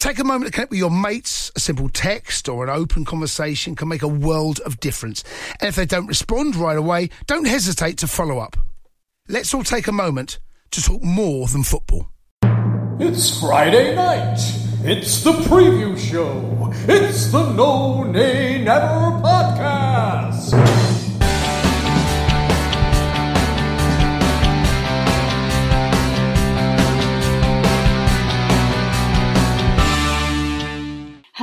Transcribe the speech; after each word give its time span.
Take 0.00 0.18
a 0.18 0.24
moment 0.24 0.46
to 0.46 0.52
connect 0.52 0.70
with 0.70 0.78
your 0.78 0.90
mates. 0.90 1.52
A 1.56 1.60
simple 1.60 1.90
text 1.90 2.48
or 2.48 2.64
an 2.64 2.70
open 2.70 3.04
conversation 3.04 3.76
can 3.76 3.86
make 3.86 4.00
a 4.02 4.08
world 4.08 4.58
of 4.60 4.80
difference. 4.80 5.22
And 5.60 5.68
if 5.68 5.76
they 5.76 5.84
don't 5.84 6.06
respond 6.06 6.56
right 6.56 6.78
away, 6.78 7.10
don't 7.26 7.46
hesitate 7.46 7.98
to 7.98 8.06
follow 8.06 8.38
up. 8.38 8.56
Let's 9.28 9.52
all 9.52 9.62
take 9.62 9.88
a 9.88 9.92
moment 9.92 10.38
to 10.70 10.82
talk 10.82 11.02
more 11.02 11.46
than 11.48 11.64
football. 11.64 12.08
It's 12.98 13.38
Friday 13.40 13.94
night. 13.94 14.38
It's 14.82 15.22
the 15.22 15.32
preview 15.32 15.98
show. 15.98 16.72
It's 16.88 17.30
the 17.30 17.52
No 17.52 18.04
Nay 18.04 18.64
Never 18.64 19.20
podcast. 19.20 20.79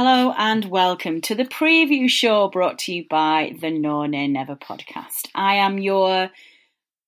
Hello 0.10 0.34
and 0.38 0.64
welcome 0.64 1.20
to 1.20 1.36
the 1.36 1.44
preview 1.44 2.10
show 2.10 2.48
brought 2.48 2.80
to 2.80 2.94
you 2.94 3.06
by 3.10 3.58
the 3.60 3.70
No 3.70 4.06
Nay 4.06 4.30
Never 4.30 4.56
podcast. 4.56 5.28
I 5.36 5.56
am 5.56 5.80
your 5.80 6.30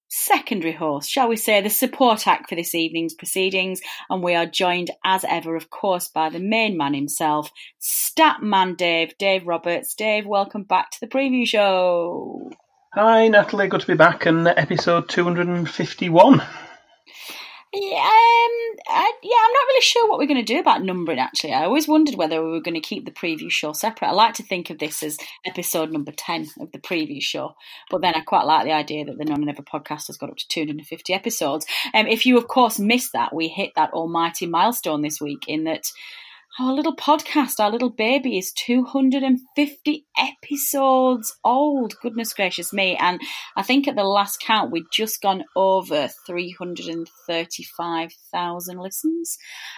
secondary 0.09 0.73
host, 0.73 1.09
shall 1.09 1.29
we 1.29 1.37
say, 1.37 1.61
the 1.61 1.69
support 1.69 2.27
act 2.27 2.49
for 2.49 2.55
this 2.55 2.75
evening's 2.75 3.13
proceedings, 3.13 3.79
and 4.09 4.21
we 4.21 4.35
are 4.35 4.45
joined 4.45 4.91
as 5.05 5.23
ever, 5.29 5.55
of 5.55 5.69
course, 5.69 6.09
by 6.09 6.29
the 6.29 6.41
main 6.41 6.75
man 6.75 6.93
himself, 6.93 7.49
Statman 7.81 8.75
Dave, 8.75 9.17
Dave 9.17 9.47
Roberts. 9.47 9.93
Dave, 9.95 10.25
welcome 10.25 10.63
back 10.63 10.91
to 10.91 10.99
the 10.99 11.07
preview 11.07 11.47
show. 11.47 12.51
Hi, 12.95 13.29
Natalie. 13.29 13.69
Good 13.69 13.79
to 13.79 13.87
be 13.87 13.93
back 13.93 14.27
in 14.27 14.45
episode 14.45 15.07
251. 15.07 16.41
Yeah, 17.71 17.81
um, 17.81 18.75
I, 18.87 19.13
yeah, 19.21 19.37
I'm 19.45 19.53
not 19.53 19.67
really 19.67 19.81
sure 19.81 20.09
what 20.09 20.17
we're 20.17 20.25
going 20.25 20.43
to 20.43 20.53
do 20.53 20.59
about 20.59 20.81
numbering. 20.81 21.19
Actually, 21.19 21.53
I 21.53 21.65
always 21.65 21.87
wondered 21.87 22.15
whether 22.15 22.43
we 22.43 22.49
were 22.49 22.61
going 22.61 22.73
to 22.73 22.79
keep 22.79 23.05
the 23.05 23.11
preview 23.11 23.51
show 23.51 23.73
separate. 23.73 24.07
I 24.07 24.11
like 24.11 24.33
to 24.35 24.43
think 24.43 24.71
of 24.71 24.79
this 24.79 25.03
as 25.03 25.19
episode 25.45 25.91
number 25.91 26.11
ten 26.11 26.47
of 26.59 26.71
the 26.71 26.79
preview 26.79 27.21
show, 27.21 27.53
but 27.91 28.01
then 28.01 28.15
I 28.15 28.21
quite 28.21 28.45
like 28.45 28.65
the 28.65 28.71
idea 28.71 29.05
that 29.05 29.19
the 29.19 29.25
No 29.25 29.35
Nay 29.35 29.45
Never 29.45 29.61
podcast 29.61 30.07
has 30.07 30.17
got 30.17 30.31
up 30.31 30.37
to 30.37 30.47
250 30.47 31.13
episodes. 31.13 31.67
Um, 31.93 32.07
if 32.07 32.25
you, 32.25 32.39
of 32.39 32.47
course, 32.47 32.79
missed 32.79 33.13
that, 33.13 33.35
we 33.35 33.49
hit 33.49 33.73
that 33.75 33.93
almighty 33.93 34.47
milestone 34.47 35.03
this 35.03 35.21
week 35.21 35.43
in 35.47 35.65
that 35.65 35.91
our 36.59 36.73
little 36.73 36.95
podcast, 36.95 37.59
our 37.59 37.71
little 37.71 37.89
baby, 37.89 38.37
is 38.37 38.53
250 38.53 40.05
episodes 40.17 41.35
old. 41.43 41.95
Goodness 42.01 42.33
gracious 42.33 42.71
me. 42.73 42.95
And 42.97 43.21
I 43.55 43.61
think 43.63 43.87
at 43.87 43.95
the 43.95 44.03
last 44.03 44.41
count, 44.41 44.71
we'd 44.71 44.91
just 44.91 45.21
gone 45.21 45.45
over 45.55 46.09
335,000 46.25 48.77
listens 48.77 49.37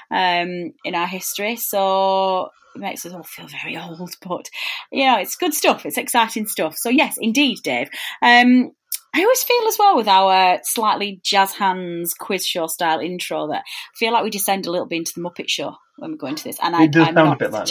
um, 0.09 0.73
in 0.83 0.95
our 0.95 1.05
history. 1.07 1.55
So 1.55 2.49
it 2.75 2.79
makes 2.79 3.05
us 3.05 3.13
all 3.13 3.23
feel 3.23 3.47
very 3.47 3.77
old, 3.77 4.15
but 4.21 4.49
you 4.91 5.05
know, 5.05 5.19
it's 5.19 5.35
good 5.35 5.53
stuff. 5.53 5.85
It's 5.85 5.97
exciting 5.97 6.47
stuff. 6.47 6.75
So, 6.77 6.89
yes, 6.89 7.17
indeed, 7.19 7.59
Dave. 7.63 7.89
Um, 8.21 8.71
I 9.13 9.23
always 9.23 9.43
feel 9.43 9.67
as 9.67 9.77
well 9.77 9.97
with 9.97 10.07
our 10.07 10.61
slightly 10.63 11.19
jazz 11.21 11.53
hands 11.53 12.13
quiz 12.13 12.47
show 12.47 12.67
style 12.67 13.01
intro 13.01 13.47
that 13.47 13.63
I 13.65 13.97
feel 13.97 14.13
like 14.13 14.23
we 14.23 14.29
descend 14.29 14.65
a 14.65 14.71
little 14.71 14.87
bit 14.87 14.99
into 14.99 15.11
the 15.15 15.21
Muppet 15.21 15.49
Show 15.49 15.75
when 16.01 16.11
we 16.11 16.17
go 16.17 16.27
into 16.27 16.43
this. 16.43 16.57
And 16.61 16.75
I, 16.75 16.87
does 16.87 17.07
I'm 17.07 17.13
sound 17.13 17.27
a 17.27 17.29
not 17.29 17.39
bit 17.39 17.51
like 17.51 17.67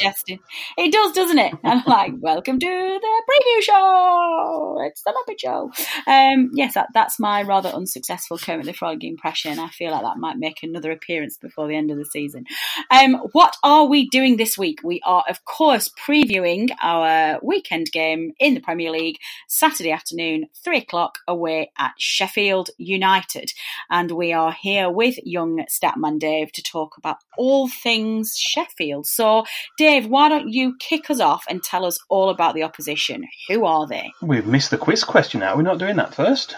it 0.78 0.92
does, 0.92 1.12
doesn't 1.12 1.38
it? 1.38 1.52
I'm 1.64 1.82
like, 1.84 2.12
welcome 2.20 2.60
to 2.60 2.66
the 2.66 3.22
preview 3.28 3.62
show. 3.62 4.78
It's 4.86 5.02
the 5.02 5.12
Muppet 5.12 5.41
Show. 5.41 5.72
Um, 6.06 6.50
yes, 6.54 6.74
that, 6.74 6.90
that's 6.94 7.19
my 7.19 7.42
rather 7.42 7.70
unsuccessful 7.70 8.38
Kermit 8.38 8.66
the 8.66 8.72
Frog 8.72 9.02
impression. 9.02 9.58
I 9.58 9.69
feel 9.69 9.90
like 9.90 10.02
that 10.02 10.19
might 10.19 10.38
make 10.38 10.62
another 10.62 10.92
appearance 10.92 11.38
before 11.38 11.66
the 11.66 11.74
end 11.74 11.90
of 11.90 11.98
the 11.98 12.04
season. 12.04 12.44
Um, 12.90 13.14
what 13.32 13.56
are 13.64 13.86
we 13.86 14.08
doing 14.08 14.36
this 14.36 14.56
week? 14.56 14.78
We 14.84 15.00
are, 15.04 15.24
of 15.28 15.44
course, 15.44 15.88
previewing 15.88 16.70
our 16.80 17.40
weekend 17.42 17.90
game 17.90 18.32
in 18.38 18.54
the 18.54 18.60
Premier 18.60 18.92
League 18.92 19.19
Saturday 19.48 19.90
afternoon, 19.90 20.46
three 20.64 20.78
o'clock 20.78 21.19
away 21.26 21.72
at 21.76 21.94
Sheffield 21.98 22.70
United, 22.78 23.52
and 23.90 24.12
we 24.12 24.32
are 24.32 24.52
here 24.52 24.88
with 24.88 25.19
young 25.24 25.64
Statman 25.69 26.20
Dave 26.20 26.52
to 26.52 26.62
talk 26.62 26.96
about 26.96 27.16
all 27.36 27.69
things 27.69 28.19
Sheffield. 28.25 29.06
So, 29.06 29.44
Dave, 29.76 30.06
why 30.06 30.28
don't 30.28 30.48
you 30.48 30.76
kick 30.78 31.10
us 31.10 31.20
off 31.20 31.44
and 31.48 31.62
tell 31.62 31.84
us 31.84 31.98
all 32.08 32.31
about 32.31 32.54
the 32.54 32.62
opposition? 32.62 33.25
Who 33.48 33.64
are 33.64 33.86
they? 33.86 34.12
We've 34.22 34.47
missed 34.47 34.70
the 34.70 34.78
quiz 34.78 35.04
question 35.04 35.41
now. 35.41 35.56
We're 35.56 35.62
not 35.62 35.78
doing 35.78 35.97
that 35.97 36.14
first. 36.14 36.56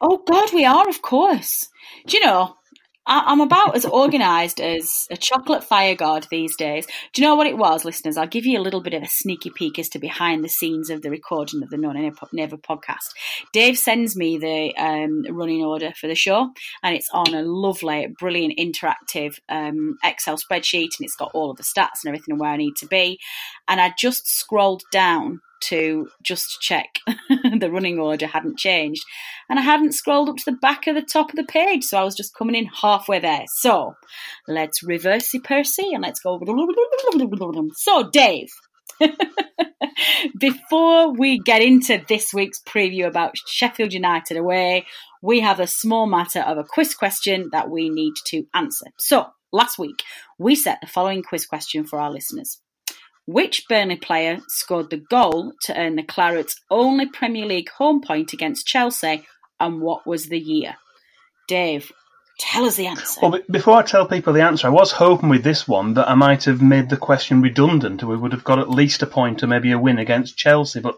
Oh, 0.00 0.22
God, 0.26 0.52
we 0.52 0.64
are, 0.64 0.88
of 0.88 1.02
course. 1.02 1.68
Do 2.06 2.16
you 2.16 2.24
know, 2.24 2.56
I- 3.06 3.24
I'm 3.26 3.40
about 3.40 3.74
as 3.74 3.84
organised 3.84 4.60
as 4.60 5.06
a 5.10 5.16
chocolate 5.16 5.64
fire 5.64 5.94
guard 5.96 6.26
these 6.30 6.54
days. 6.56 6.86
Do 7.12 7.20
you 7.20 7.26
know 7.26 7.34
what 7.34 7.48
it 7.48 7.58
was, 7.58 7.84
listeners? 7.84 8.16
I'll 8.16 8.26
give 8.28 8.46
you 8.46 8.58
a 8.58 8.62
little 8.62 8.80
bit 8.80 8.94
of 8.94 9.02
a 9.02 9.08
sneaky 9.08 9.50
peek 9.50 9.78
as 9.78 9.88
to 9.90 9.98
behind 9.98 10.44
the 10.44 10.48
scenes 10.48 10.88
of 10.88 11.02
the 11.02 11.10
recording 11.10 11.62
of 11.62 11.70
the 11.70 11.76
No 11.76 11.90
Nay 11.92 12.12
Never 12.32 12.56
podcast. 12.56 13.10
Dave 13.52 13.76
sends 13.76 14.14
me 14.16 14.38
the 14.38 14.74
um, 14.76 15.24
running 15.30 15.64
order 15.64 15.92
for 16.00 16.06
the 16.06 16.14
show, 16.14 16.50
and 16.82 16.94
it's 16.94 17.08
on 17.12 17.34
a 17.34 17.42
lovely, 17.42 18.06
brilliant, 18.18 18.58
interactive 18.58 19.38
um, 19.48 19.96
Excel 20.04 20.36
spreadsheet, 20.36 20.98
and 20.98 21.04
it's 21.04 21.16
got 21.16 21.32
all 21.34 21.50
of 21.50 21.56
the 21.56 21.64
stats 21.64 22.04
and 22.04 22.08
everything 22.08 22.32
and 22.32 22.40
where 22.40 22.50
I 22.50 22.56
need 22.56 22.76
to 22.76 22.86
be. 22.86 23.18
And 23.66 23.80
I 23.80 23.92
just 23.98 24.30
scrolled 24.30 24.82
down 24.92 25.40
to 25.62 26.08
just 26.22 26.60
check 26.60 26.98
the 27.58 27.70
running 27.70 27.98
order 27.98 28.26
hadn't 28.26 28.58
changed. 28.58 29.04
And 29.48 29.58
I 29.58 29.62
hadn't 29.62 29.92
scrolled 29.92 30.28
up 30.28 30.36
to 30.36 30.50
the 30.50 30.56
back 30.56 30.86
of 30.86 30.94
the 30.94 31.02
top 31.02 31.30
of 31.30 31.36
the 31.36 31.44
page, 31.44 31.84
so 31.84 31.98
I 31.98 32.04
was 32.04 32.14
just 32.14 32.34
coming 32.34 32.54
in 32.54 32.66
halfway 32.66 33.18
there. 33.18 33.44
So 33.56 33.94
let's 34.46 34.82
reverse 34.82 35.34
Percy 35.44 35.92
and 35.92 36.02
let's 36.02 36.20
go. 36.20 36.40
So, 37.74 38.10
Dave. 38.10 38.48
Before 40.38 41.12
we 41.12 41.38
get 41.38 41.62
into 41.62 42.02
this 42.08 42.32
week's 42.32 42.60
preview 42.62 43.06
about 43.06 43.36
Sheffield 43.46 43.92
United 43.92 44.36
away, 44.36 44.86
we 45.22 45.40
have 45.40 45.60
a 45.60 45.66
small 45.66 46.06
matter 46.06 46.40
of 46.40 46.58
a 46.58 46.64
quiz 46.64 46.94
question 46.94 47.50
that 47.52 47.70
we 47.70 47.90
need 47.90 48.14
to 48.26 48.44
answer. 48.54 48.86
So, 48.98 49.26
last 49.52 49.78
week, 49.78 50.02
we 50.38 50.54
set 50.54 50.80
the 50.80 50.86
following 50.86 51.22
quiz 51.22 51.46
question 51.46 51.84
for 51.84 52.00
our 52.00 52.10
listeners. 52.10 52.61
Which 53.26 53.68
Burnley 53.68 53.96
player 53.96 54.40
scored 54.48 54.90
the 54.90 54.96
goal 54.96 55.52
to 55.64 55.78
earn 55.78 55.96
the 55.96 56.02
Clarets' 56.02 56.56
only 56.70 57.06
Premier 57.06 57.46
League 57.46 57.70
home 57.70 58.00
point 58.00 58.32
against 58.32 58.66
Chelsea, 58.66 59.24
and 59.60 59.80
what 59.80 60.06
was 60.06 60.26
the 60.26 60.40
year? 60.40 60.74
Dave, 61.46 61.92
tell 62.40 62.64
us 62.64 62.76
the 62.76 62.88
answer. 62.88 63.20
Well, 63.22 63.38
before 63.48 63.76
I 63.76 63.82
tell 63.82 64.06
people 64.06 64.32
the 64.32 64.42
answer, 64.42 64.66
I 64.66 64.70
was 64.70 64.90
hoping 64.90 65.28
with 65.28 65.44
this 65.44 65.68
one 65.68 65.94
that 65.94 66.08
I 66.08 66.14
might 66.14 66.44
have 66.44 66.60
made 66.60 66.88
the 66.88 66.96
question 66.96 67.42
redundant. 67.42 68.02
And 68.02 68.10
we 68.10 68.16
would 68.16 68.32
have 68.32 68.44
got 68.44 68.58
at 68.58 68.70
least 68.70 69.02
a 69.02 69.06
point 69.06 69.42
or 69.42 69.46
maybe 69.46 69.70
a 69.70 69.78
win 69.78 69.98
against 69.98 70.36
Chelsea, 70.36 70.80
but 70.80 70.96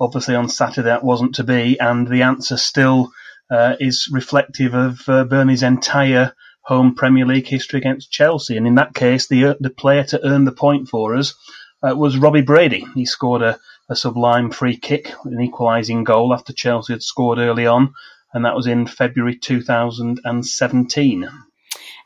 obviously 0.00 0.34
on 0.34 0.48
Saturday 0.48 0.86
that 0.86 1.04
wasn't 1.04 1.36
to 1.36 1.44
be, 1.44 1.78
and 1.78 2.08
the 2.08 2.22
answer 2.22 2.56
still 2.56 3.12
uh, 3.50 3.76
is 3.78 4.08
reflective 4.10 4.74
of 4.74 5.08
uh, 5.08 5.24
Burnley's 5.24 5.62
entire 5.62 6.34
home 6.62 6.94
Premier 6.94 7.26
League 7.26 7.46
history 7.46 7.80
against 7.80 8.10
Chelsea. 8.10 8.56
And 8.56 8.66
in 8.66 8.76
that 8.76 8.94
case, 8.94 9.28
the 9.28 9.44
uh, 9.46 9.54
the 9.60 9.70
player 9.70 10.04
to 10.04 10.24
earn 10.26 10.44
the 10.44 10.52
point 10.52 10.88
for 10.88 11.16
us 11.16 11.34
uh, 11.82 11.94
was 11.94 12.16
Robbie 12.16 12.42
Brady. 12.42 12.86
He 12.94 13.04
scored 13.04 13.42
a 13.42 13.58
a 13.88 13.96
sublime 13.96 14.50
free 14.50 14.76
kick, 14.76 15.12
an 15.24 15.40
equalising 15.40 16.04
goal 16.04 16.32
after 16.32 16.52
Chelsea 16.52 16.92
had 16.94 17.02
scored 17.02 17.38
early 17.38 17.66
on, 17.66 17.94
and 18.32 18.44
that 18.44 18.56
was 18.56 18.66
in 18.66 18.86
February 18.86 19.36
2017. 19.36 21.28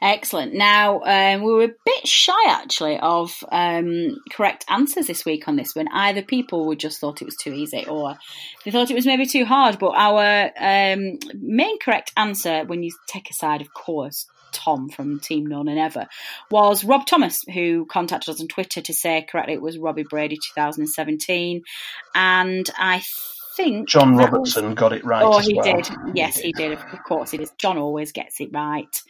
Excellent. 0.03 0.53
Now, 0.53 1.01
um, 1.05 1.43
we 1.43 1.53
were 1.53 1.65
a 1.65 1.75
bit 1.85 2.07
shy 2.07 2.49
actually 2.49 2.99
of 2.99 3.43
um, 3.51 4.21
correct 4.31 4.67
answers 4.69 5.07
this 5.07 5.25
week 5.25 5.49
on 5.49 5.57
this 5.57 5.75
one. 5.75 5.89
Either 5.91 6.21
people 6.21 6.67
would 6.67 6.79
just 6.79 7.01
thought 7.01 7.23
it 7.23 7.25
was 7.25 7.37
too 7.37 7.55
easy 7.55 7.87
or 7.87 8.19
they 8.65 8.71
thought 8.71 8.91
it 8.91 8.95
was 8.95 9.07
maybe 9.07 9.25
too 9.25 9.47
hard. 9.47 9.79
But 9.79 9.95
our 9.97 10.51
um, 10.59 11.19
main 11.35 11.79
correct 11.79 12.13
answer, 12.15 12.65
when 12.65 12.83
you 12.83 12.91
take 13.09 13.31
aside, 13.31 13.63
of 13.63 13.73
course, 13.73 14.27
Tom 14.57 14.89
from 14.89 15.21
Team 15.21 15.47
No 15.47 15.63
Nay 15.63 15.75
Never, 15.75 16.07
was 16.51 16.83
Rob 16.85 17.07
Thomas, 17.07 17.43
who 17.53 17.87
contacted 17.87 18.35
us 18.35 18.41
on 18.41 18.49
Twitter 18.49 18.81
to 18.81 18.93
say 18.95 19.27
correctly 19.31 19.55
it 19.55 19.63
was 19.63 19.79
Robbie 19.79 20.05
Brady 20.09 20.37
2017. 20.55 21.63
And 22.15 22.69
I 22.79 23.03
think 23.57 23.89
John 23.89 24.17
Robertson 24.17 24.67
was- 24.67 24.75
got 24.75 24.93
it 24.93 25.05
right. 25.05 25.23
Oh, 25.25 25.39
he 25.39 25.55
well. 25.55 25.65
did. 25.65 25.89
Yes, 26.15 26.37
he 26.39 26.53
did. 26.53 26.73
Of 26.73 27.05
course, 27.05 27.31
he 27.31 27.39
did. 27.39 27.49
John 27.59 27.79
always 27.79 28.13
gets 28.13 28.41
it 28.41 28.51
right. 28.53 29.03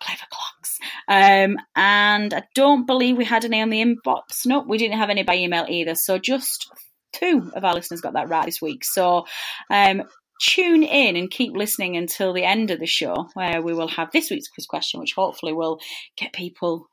Clever 0.00 0.24
clocks. 0.30 0.78
Um, 1.08 1.56
and 1.76 2.32
I 2.32 2.42
don't 2.54 2.86
believe 2.86 3.16
we 3.16 3.24
had 3.24 3.44
any 3.44 3.60
on 3.60 3.70
the 3.70 3.82
inbox. 3.82 4.46
No, 4.46 4.60
we 4.60 4.78
didn't 4.78 4.98
have 4.98 5.10
any 5.10 5.22
by 5.22 5.36
email 5.36 5.66
either. 5.68 5.94
So 5.94 6.18
just 6.18 6.70
two 7.12 7.50
of 7.54 7.64
our 7.64 7.74
listeners 7.74 8.00
got 8.00 8.14
that 8.14 8.28
right 8.28 8.46
this 8.46 8.62
week. 8.62 8.84
So 8.84 9.26
um, 9.68 10.04
tune 10.40 10.82
in 10.82 11.16
and 11.16 11.30
keep 11.30 11.54
listening 11.54 11.96
until 11.96 12.32
the 12.32 12.44
end 12.44 12.70
of 12.70 12.80
the 12.80 12.86
show, 12.86 13.28
where 13.34 13.62
we 13.62 13.74
will 13.74 13.88
have 13.88 14.10
this 14.10 14.30
week's 14.30 14.48
quiz 14.48 14.66
question, 14.66 15.00
which 15.00 15.14
hopefully 15.14 15.52
will 15.52 15.78
get 16.16 16.32
people 16.32 16.88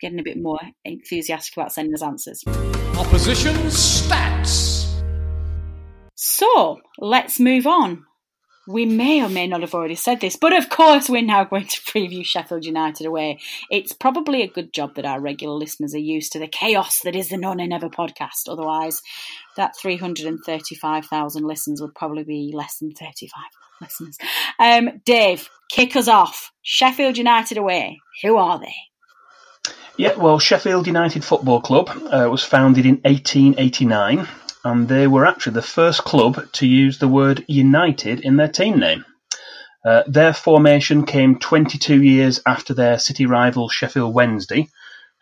getting 0.00 0.18
a 0.18 0.24
bit 0.24 0.36
more 0.36 0.60
enthusiastic 0.84 1.56
about 1.56 1.72
sending 1.72 1.94
us 1.94 2.02
answers. 2.02 2.42
Opposition 2.98 3.54
stats. 3.68 4.92
So 6.14 6.80
let's 6.98 7.38
move 7.40 7.66
on. 7.66 8.04
We 8.68 8.84
may 8.84 9.22
or 9.22 9.28
may 9.28 9.46
not 9.46 9.60
have 9.60 9.74
already 9.74 9.94
said 9.94 10.20
this, 10.20 10.36
but 10.36 10.52
of 10.52 10.68
course, 10.68 11.08
we're 11.08 11.22
now 11.22 11.44
going 11.44 11.66
to 11.66 11.80
preview 11.82 12.24
Sheffield 12.24 12.64
United 12.64 13.06
away. 13.06 13.38
It's 13.70 13.92
probably 13.92 14.42
a 14.42 14.48
good 14.48 14.72
job 14.72 14.96
that 14.96 15.04
our 15.04 15.20
regular 15.20 15.54
listeners 15.54 15.94
are 15.94 15.98
used 15.98 16.32
to 16.32 16.38
the 16.38 16.48
chaos 16.48 17.00
that 17.04 17.14
is 17.14 17.28
the 17.28 17.36
No 17.36 17.52
Nay 17.52 17.66
Never 17.66 17.88
podcast. 17.88 18.48
Otherwise, 18.48 19.02
that 19.56 19.76
335,000 19.76 21.44
listens 21.44 21.80
would 21.80 21.94
probably 21.94 22.24
be 22.24 22.52
less 22.54 22.78
than 22.78 22.92
35 22.92 23.42
listeners. 23.80 24.18
Um, 24.58 25.00
Dave, 25.04 25.48
kick 25.70 25.96
us 25.96 26.08
off. 26.08 26.52
Sheffield 26.62 27.18
United 27.18 27.58
away. 27.58 28.00
Who 28.22 28.36
are 28.36 28.58
they? 28.58 28.74
Yeah, 29.96 30.14
well, 30.16 30.38
Sheffield 30.38 30.86
United 30.86 31.24
Football 31.24 31.62
Club 31.62 31.88
uh, 31.88 32.28
was 32.30 32.42
founded 32.42 32.84
in 32.84 32.96
1889, 32.96 34.28
and 34.66 34.88
they 34.88 35.06
were 35.06 35.24
actually 35.24 35.52
the 35.52 35.62
first 35.62 36.02
club 36.02 36.44
to 36.50 36.66
use 36.66 36.98
the 36.98 37.06
word 37.06 37.44
United 37.46 38.18
in 38.18 38.34
their 38.34 38.48
team 38.48 38.80
name. 38.80 39.04
Uh, 39.84 40.02
their 40.08 40.32
formation 40.32 41.06
came 41.06 41.38
22 41.38 42.02
years 42.02 42.40
after 42.44 42.74
their 42.74 42.98
city 42.98 43.26
rival 43.26 43.68
Sheffield 43.68 44.12
Wednesday, 44.12 44.68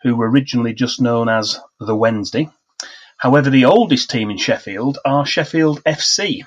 who 0.01 0.15
were 0.15 0.27
originally 0.27 0.73
just 0.73 0.99
known 0.99 1.29
as 1.29 1.59
the 1.79 1.95
Wednesday. 1.95 2.49
However, 3.17 3.51
the 3.51 3.65
oldest 3.65 4.09
team 4.09 4.31
in 4.31 4.37
Sheffield 4.37 4.97
are 5.05 5.27
Sheffield 5.27 5.83
FC. 5.83 6.41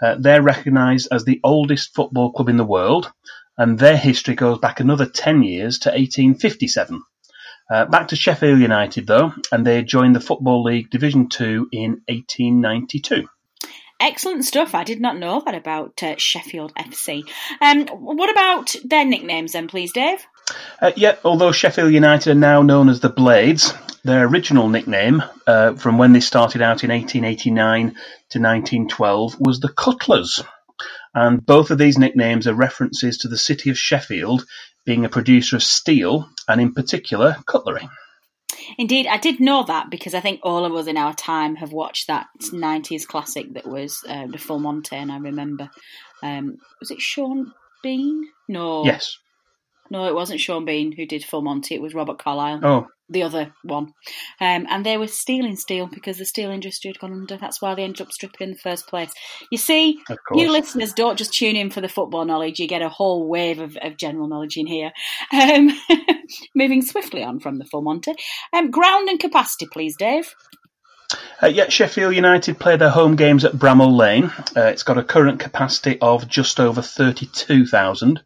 Uh, 0.00 0.16
they're 0.18 0.40
recognised 0.40 1.08
as 1.12 1.26
the 1.26 1.40
oldest 1.44 1.94
football 1.94 2.32
club 2.32 2.48
in 2.48 2.56
the 2.56 2.64
world, 2.64 3.12
and 3.58 3.78
their 3.78 3.98
history 3.98 4.34
goes 4.34 4.56
back 4.56 4.80
another 4.80 5.04
10 5.04 5.42
years 5.42 5.80
to 5.80 5.90
1857. 5.90 7.02
Uh, 7.70 7.84
back 7.84 8.08
to 8.08 8.16
Sheffield 8.16 8.60
United 8.60 9.06
though, 9.06 9.32
and 9.52 9.66
they 9.66 9.82
joined 9.82 10.16
the 10.16 10.20
Football 10.20 10.62
League 10.64 10.90
Division 10.90 11.28
Two 11.28 11.68
in 11.72 12.02
1892. 12.08 13.28
Excellent 14.00 14.44
stuff. 14.44 14.74
I 14.74 14.84
did 14.84 15.00
not 15.00 15.18
know 15.18 15.42
that 15.44 15.56
about 15.56 16.02
uh, 16.02 16.14
Sheffield 16.16 16.72
FC. 16.76 17.28
Um, 17.60 17.86
what 17.88 18.30
about 18.30 18.76
their 18.84 19.04
nicknames 19.04 19.52
then, 19.52 19.66
please, 19.66 19.92
Dave? 19.92 20.24
Uh, 20.80 20.92
yeah, 20.96 21.16
although 21.24 21.50
Sheffield 21.50 21.92
United 21.92 22.30
are 22.30 22.34
now 22.34 22.62
known 22.62 22.88
as 22.88 23.00
the 23.00 23.08
Blades, 23.08 23.74
their 24.04 24.24
original 24.26 24.68
nickname 24.68 25.22
uh, 25.46 25.74
from 25.74 25.98
when 25.98 26.12
they 26.12 26.20
started 26.20 26.62
out 26.62 26.84
in 26.84 26.90
1889 26.90 27.88
to 28.30 28.38
1912 28.38 29.36
was 29.40 29.58
the 29.58 29.68
Cutlers. 29.68 30.42
And 31.18 31.44
both 31.44 31.72
of 31.72 31.78
these 31.78 31.98
nicknames 31.98 32.46
are 32.46 32.54
references 32.54 33.18
to 33.18 33.28
the 33.28 33.36
city 33.36 33.70
of 33.70 33.76
Sheffield 33.76 34.44
being 34.86 35.04
a 35.04 35.08
producer 35.08 35.56
of 35.56 35.64
steel 35.64 36.28
and, 36.46 36.60
in 36.60 36.72
particular, 36.72 37.38
cutlery. 37.44 37.88
Indeed, 38.78 39.08
I 39.08 39.16
did 39.16 39.40
know 39.40 39.64
that 39.64 39.90
because 39.90 40.14
I 40.14 40.20
think 40.20 40.38
all 40.44 40.64
of 40.64 40.72
us 40.74 40.86
in 40.86 40.96
our 40.96 41.12
time 41.12 41.56
have 41.56 41.72
watched 41.72 42.06
that 42.06 42.28
90s 42.40 43.04
classic 43.04 43.52
that 43.54 43.66
was 43.66 44.04
uh, 44.08 44.28
The 44.28 44.38
Full 44.38 44.60
Monty, 44.60 44.94
and 44.94 45.10
I 45.10 45.18
remember. 45.18 45.68
Um, 46.22 46.58
was 46.78 46.92
it 46.92 47.00
Sean 47.00 47.52
Bean? 47.82 48.28
No. 48.48 48.84
Yes. 48.84 49.18
No, 49.90 50.06
it 50.06 50.14
wasn't 50.14 50.40
Sean 50.40 50.64
Bean 50.64 50.92
who 50.92 51.06
did 51.06 51.24
Full 51.24 51.42
Monty, 51.42 51.74
it 51.74 51.82
was 51.82 51.94
Robert 51.94 52.18
Carlyle. 52.18 52.60
Oh, 52.62 52.86
the 53.08 53.22
other 53.22 53.52
one. 53.62 53.94
Um, 54.40 54.66
and 54.68 54.84
they 54.84 54.96
were 54.96 55.06
stealing 55.06 55.56
steel 55.56 55.86
because 55.86 56.18
the 56.18 56.24
steel 56.24 56.50
industry 56.50 56.90
had 56.90 56.98
gone 56.98 57.12
under. 57.12 57.36
That's 57.36 57.62
why 57.62 57.74
they 57.74 57.84
ended 57.84 58.02
up 58.02 58.12
stripping 58.12 58.48
in 58.48 58.50
the 58.52 58.58
first 58.58 58.86
place. 58.86 59.12
You 59.50 59.58
see, 59.58 60.00
you 60.34 60.50
listeners 60.50 60.92
don't 60.92 61.18
just 61.18 61.32
tune 61.32 61.56
in 61.56 61.70
for 61.70 61.80
the 61.80 61.88
football 61.88 62.24
knowledge, 62.24 62.60
you 62.60 62.68
get 62.68 62.82
a 62.82 62.88
whole 62.88 63.26
wave 63.26 63.60
of, 63.60 63.76
of 63.80 63.96
general 63.96 64.28
knowledge 64.28 64.56
in 64.56 64.66
here. 64.66 64.92
Um, 65.32 65.70
moving 66.54 66.82
swiftly 66.82 67.22
on 67.22 67.40
from 67.40 67.58
the 67.58 67.64
full 67.64 67.82
Monty. 67.82 68.14
Um, 68.52 68.70
ground 68.70 69.08
and 69.08 69.18
capacity, 69.18 69.66
please, 69.72 69.96
Dave. 69.96 70.34
Uh, 71.42 71.46
yeah, 71.46 71.68
Sheffield 71.70 72.14
United 72.14 72.58
play 72.58 72.76
their 72.76 72.90
home 72.90 73.16
games 73.16 73.44
at 73.44 73.54
Bramall 73.54 73.96
Lane. 73.96 74.24
Uh, 74.54 74.66
it's 74.66 74.82
got 74.82 74.98
a 74.98 75.04
current 75.04 75.40
capacity 75.40 75.98
of 76.00 76.28
just 76.28 76.60
over 76.60 76.82
32,000. 76.82 78.22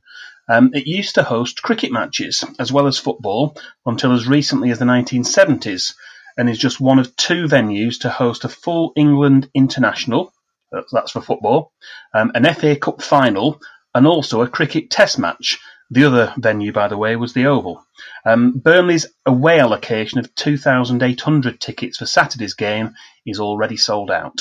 Um, 0.48 0.70
it 0.74 0.86
used 0.86 1.14
to 1.14 1.22
host 1.22 1.62
cricket 1.62 1.92
matches 1.92 2.44
as 2.58 2.72
well 2.72 2.86
as 2.86 2.98
football 2.98 3.56
until 3.86 4.12
as 4.12 4.26
recently 4.26 4.70
as 4.70 4.78
the 4.78 4.84
1970s 4.84 5.94
and 6.36 6.48
is 6.48 6.58
just 6.58 6.80
one 6.80 6.98
of 6.98 7.14
two 7.16 7.44
venues 7.44 8.00
to 8.00 8.10
host 8.10 8.44
a 8.44 8.48
full 8.48 8.92
England 8.96 9.48
international, 9.54 10.32
that's- 10.72 11.10
for 11.10 11.20
football, 11.20 11.72
um, 12.14 12.32
an 12.34 12.44
FA 12.46 12.76
Cup 12.76 13.02
final, 13.02 13.60
and 13.94 14.06
also 14.06 14.40
a 14.40 14.48
cricket 14.48 14.90
test 14.90 15.18
match. 15.18 15.58
The 15.90 16.04
other 16.04 16.32
venue, 16.38 16.72
by 16.72 16.88
the 16.88 16.96
way, 16.96 17.16
was 17.16 17.34
the 17.34 17.46
Oval. 17.46 17.84
Um, 18.24 18.52
Burnley's 18.52 19.06
away 19.26 19.60
allocation 19.60 20.18
of 20.18 20.34
2,800 20.34 21.60
tickets 21.60 21.98
for 21.98 22.06
Saturday's 22.06 22.54
game 22.54 22.94
is 23.26 23.38
already 23.40 23.76
sold 23.76 24.10
out. 24.10 24.40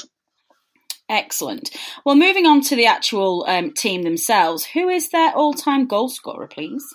Excellent. 1.11 1.71
Well, 2.05 2.15
moving 2.15 2.45
on 2.45 2.61
to 2.61 2.75
the 2.77 2.85
actual 2.85 3.43
um, 3.45 3.73
team 3.73 4.03
themselves, 4.03 4.63
who 4.63 4.87
is 4.87 5.09
their 5.09 5.35
all 5.35 5.53
time 5.53 5.85
goal 5.85 6.07
scorer, 6.07 6.47
please? 6.47 6.85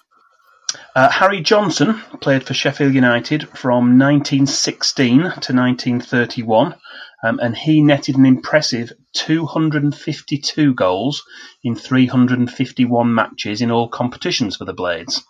Uh, 0.95 1.11
Harry 1.11 1.43
Johnson 1.43 2.01
played 2.23 2.43
for 2.43 2.55
Sheffield 2.55 2.95
United 2.95 3.43
from 3.51 3.99
1916 3.99 5.19
to 5.19 5.53
1931, 5.53 6.75
um, 7.23 7.39
and 7.41 7.55
he 7.55 7.83
netted 7.83 8.17
an 8.17 8.25
impressive 8.25 8.91
252 9.13 10.73
goals 10.73 11.23
in 11.63 11.77
351 11.77 13.15
matches 13.15 13.61
in 13.61 13.71
all 13.71 13.87
competitions 13.87 14.57
for 14.57 14.65
the 14.65 14.73
Blades. 14.73 15.23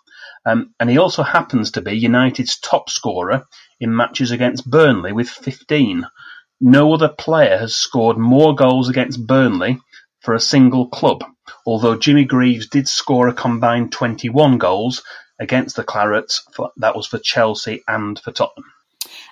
Um, 0.45 0.73
and 0.79 0.89
he 0.89 0.97
also 0.97 1.23
happens 1.23 1.71
to 1.71 1.81
be 1.81 1.91
United's 1.91 2.57
top 2.57 2.89
scorer 2.89 3.43
in 3.81 3.93
matches 3.93 4.31
against 4.31 4.69
Burnley 4.69 5.11
with 5.11 5.27
15. 5.27 6.07
No 6.59 6.93
other 6.93 7.09
player 7.09 7.57
has 7.57 7.75
scored 7.75 8.17
more 8.17 8.55
goals 8.55 8.89
against 8.89 9.25
Burnley 9.25 9.79
for 10.21 10.33
a 10.33 10.39
single 10.39 10.87
club, 10.87 11.23
although 11.65 11.95
Jimmy 11.95 12.25
Greaves 12.25 12.67
did 12.67 12.87
score 12.87 13.27
a 13.27 13.33
combined 13.33 13.91
21 13.91 14.57
goals 14.57 15.03
against 15.39 15.75
the 15.75 15.83
Clarets. 15.83 16.41
For, 16.53 16.71
that 16.77 16.95
was 16.95 17.05
for 17.05 17.19
Chelsea 17.19 17.83
and 17.87 18.19
for 18.19 18.31
Tottenham. 18.31 18.71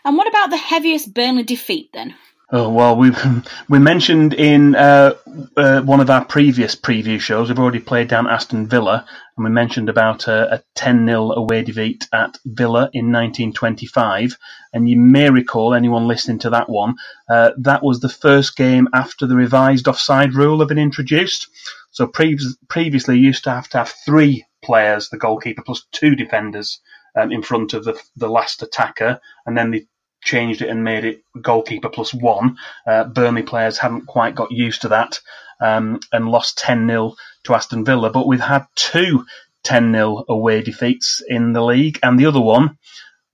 And 0.03 0.17
what 0.17 0.27
about 0.27 0.51
the 0.51 0.57
heaviest 0.57 1.13
Burnley 1.13 1.43
defeat 1.43 1.89
then? 1.93 2.15
Oh, 2.51 2.69
well, 2.69 2.95
we 2.95 3.11
we 3.69 3.79
mentioned 3.79 4.33
in 4.33 4.75
uh, 4.75 5.15
uh, 5.57 5.81
one 5.81 5.99
of 5.99 6.09
our 6.09 6.23
previous 6.23 6.75
preview 6.75 7.19
shows, 7.19 7.49
we've 7.49 7.59
already 7.59 7.79
played 7.79 8.07
down 8.07 8.27
Aston 8.27 8.67
Villa, 8.67 9.05
and 9.35 9.43
we 9.43 9.49
mentioned 9.49 9.89
about 9.89 10.27
a, 10.27 10.55
a 10.55 10.63
10 10.75 11.07
0 11.07 11.31
away 11.31 11.63
defeat 11.63 12.07
at 12.13 12.37
Villa 12.45 12.89
in 12.93 13.11
1925. 13.11 14.37
And 14.73 14.87
you 14.87 14.97
may 14.97 15.29
recall, 15.31 15.73
anyone 15.73 16.07
listening 16.07 16.39
to 16.39 16.51
that 16.51 16.69
one, 16.69 16.95
uh, 17.29 17.51
that 17.57 17.83
was 17.83 17.99
the 17.99 18.09
first 18.09 18.55
game 18.55 18.87
after 18.93 19.25
the 19.25 19.35
revised 19.35 19.87
offside 19.87 20.35
rule 20.35 20.59
had 20.59 20.67
been 20.67 20.77
introduced. 20.77 21.47
So 21.89 22.05
pre- 22.05 22.37
previously, 22.69 23.17
you 23.17 23.27
used 23.27 23.45
to 23.45 23.51
have 23.51 23.69
to 23.69 23.79
have 23.79 23.93
three 24.05 24.45
players, 24.63 25.09
the 25.09 25.17
goalkeeper 25.17 25.63
plus 25.63 25.85
two 25.91 26.15
defenders, 26.15 26.79
um, 27.15 27.31
in 27.31 27.41
front 27.41 27.73
of 27.73 27.85
the, 27.85 27.99
the 28.15 28.29
last 28.29 28.61
attacker, 28.61 29.19
and 29.45 29.57
then 29.57 29.71
they 29.71 29.87
changed 30.25 30.61
it 30.61 30.69
and 30.69 30.83
made 30.83 31.05
it 31.05 31.23
goalkeeper 31.41 31.87
plus 31.87 32.13
one. 32.13 32.57
Uh, 32.85 33.05
Burnley 33.05 33.43
players 33.43 33.77
hadn't 33.77 34.07
quite 34.07 34.35
got 34.35 34.51
used 34.51 34.81
to 34.81 34.89
that 34.89 35.19
um, 35.61 36.01
and 36.11 36.27
lost 36.27 36.57
10 36.57 36.87
0 36.87 37.15
to 37.45 37.53
Aston 37.53 37.85
Villa. 37.85 38.09
But 38.09 38.27
we've 38.27 38.39
had 38.41 38.65
two 38.75 39.25
10 39.63 39.93
0 39.93 40.25
away 40.27 40.61
defeats 40.61 41.21
in 41.25 41.53
the 41.53 41.63
league, 41.63 41.99
and 42.03 42.19
the 42.19 42.25
other 42.25 42.41
one 42.41 42.77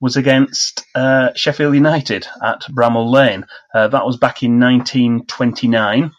was 0.00 0.16
against 0.16 0.84
uh, 0.94 1.32
Sheffield 1.34 1.74
United 1.74 2.26
at 2.42 2.62
Bramall 2.62 3.10
Lane. 3.10 3.46
Uh, 3.72 3.88
that 3.88 4.06
was 4.06 4.16
back 4.16 4.42
in 4.42 4.58
1929. 4.58 6.12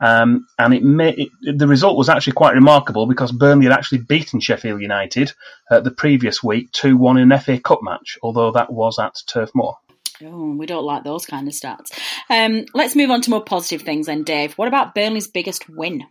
Um, 0.00 0.46
and 0.58 0.74
it, 0.74 0.84
may, 0.84 1.10
it, 1.10 1.58
the 1.58 1.66
result 1.66 1.96
was 1.96 2.08
actually 2.08 2.34
quite 2.34 2.54
remarkable 2.54 3.06
because 3.06 3.32
Burnley 3.32 3.66
had 3.66 3.72
actually 3.72 3.98
beaten 3.98 4.38
Sheffield 4.38 4.80
United 4.80 5.32
uh, 5.70 5.80
the 5.80 5.90
previous 5.90 6.42
week 6.42 6.70
2 6.72 6.96
1 6.96 7.18
in 7.18 7.32
an 7.32 7.40
FA 7.40 7.58
Cup 7.58 7.80
match, 7.82 8.18
although 8.22 8.52
that 8.52 8.72
was 8.72 8.98
at 8.98 9.16
Turf 9.26 9.50
Moor. 9.54 9.76
Oh, 10.24 10.56
we 10.56 10.66
don't 10.66 10.84
like 10.84 11.04
those 11.04 11.26
kind 11.26 11.46
of 11.46 11.54
stats. 11.54 11.92
Um, 12.28 12.64
let's 12.74 12.96
move 12.96 13.10
on 13.10 13.20
to 13.22 13.30
more 13.30 13.44
positive 13.44 13.82
things 13.82 14.06
then, 14.06 14.24
Dave. 14.24 14.54
What 14.54 14.66
about 14.66 14.92
Burnley's 14.94 15.28
biggest 15.28 15.68
win? 15.68 16.04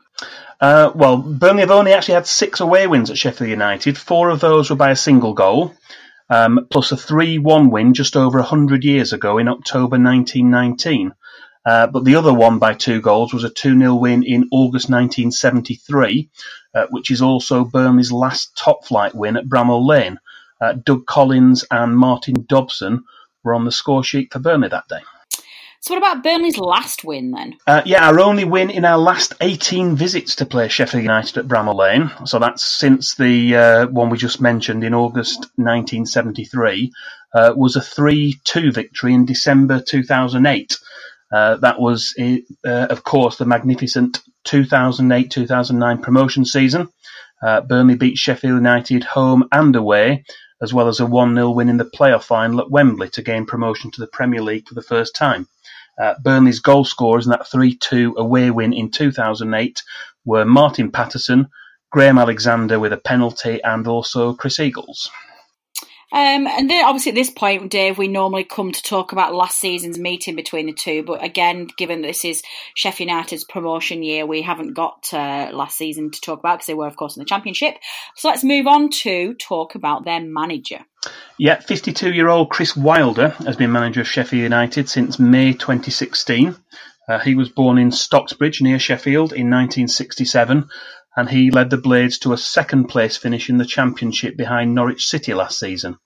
Uh, 0.62 0.92
well, 0.96 1.18
Burnley 1.18 1.62
have 1.62 1.72
only 1.72 1.92
actually 1.92 2.14
had 2.14 2.26
six 2.26 2.62
away 2.62 2.88
wins 2.88 3.12
at 3.12 3.18
Sheffield 3.18 3.50
United. 3.50 3.98
Four 3.98 4.30
of 4.30 4.40
those 4.40 4.70
were 4.70 4.78
by 4.78 4.92
a 4.92 4.96
single 4.96 5.34
goal, 5.34 5.74
um, 6.30 6.68
plus 6.72 6.94
a 6.94 6.98
3 6.98 7.38
1 7.40 7.70
win 7.70 7.94
just 7.94 8.16
over 8.16 8.40
100 8.40 8.86
years 8.86 9.12
ago 9.12 9.40
in 9.40 9.50
October 9.50 9.98
1919. 10.00 11.14
Uh, 11.66 11.88
but 11.88 12.06
the 12.06 12.16
other 12.16 12.34
one 12.34 12.60
by 12.60 12.74
two 12.74 13.02
goals 13.02 13.34
was 13.34 13.44
a 13.44 13.50
2 13.50 13.78
0 13.78 13.96
win 13.96 14.24
in 14.24 14.48
August 14.54 14.90
1973, 14.90 16.30
uh, 16.74 16.86
which 16.92 17.12
is 17.12 17.22
also 17.22 17.66
Burnley's 17.66 18.12
last 18.12 18.56
top 18.56 18.86
flight 18.86 19.14
win 19.14 19.36
at 19.36 19.50
Bramall 19.50 19.86
Lane. 19.86 20.18
Uh, 20.62 20.74
Doug 20.74 21.06
Collins 21.06 21.66
and 21.70 21.96
Martin 21.96 22.46
Dobson 22.48 23.04
were 23.48 23.56
on 23.56 23.66
the 23.66 23.72
score 23.72 24.04
sheet 24.04 24.32
for 24.32 24.40
Burnley 24.40 24.68
that 24.70 24.88
day. 24.88 25.00
So, 25.80 25.94
what 25.94 26.00
about 26.00 26.24
Burnley's 26.24 26.58
last 26.58 27.06
win 27.06 27.32
then? 27.32 27.56
Uh, 27.66 27.82
yeah, 27.86 28.08
our 28.08 28.20
only 28.20 28.44
win 28.44 28.70
in 28.70 28.84
our 28.84 28.98
last 28.98 29.36
18 29.40 29.96
visits 29.96 30.36
to 30.36 30.46
play 30.46 30.68
Sheffield 30.68 31.04
United 31.04 31.38
at 31.38 31.48
Bramall 31.48 31.76
Lane. 31.76 32.12
So 32.26 32.40
that's 32.40 32.66
since 32.66 33.16
the 33.16 33.56
uh, 33.56 33.88
one 33.88 34.10
we 34.10 34.18
just 34.18 34.42
mentioned 34.42 34.84
in 34.84 34.94
August 34.94 35.40
1973, 35.56 36.92
uh, 37.34 37.54
was 37.56 37.76
a 37.76 37.82
3 37.82 38.40
2 38.44 38.72
victory 38.72 39.14
in 39.14 39.26
December 39.26 39.80
2008. 39.80 40.78
Uh, 41.32 41.56
that 41.58 41.80
was, 41.80 42.14
uh, 42.20 42.88
of 42.90 43.04
course, 43.04 43.38
the 43.38 43.46
magnificent 43.46 44.22
2008 44.46 45.32
2009 45.32 46.02
promotion 46.02 46.44
season. 46.44 46.90
Uh, 47.42 47.62
Burnley 47.62 47.96
beat 47.96 48.18
Sheffield 48.18 48.56
United 48.56 49.04
home 49.04 49.48
and 49.52 49.76
away 49.76 50.26
as 50.62 50.74
well 50.74 50.88
as 50.88 51.00
a 51.00 51.06
1-0 51.06 51.54
win 51.54 51.70
in 51.70 51.78
the 51.78 51.86
playoff 51.86 52.24
final 52.24 52.60
at 52.60 52.72
Wembley 52.72 53.10
to 53.10 53.22
gain 53.22 53.46
promotion 53.46 53.92
to 53.92 54.02
the 54.02 54.08
Premier 54.08 54.42
League 54.42 54.68
for 54.68 54.74
the 54.74 54.82
first 54.82 55.16
time. 55.16 55.48
Uh, 56.02 56.14
Burnley's 56.24 56.60
goal 56.60 56.86
scorers 56.86 57.26
in 57.26 57.32
that 57.32 57.48
3-2 57.52 58.16
away 58.16 58.52
win 58.52 58.74
in 58.74 58.92
2008 58.92 59.84
were 60.26 60.46
Martin 60.46 60.92
Paterson, 60.92 61.48
Graham 61.92 62.18
Alexander 62.18 62.80
with 62.80 62.94
a 62.94 62.98
penalty, 62.98 63.64
and 63.64 63.88
also 63.88 64.34
Chris 64.34 64.60
Eagles. 64.60 65.10
Um, 66.10 66.48
and 66.48 66.70
then 66.70 66.86
obviously 66.86 67.12
at 67.12 67.16
this 67.16 67.30
point, 67.30 67.70
Dave, 67.70 67.98
we 67.98 68.08
normally 68.08 68.46
come 68.46 68.72
to 68.72 68.82
talk 68.82 69.12
about 69.12 69.36
last 69.36 69.60
season's 69.60 70.00
meeting 70.00 70.36
between 70.36 70.68
the 70.68 70.74
two. 70.74 71.04
But 71.04 71.24
again, 71.24 71.68
given 71.76 72.02
this 72.02 72.24
is 72.24 72.44
Sheffield 72.76 73.10
United's 73.10 73.44
promotion 73.44 74.04
year, 74.04 74.26
we 74.26 74.42
haven't 74.42 74.74
got 74.74 75.08
uh, 75.12 75.50
last 75.52 75.78
season 75.78 76.12
to 76.12 76.22
talk 76.22 76.40
about 76.40 76.58
because 76.58 76.68
they 76.68 76.74
were, 76.74 76.88
of 76.88 76.96
course, 76.96 77.18
in 77.18 77.22
the 77.22 77.26
Championship. 77.26 77.76
So 78.16 78.30
let's 78.30 78.44
move 78.44 78.68
on 78.68 78.90
to 79.02 79.34
talk 79.34 79.76
about 79.76 80.06
their 80.06 80.22
manager. 80.22 80.80
Yeah, 81.38 81.60
52 81.60 82.14
year 82.14 82.30
old 82.30 82.50
Chris 82.50 82.76
Wilder 82.76 83.30
has 83.30 83.58
been 83.58 83.72
manager 83.72 84.02
of 84.02 84.08
Sheffield 84.08 84.44
United 84.44 84.90
since 84.90 85.20
May 85.20 85.54
2016. 85.54 86.56
Uh, 87.08 87.20
he 87.20 87.36
was 87.36 87.50
born 87.50 87.78
in 87.78 87.90
Stocksbridge 87.90 88.62
near 88.62 88.80
Sheffield 88.80 89.32
in 89.32 89.50
1967 89.50 90.70
and 91.18 91.30
he 91.30 91.52
led 91.52 91.70
the 91.70 91.78
Blades 91.78 92.20
to 92.20 92.32
a 92.32 92.38
second 92.38 92.86
place 92.86 93.18
finish 93.18 93.50
in 93.50 93.58
the 93.58 93.66
Championship 93.66 94.38
behind 94.38 94.74
Norwich 94.74 95.08
City 95.08 95.34
last 95.34 95.60
season, 95.60 95.98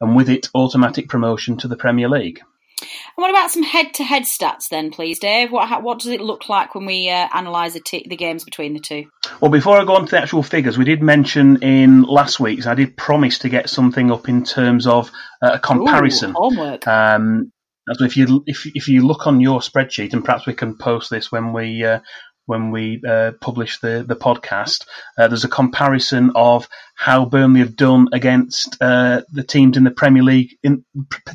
and 0.00 0.16
with 0.16 0.30
it, 0.30 0.48
automatic 0.54 1.08
promotion 1.08 1.58
to 1.58 1.68
the 1.68 1.76
Premier 1.76 2.08
League. 2.08 2.40
And 2.80 3.22
what 3.22 3.30
about 3.30 3.50
some 3.50 3.62
head-to-head 3.62 4.24
stats 4.24 4.68
then, 4.68 4.90
please, 4.90 5.18
Dave? 5.18 5.52
What 5.52 5.82
what 5.82 6.00
does 6.00 6.10
it 6.10 6.20
look 6.20 6.48
like 6.48 6.74
when 6.74 6.86
we 6.86 7.08
uh, 7.08 7.28
analyse 7.32 7.74
the, 7.74 7.80
t- 7.80 8.06
the 8.08 8.16
games 8.16 8.44
between 8.44 8.74
the 8.74 8.80
two? 8.80 9.06
Well, 9.40 9.50
before 9.50 9.80
I 9.80 9.84
go 9.84 9.94
on 9.94 10.06
to 10.06 10.10
the 10.10 10.20
actual 10.20 10.42
figures, 10.42 10.76
we 10.76 10.84
did 10.84 11.02
mention 11.02 11.62
in 11.62 12.02
last 12.02 12.40
week's 12.40 12.66
I 12.66 12.74
did 12.74 12.96
promise 12.96 13.38
to 13.40 13.48
get 13.48 13.70
something 13.70 14.10
up 14.10 14.28
in 14.28 14.44
terms 14.44 14.86
of 14.86 15.10
uh, 15.42 15.52
a 15.54 15.58
comparison. 15.58 16.30
Ooh, 16.30 16.34
homework. 16.34 16.86
Um, 16.86 17.52
so 17.92 18.04
if 18.04 18.16
you 18.16 18.42
if 18.46 18.66
if 18.74 18.88
you 18.88 19.06
look 19.06 19.26
on 19.26 19.40
your 19.40 19.60
spreadsheet, 19.60 20.12
and 20.12 20.24
perhaps 20.24 20.46
we 20.46 20.54
can 20.54 20.76
post 20.76 21.10
this 21.10 21.30
when 21.30 21.52
we 21.52 21.84
uh, 21.84 22.00
when 22.46 22.70
we 22.70 23.02
uh, 23.06 23.32
publish 23.40 23.80
the 23.80 24.04
the 24.06 24.16
podcast. 24.16 24.86
Uh, 25.18 25.28
there's 25.28 25.44
a 25.44 25.48
comparison 25.48 26.32
of 26.34 26.68
how 26.94 27.24
Burnley 27.24 27.60
have 27.60 27.76
done 27.76 28.08
against 28.12 28.76
uh, 28.80 29.22
the 29.32 29.42
teams 29.44 29.76
in 29.76 29.84
the 29.84 29.90
Premier 29.90 30.22
League 30.22 30.56
in 30.62 30.84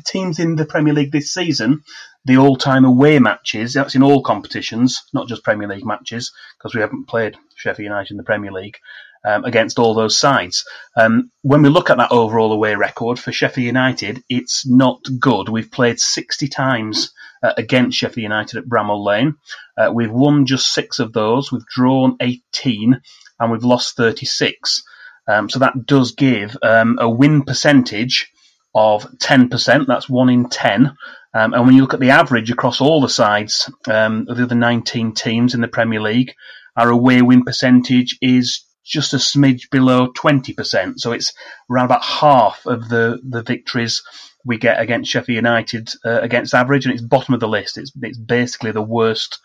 teams 0.04 0.38
in 0.38 0.56
the 0.56 0.66
Premier 0.66 0.94
League 0.94 1.12
this 1.12 1.32
season. 1.32 1.82
The 2.26 2.36
all-time 2.36 2.84
away 2.84 3.18
matches. 3.18 3.72
That's 3.72 3.94
in 3.94 4.02
all 4.02 4.22
competitions, 4.22 5.02
not 5.14 5.26
just 5.26 5.42
Premier 5.42 5.66
League 5.66 5.86
matches, 5.86 6.32
because 6.58 6.74
we 6.74 6.82
haven't 6.82 7.08
played 7.08 7.36
Sheffield 7.54 7.84
United 7.84 8.10
in 8.10 8.18
the 8.18 8.22
Premier 8.24 8.52
League. 8.52 8.76
Um, 9.22 9.44
against 9.44 9.78
all 9.78 9.92
those 9.92 10.16
sides. 10.16 10.64
Um, 10.96 11.30
when 11.42 11.60
we 11.60 11.68
look 11.68 11.90
at 11.90 11.98
that 11.98 12.10
overall 12.10 12.54
away 12.54 12.74
record 12.74 13.18
for 13.18 13.32
Sheffield 13.32 13.66
United, 13.66 14.24
it's 14.30 14.66
not 14.66 15.02
good. 15.18 15.50
We've 15.50 15.70
played 15.70 16.00
60 16.00 16.48
times 16.48 17.12
uh, 17.42 17.52
against 17.58 17.98
Sheffield 17.98 18.22
United 18.22 18.56
at 18.56 18.64
Bramall 18.64 19.04
Lane. 19.04 19.34
Uh, 19.76 19.90
we've 19.92 20.10
won 20.10 20.46
just 20.46 20.72
six 20.72 21.00
of 21.00 21.12
those. 21.12 21.52
We've 21.52 21.66
drawn 21.66 22.16
18 22.20 22.98
and 23.38 23.52
we've 23.52 23.62
lost 23.62 23.96
36. 23.96 24.82
Um, 25.28 25.48
so 25.48 25.58
that 25.58 25.86
does 25.86 26.12
give 26.12 26.56
um, 26.62 26.98
a 26.98 27.08
win 27.08 27.42
percentage 27.42 28.30
of 28.74 29.04
10%. 29.18 29.86
That's 29.86 30.08
one 30.08 30.28
in 30.28 30.48
10. 30.48 30.96
Um, 31.32 31.54
and 31.54 31.66
when 31.66 31.74
you 31.74 31.82
look 31.82 31.94
at 31.94 32.00
the 32.00 32.10
average 32.10 32.50
across 32.50 32.80
all 32.80 33.00
the 33.00 33.08
sides 33.08 33.70
um, 33.88 34.26
of 34.28 34.36
the 34.36 34.44
other 34.44 34.54
19 34.54 35.14
teams 35.14 35.54
in 35.54 35.60
the 35.60 35.68
Premier 35.68 36.00
League, 36.00 36.34
our 36.76 36.90
away 36.90 37.22
win 37.22 37.44
percentage 37.44 38.18
is 38.20 38.64
just 38.84 39.14
a 39.14 39.18
smidge 39.18 39.70
below 39.70 40.08
20%. 40.12 40.94
So 40.98 41.12
it's 41.12 41.32
around 41.70 41.86
about 41.86 42.04
half 42.04 42.66
of 42.66 42.88
the, 42.88 43.20
the 43.28 43.42
victories 43.42 44.02
we 44.44 44.58
get 44.58 44.80
against 44.80 45.10
Sheffield 45.10 45.36
United 45.36 45.90
uh, 46.04 46.20
against 46.20 46.54
average, 46.54 46.86
and 46.86 46.94
it's 46.94 47.02
bottom 47.02 47.34
of 47.34 47.40
the 47.40 47.48
list. 47.48 47.78
It's 47.78 47.92
it's 48.02 48.18
basically 48.18 48.72
the 48.72 48.82
worst 48.82 49.38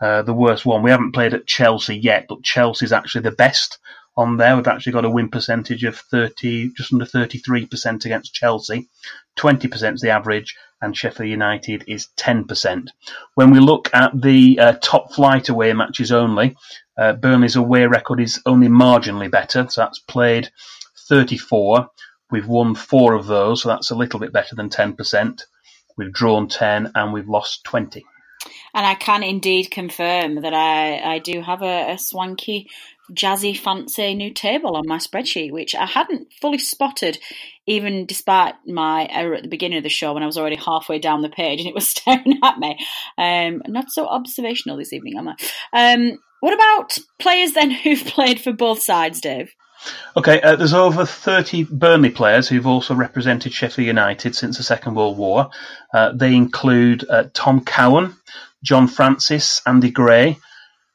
uh, 0.00 0.22
the 0.22 0.32
worst 0.32 0.64
one. 0.64 0.82
We 0.82 0.90
haven't 0.90 1.12
played 1.12 1.34
at 1.34 1.46
Chelsea 1.46 1.96
yet, 1.96 2.26
but 2.28 2.42
Chelsea's 2.42 2.92
actually 2.92 3.22
the 3.22 3.32
best 3.32 3.78
on 4.16 4.36
there. 4.36 4.56
We've 4.56 4.66
actually 4.66 4.92
got 4.92 5.04
a 5.04 5.10
win 5.10 5.28
percentage 5.28 5.84
of 5.84 5.96
30, 5.96 6.72
just 6.76 6.92
under 6.92 7.04
33% 7.04 8.04
against 8.04 8.34
Chelsea. 8.34 8.88
20% 9.38 9.94
is 9.94 10.00
the 10.00 10.10
average, 10.10 10.56
and 10.80 10.96
Sheffield 10.96 11.28
United 11.28 11.84
is 11.86 12.08
10%. 12.16 12.88
When 13.34 13.50
we 13.50 13.60
look 13.60 13.90
at 13.92 14.20
the 14.20 14.58
uh, 14.58 14.72
top 14.80 15.12
flight 15.12 15.48
away 15.48 15.72
matches 15.72 16.10
only, 16.12 16.56
uh, 16.98 17.12
Burnley's 17.14 17.56
away 17.56 17.86
record 17.86 18.20
is 18.20 18.40
only 18.44 18.68
marginally 18.68 19.30
better, 19.30 19.66
so 19.68 19.82
that's 19.82 19.98
played 19.98 20.50
34 21.08 21.88
We've 22.30 22.46
won 22.46 22.74
four 22.74 23.14
of 23.14 23.26
those, 23.26 23.62
so 23.62 23.68
that's 23.68 23.90
a 23.90 23.94
little 23.94 24.20
bit 24.20 24.32
better 24.32 24.54
than 24.54 24.68
10%. 24.68 25.42
We've 25.96 26.12
drawn 26.12 26.48
10 26.48 26.92
and 26.94 27.12
we've 27.12 27.28
lost 27.28 27.64
20. 27.64 28.04
And 28.74 28.86
I 28.86 28.94
can 28.94 29.22
indeed 29.22 29.70
confirm 29.70 30.42
that 30.42 30.54
I, 30.54 31.14
I 31.14 31.18
do 31.18 31.40
have 31.40 31.62
a, 31.62 31.92
a 31.92 31.98
swanky, 31.98 32.68
jazzy, 33.10 33.56
fancy 33.56 34.14
new 34.14 34.32
table 34.32 34.76
on 34.76 34.86
my 34.86 34.98
spreadsheet, 34.98 35.52
which 35.52 35.74
I 35.74 35.86
hadn't 35.86 36.32
fully 36.34 36.58
spotted, 36.58 37.18
even 37.66 38.04
despite 38.04 38.54
my 38.66 39.08
error 39.10 39.34
at 39.34 39.42
the 39.42 39.48
beginning 39.48 39.78
of 39.78 39.84
the 39.84 39.88
show 39.88 40.12
when 40.12 40.22
I 40.22 40.26
was 40.26 40.38
already 40.38 40.56
halfway 40.56 40.98
down 40.98 41.22
the 41.22 41.30
page 41.30 41.60
and 41.60 41.68
it 41.68 41.74
was 41.74 41.88
staring 41.88 42.38
at 42.44 42.58
me. 42.58 42.78
Um, 43.16 43.62
not 43.66 43.90
so 43.90 44.06
observational 44.06 44.76
this 44.76 44.92
evening, 44.92 45.16
am 45.16 45.28
I? 45.28 45.36
Um, 45.72 46.18
what 46.40 46.52
about 46.52 46.98
players 47.18 47.52
then 47.52 47.70
who've 47.82 48.04
played 48.04 48.40
for 48.40 48.52
both 48.52 48.82
sides, 48.82 49.20
Dave? 49.20 49.54
Okay, 50.16 50.40
uh, 50.40 50.56
there's 50.56 50.74
over 50.74 51.06
30 51.06 51.64
Burnley 51.64 52.10
players 52.10 52.48
who've 52.48 52.66
also 52.66 52.94
represented 52.94 53.52
Sheffield 53.52 53.86
United 53.86 54.34
since 54.34 54.56
the 54.56 54.64
Second 54.64 54.94
World 54.94 55.16
War. 55.16 55.50
Uh, 55.94 56.12
they 56.12 56.34
include 56.34 57.08
uh, 57.08 57.24
Tom 57.32 57.64
Cowan, 57.64 58.16
John 58.64 58.88
Francis, 58.88 59.62
Andy 59.66 59.90
Gray, 59.90 60.38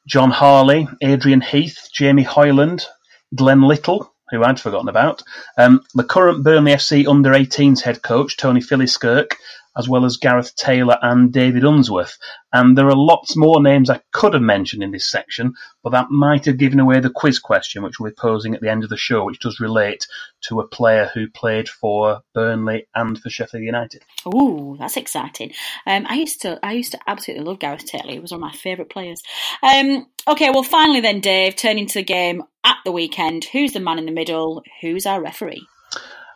John 0.06 0.32
Harley, 0.32 0.88
Adrian 1.02 1.40
Heath, 1.40 1.88
Jamie 1.94 2.24
Hoyland, 2.24 2.86
Glenn 3.34 3.62
Little, 3.62 4.14
who 4.30 4.44
I'd 4.44 4.60
forgotten 4.60 4.90
about, 4.90 5.24
um, 5.58 5.82
the 5.94 6.04
current 6.04 6.44
Burnley 6.44 6.74
FC 6.74 7.08
under 7.08 7.32
18s 7.32 7.82
head 7.82 8.02
coach, 8.02 8.36
Tony 8.36 8.60
Philliskirk, 8.60 9.34
as 9.78 9.90
well 9.90 10.06
as 10.06 10.18
Gareth 10.18 10.56
Taylor 10.56 10.98
and 11.02 11.32
David 11.32 11.64
Unsworth. 11.64 12.18
And 12.52 12.78
there 12.78 12.88
are 12.88 12.96
lots 12.96 13.36
more 13.36 13.62
names 13.62 13.90
I 13.90 14.02
could 14.12 14.34
have 14.34 14.44
mentioned 14.44 14.84
in 14.84 14.92
this 14.92 15.10
section, 15.10 15.54
but 15.82 15.92
that 15.92 16.12
might 16.12 16.46
have 16.46 16.58
given 16.58 16.80
away 16.80 17.00
the 17.00 17.10
quiz 17.10 17.40
question, 17.40 17.84
which 17.84 18.00
we'll 18.00 18.12
be 18.12 18.16
posing 18.16 18.54
at 18.54 18.62
the 18.62 18.70
end 18.70 18.84
of 18.84 18.90
the 18.90 18.98
show, 18.98 19.26
which 19.26 19.40
does 19.40 19.60
relate 19.60 20.08
to 20.42 20.60
a 20.60 20.68
player 20.68 21.10
who 21.14 21.28
played 21.30 21.68
for 21.68 22.22
Burnley 22.34 22.88
and 22.94 23.20
for 23.20 23.30
Sheffield 23.30 23.64
United. 23.64 24.04
Oh, 24.26 24.76
that's 24.78 24.98
exciting! 24.98 25.54
Um, 25.88 26.06
I 26.08 26.16
used 26.16 26.42
to, 26.42 26.60
I 26.64 26.74
used 26.74 26.92
to 26.92 27.00
absolutely 27.08 27.46
love 27.46 27.60
Gareth 27.60 27.86
Taylor. 27.86 28.12
He 28.12 28.20
was 28.20 28.32
one 28.32 28.44
of 28.44 28.52
my 28.52 28.56
favourite 28.56 28.92
players. 28.92 29.22
Um, 29.64 30.08
okay, 30.28 30.50
well, 30.52 30.64
finally 30.64 31.02
then, 31.02 31.20
Dave, 31.20 31.56
turning 31.56 31.88
to 31.88 32.00
the 32.00 32.04
game 32.04 32.44
at 32.64 32.78
the 32.86 32.92
weekend. 32.92 33.46
Who's 33.46 33.74
the 33.74 33.80
man 33.80 34.00
in 34.00 34.06
the 34.06 34.12
middle? 34.12 34.64
Who's 34.82 35.06
our 35.06 35.22
referee? 35.22 35.68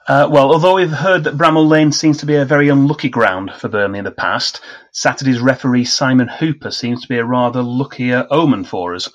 Uh, 0.07 0.25
well, 0.31 0.53
although 0.53 0.75
we've 0.75 0.89
heard 0.89 1.25
that 1.25 1.35
Bramall 1.35 1.67
Lane 1.67 1.91
seems 1.91 2.19
to 2.19 2.25
be 2.25 2.35
a 2.35 2.45
very 2.45 2.69
unlucky 2.69 3.09
ground 3.09 3.51
for 3.51 3.67
Burnley 3.67 3.99
in 3.99 4.05
the 4.05 4.11
past, 4.11 4.61
Saturday's 4.93 5.41
referee 5.41 5.83
Simon 5.83 6.29
Hooper 6.29 6.71
seems 6.71 7.01
to 7.01 7.09
be 7.09 7.17
a 7.17 7.25
rather 7.25 7.61
luckier 7.61 8.25
omen 8.31 8.63
for 8.63 8.95
us. 8.95 9.09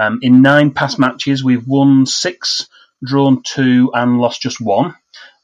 Um, 0.00 0.18
in 0.20 0.42
nine 0.42 0.72
past 0.72 0.98
matches, 0.98 1.44
we've 1.44 1.64
won 1.64 2.06
six, 2.06 2.68
drawn 3.04 3.44
two, 3.44 3.92
and 3.94 4.18
lost 4.18 4.42
just 4.42 4.60
one. 4.60 4.96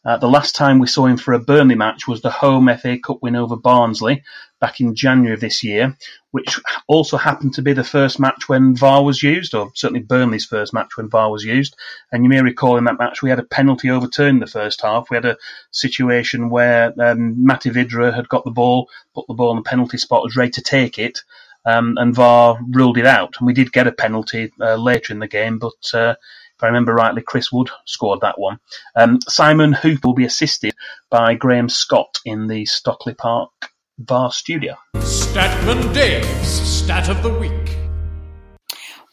Uh, 0.09 0.17
the 0.17 0.27
last 0.27 0.55
time 0.55 0.79
we 0.79 0.87
saw 0.87 1.05
him 1.05 1.19
for 1.19 1.35
a 1.35 1.39
Burnley 1.39 1.75
match 1.75 2.09
was 2.09 2.23
the 2.23 2.31
home 2.31 2.75
FA 2.81 2.99
Cup 2.99 3.19
win 3.21 3.37
over 3.37 3.57
Barnsley 3.57 4.23
back 4.59 4.81
in 4.81 4.95
January 4.95 5.35
of 5.35 5.41
this 5.41 5.63
year, 5.63 5.95
which 6.31 6.59
also 6.87 7.19
happened 7.19 7.53
to 7.53 7.61
be 7.61 7.75
the 7.75 7.85
first 7.85 8.19
match 8.19 8.49
when 8.49 8.75
VAR 8.75 9.05
was 9.05 9.23
used, 9.23 9.55
or 9.55 9.71
certainly 9.75 10.01
Burnley's 10.01 10.47
first 10.47 10.73
match 10.73 10.97
when 10.97 11.11
VAR 11.11 11.31
was 11.31 11.45
used. 11.45 11.77
And 12.11 12.25
you 12.25 12.31
may 12.31 12.41
recall 12.41 12.79
in 12.79 12.85
that 12.85 12.99
match 12.99 13.21
we 13.21 13.29
had 13.29 13.39
a 13.39 13.45
penalty 13.45 13.91
overturned 13.91 14.37
in 14.37 14.41
the 14.41 14.47
first 14.47 14.81
half. 14.81 15.11
We 15.11 15.17
had 15.17 15.27
a 15.27 15.37
situation 15.73 16.49
where 16.49 16.87
um, 16.99 17.45
Matej 17.47 17.75
Vydra 17.75 18.11
had 18.11 18.31
got 18.31 18.47
the 18.47 18.51
ball, 18.51 18.89
put 19.15 19.27
the 19.29 19.35
ball 19.35 19.51
in 19.51 19.59
the 19.59 19.63
penalty 19.69 19.99
spot, 19.99 20.23
was 20.23 20.37
ready 20.37 20.53
to 20.53 20.63
take 20.63 20.99
it, 20.99 21.21
um, 21.67 21.99
and 21.99 22.15
VAR 22.15 22.59
ruled 22.71 22.97
it 22.97 23.05
out. 23.05 23.35
And 23.39 23.47
we 23.47 23.53
did 23.53 23.73
get 23.73 23.87
a 23.87 23.93
penalty 23.93 24.55
uh, 24.59 24.77
later 24.77 25.13
in 25.13 25.19
the 25.19 25.29
game, 25.29 25.59
but 25.59 25.93
uh, 25.93 26.15
if 26.59 26.65
I 26.65 26.67
remember 26.67 26.93
rightly, 26.93 27.23
Chris 27.23 27.53
Wood 27.53 27.71
scored 27.85 28.23
that 28.23 28.37
one. 28.37 28.59
Um, 28.97 29.21
Simon 29.29 29.73
Hooper 29.73 30.09
will 30.09 30.15
be 30.15 30.25
assisted 30.25 30.75
by 31.09 31.35
Graham 31.35 31.69
Scott 31.69 32.19
in 32.25 32.49
the 32.49 32.67
Stockley 32.67 33.15
Park 33.15 33.53
VAR 33.99 34.33
studio. 34.33 34.75
Statman 34.97 35.95
Dave's 35.95 36.49
Stat 36.49 37.09
of 37.09 37.23
the 37.23 37.31
Week. 37.31 37.77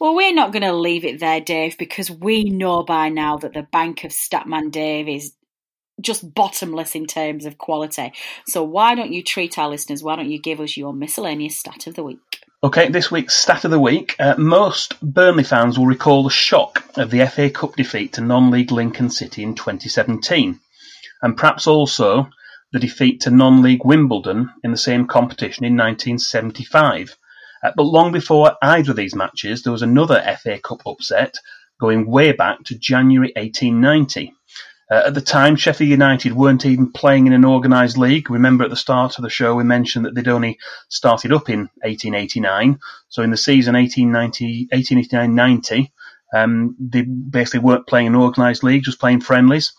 Well, 0.00 0.16
we're 0.16 0.34
not 0.34 0.50
going 0.50 0.64
to 0.64 0.72
leave 0.72 1.04
it 1.04 1.20
there, 1.20 1.40
Dave, 1.40 1.78
because 1.78 2.10
we 2.10 2.42
know 2.42 2.82
by 2.82 3.10
now 3.10 3.36
that 3.36 3.54
the 3.54 3.62
bank 3.62 4.02
of 4.02 4.10
Statman 4.10 4.72
Dave 4.72 5.08
is 5.08 5.32
just 6.00 6.34
bottomless 6.34 6.96
in 6.96 7.06
terms 7.06 7.46
of 7.46 7.58
quality. 7.58 8.12
So 8.48 8.64
why 8.64 8.96
don't 8.96 9.12
you 9.12 9.22
treat 9.22 9.56
our 9.56 9.68
listeners? 9.68 10.02
Why 10.02 10.16
don't 10.16 10.30
you 10.30 10.40
give 10.40 10.58
us 10.58 10.76
your 10.76 10.92
miscellaneous 10.92 11.56
stat 11.56 11.86
of 11.86 11.94
the 11.94 12.02
week? 12.02 12.40
Okay, 12.64 12.88
this 12.88 13.10
week's 13.10 13.34
stat 13.34 13.66
of 13.66 13.70
the 13.70 13.78
week. 13.78 14.16
Uh, 14.18 14.34
most 14.38 14.98
Burnley 15.02 15.44
fans 15.44 15.78
will 15.78 15.86
recall 15.86 16.24
the 16.24 16.30
shock 16.30 16.82
of 16.96 17.10
the 17.10 17.26
FA 17.26 17.50
Cup 17.50 17.76
defeat 17.76 18.14
to 18.14 18.22
non-league 18.22 18.72
Lincoln 18.72 19.10
City 19.10 19.42
in 19.42 19.54
2017, 19.54 20.58
and 21.20 21.36
perhaps 21.36 21.66
also 21.66 22.30
the 22.72 22.78
defeat 22.78 23.20
to 23.20 23.30
non-league 23.30 23.84
Wimbledon 23.84 24.50
in 24.64 24.70
the 24.70 24.78
same 24.78 25.06
competition 25.06 25.66
in 25.66 25.76
1975. 25.76 27.18
Uh, 27.62 27.72
but 27.76 27.82
long 27.82 28.10
before 28.10 28.56
either 28.62 28.92
of 28.92 28.96
these 28.96 29.14
matches, 29.14 29.62
there 29.62 29.72
was 29.72 29.82
another 29.82 30.22
FA 30.42 30.58
Cup 30.58 30.80
upset 30.86 31.34
going 31.78 32.10
way 32.10 32.32
back 32.32 32.64
to 32.64 32.78
January 32.78 33.32
1890. 33.36 34.32
Uh, 34.90 35.02
at 35.06 35.14
the 35.14 35.20
time, 35.20 35.56
Sheffield 35.56 35.90
United 35.90 36.32
weren't 36.32 36.64
even 36.64 36.92
playing 36.92 37.26
in 37.26 37.32
an 37.32 37.44
organised 37.44 37.98
league. 37.98 38.30
Remember 38.30 38.64
at 38.64 38.70
the 38.70 38.76
start 38.76 39.18
of 39.18 39.22
the 39.22 39.30
show, 39.30 39.54
we 39.54 39.64
mentioned 39.64 40.04
that 40.04 40.14
they'd 40.14 40.28
only 40.28 40.58
started 40.88 41.32
up 41.32 41.48
in 41.48 41.60
1889. 41.82 42.78
So 43.08 43.22
in 43.22 43.30
the 43.30 43.36
season 43.36 43.74
1889-90, 43.74 45.90
um, 46.34 46.76
they 46.78 47.02
basically 47.02 47.60
weren't 47.60 47.86
playing 47.86 48.08
an 48.08 48.16
organised 48.16 48.62
league, 48.62 48.84
just 48.84 49.00
playing 49.00 49.22
friendlies. 49.22 49.72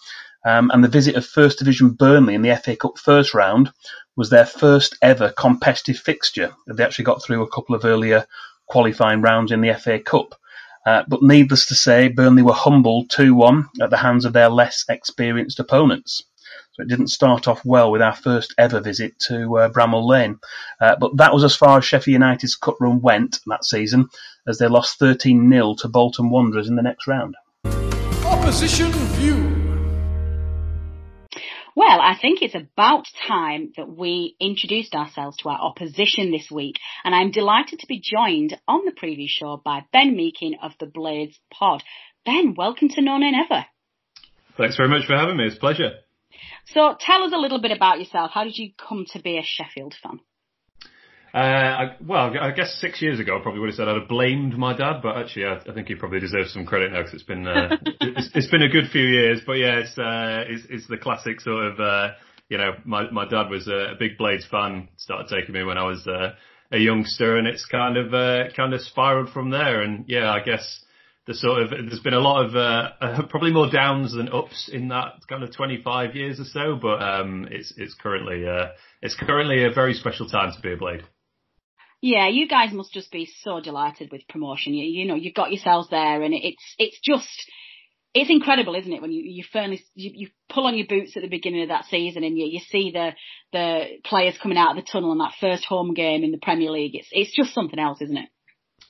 Um, 0.45 0.71
and 0.73 0.83
the 0.83 0.89
visit 0.89 1.15
of 1.15 1.25
First 1.25 1.59
Division 1.59 1.91
Burnley 1.91 2.35
in 2.35 2.41
the 2.41 2.55
FA 2.55 2.75
Cup 2.75 2.97
first 2.97 3.33
round 3.33 3.71
was 4.15 4.29
their 4.29 4.45
first 4.45 4.97
ever 5.01 5.29
competitive 5.29 5.97
fixture. 5.97 6.53
They 6.67 6.83
actually 6.83 7.05
got 7.05 7.23
through 7.23 7.43
a 7.43 7.49
couple 7.49 7.75
of 7.75 7.85
earlier 7.85 8.25
qualifying 8.65 9.21
rounds 9.21 9.51
in 9.51 9.61
the 9.61 9.73
FA 9.73 9.99
Cup. 9.99 10.35
Uh, 10.88 11.03
but 11.10 11.22
needless 11.22 11.65
to 11.65 11.75
say, 11.75 12.08
Burnley 12.08 12.44
were 12.44 12.53
humbled 12.53 13.10
2-1 13.10 13.65
at 13.82 13.89
the 13.89 13.98
hands 13.98 14.24
of 14.24 14.32
their 14.32 14.48
less 14.48 14.86
experienced 14.88 15.60
opponents. 15.60 16.24
So 16.72 16.84
it 16.84 16.88
didn't 16.88 17.10
start 17.10 17.46
off 17.46 17.65
well 17.65 17.91
with 17.91 18.01
our 18.01 18.15
first 18.15 18.53
ever 18.58 18.79
visit 18.79 19.20
to 19.27 19.58
uh, 19.58 19.70
Bramall 19.70 20.08
Lane. 20.08 20.39
Uh, 20.79 20.96
but 20.96 21.17
that 21.17 21.34
was 21.34 21.44
as 21.44 21.58
far 21.58 21.77
as 21.77 21.84
Sheffield 21.84 22.13
United's 22.13 22.56
cup 22.56 22.77
run 22.79 23.01
went 23.01 23.39
that 23.48 23.65
season, 23.65 24.08
as 24.48 24.60
they 24.60 24.67
lost 24.70 24.98
13-0 24.98 25.77
to 25.79 25.89
Bolton 25.89 26.29
Wanderers 26.29 26.70
in 26.70 26.77
the 26.77 26.82
next 26.82 27.06
round. 27.06 27.36
Opposition 28.24 28.89
View. 29.20 29.66
Well, 31.77 32.01
I 32.01 32.18
think 32.20 32.42
it's 32.42 32.55
about 32.55 33.05
time 33.27 33.72
that 33.77 33.87
we 33.87 34.35
introduced 34.40 34.96
ourselves 34.96 35.37
to 35.37 35.50
our 35.50 35.59
opposition 35.59 36.31
this 36.31 36.50
week, 36.50 36.77
and 37.03 37.13
I'm 37.13 37.29
delighted 37.29 37.77
to 37.81 37.85
be 37.85 38.01
joined 38.03 38.59
on 38.68 38.83
the 38.83 38.94
previous 38.98 39.29
show 39.29 39.61
by 39.63 39.85
Ben 39.94 40.16
Meakin 40.16 40.53
of 40.59 40.72
the 40.79 40.87
Blades 40.87 41.40
Pod. 41.53 41.83
Ben, 42.25 42.55
welcome 42.57 42.90
to 42.90 43.01
No 43.03 43.20
Nay 43.20 43.29
Never. 43.29 43.63
Thanks 44.57 44.75
very 44.75 44.90
much 44.90 45.05
for 45.05 45.16
having 45.16 45.37
me. 45.37 45.46
It's 45.46 45.57
a 45.57 45.59
pleasure. 45.59 45.92
So 46.66 46.96
tell 47.00 47.22
us 47.22 47.31
a 47.31 47.37
little 47.37 47.61
bit 47.61 47.70
about 47.70 48.00
yourself. 48.00 48.31
How 48.33 48.44
did 48.44 48.57
you 48.57 48.72
come 48.75 49.05
to 49.11 49.22
be 49.22 49.37
a 49.37 49.44
Sheffield 49.44 49.94
fan? 50.01 50.20
Uh, 51.37 51.39
I, 51.39 51.95
well, 52.03 52.33
I 52.41 52.50
guess 52.50 52.79
six 52.81 53.00
years 53.00 53.19
ago 53.19 53.37
I 53.37 53.43
probably 53.43 53.59
would 53.59 53.69
have 53.69 53.75
said 53.75 53.87
I'd 53.87 54.00
have 54.00 54.07
blamed 54.07 54.57
my 54.57 54.75
dad, 54.75 55.01
but 55.03 55.17
actually 55.17 55.45
I, 55.45 55.57
I 55.69 55.73
think 55.75 55.87
he 55.87 55.93
probably 55.93 56.19
deserves 56.19 56.51
some 56.51 56.65
credit 56.65 56.91
now 56.91 57.03
because 57.03 57.13
it's 57.13 57.21
been 57.21 57.47
uh, 57.47 57.77
it's, 58.01 58.29
it's 58.33 58.47
been 58.50 58.63
a 58.63 58.69
good 58.69 58.89
few 58.91 59.03
years. 59.03 59.41
But 59.45 59.59
yeah, 59.59 59.77
it's 59.77 59.95
uh, 60.00 60.45
it's, 60.47 60.63
it's 60.67 60.87
the 60.87 60.97
classic 60.97 61.39
sort 61.41 61.67
of 61.67 61.79
uh, 61.79 62.13
you 62.50 62.57
know 62.57 62.71
my 62.85 63.11
my 63.11 63.29
dad 63.29 63.51
was 63.51 63.67
a, 63.67 63.93
big 64.00 64.17
Blades 64.17 64.47
fan, 64.50 64.89
started 64.97 65.27
taking 65.29 65.53
me 65.53 65.63
when 65.63 65.77
I 65.77 65.83
was 65.83 66.07
uh, 66.07 66.33
a 66.71 66.79
youngster, 66.79 67.37
and 67.37 67.45
it's 67.45 67.67
kind 67.67 67.97
of 67.97 68.15
uh, 68.15 68.45
kind 68.55 68.73
of 68.73 68.81
spiraled 68.81 69.29
from 69.29 69.51
there. 69.51 69.83
And 69.83 70.05
yeah, 70.07 70.31
I 70.31 70.39
guess 70.39 70.83
the 71.27 71.35
sort 71.35 71.61
of 71.61 71.69
there's 71.69 72.00
been 72.00 72.15
a 72.15 72.19
lot 72.19 72.47
of 72.47 72.55
uh, 72.55 72.89
uh, 73.00 73.27
probably 73.29 73.51
more 73.51 73.69
downs 73.69 74.15
than 74.15 74.27
ups 74.33 74.71
in 74.73 74.87
that 74.87 75.19
kind 75.29 75.43
of 75.43 75.55
25 75.55 76.15
years 76.15 76.39
or 76.39 76.45
so, 76.45 76.79
but 76.81 77.00
um, 77.00 77.47
it's 77.51 77.71
it's 77.77 77.93
currently 77.93 78.47
uh, 78.47 78.69
it's 79.03 79.13
currently 79.13 79.65
a 79.65 79.71
very 79.71 79.93
special 79.93 80.27
time 80.27 80.51
to 80.51 80.61
be 80.61 80.73
a 80.73 80.77
Blade. 80.77 81.03
Yeah, 82.01 82.27
you 82.27 82.48
guys 82.48 82.74
must 82.74 82.94
just 82.94 83.12
be 83.12 83.27
so 83.42 83.60
delighted 83.60 84.12
with 84.12 84.27
promotion. 84.29 84.74
You, 84.74 84.86
you 84.86 85.07
know, 85.07 85.16
you've 85.16 85.33
got 85.33 85.51
yourselves 85.51 85.90
there, 85.90 86.22
and 86.22 86.33
it's 86.33 86.75
it's 86.77 87.00
just 87.03 87.27
it's 88.14 88.29
incredible, 88.29 88.75
isn't 88.75 88.92
it? 88.92 89.01
When 89.01 89.12
you 89.12 89.24
you 89.24 89.44
firmly 89.51 89.83
you, 89.96 90.12
you 90.14 90.29
pull 90.50 90.68
on 90.68 90.77
your 90.77 90.88
boots 90.88 91.16
at 91.16 91.24
the 91.24 91.29
beginning 91.29 91.64
of 91.64 91.70
that 91.70 91.86
season, 91.86 92.24
and 92.24 92.38
you 92.38 92.46
you 92.46 92.60
see 92.60 92.92
the 92.92 93.12
the 93.51 93.86
players 94.03 94.38
coming 94.42 94.57
out 94.57 94.77
of 94.77 94.83
the 94.83 94.90
tunnel 94.90 95.12
in 95.12 95.18
that 95.20 95.33
first 95.40 95.66
home 95.66 95.94
game 95.94 96.24
in 96.24 96.31
the 96.31 96.40
Premier 96.40 96.72
League. 96.72 96.96
It's 96.96 97.10
it's 97.12 97.36
just 97.36 97.53
something 97.53 97.79
else, 97.79 98.01
isn't 98.01 98.18
it? 98.18 98.29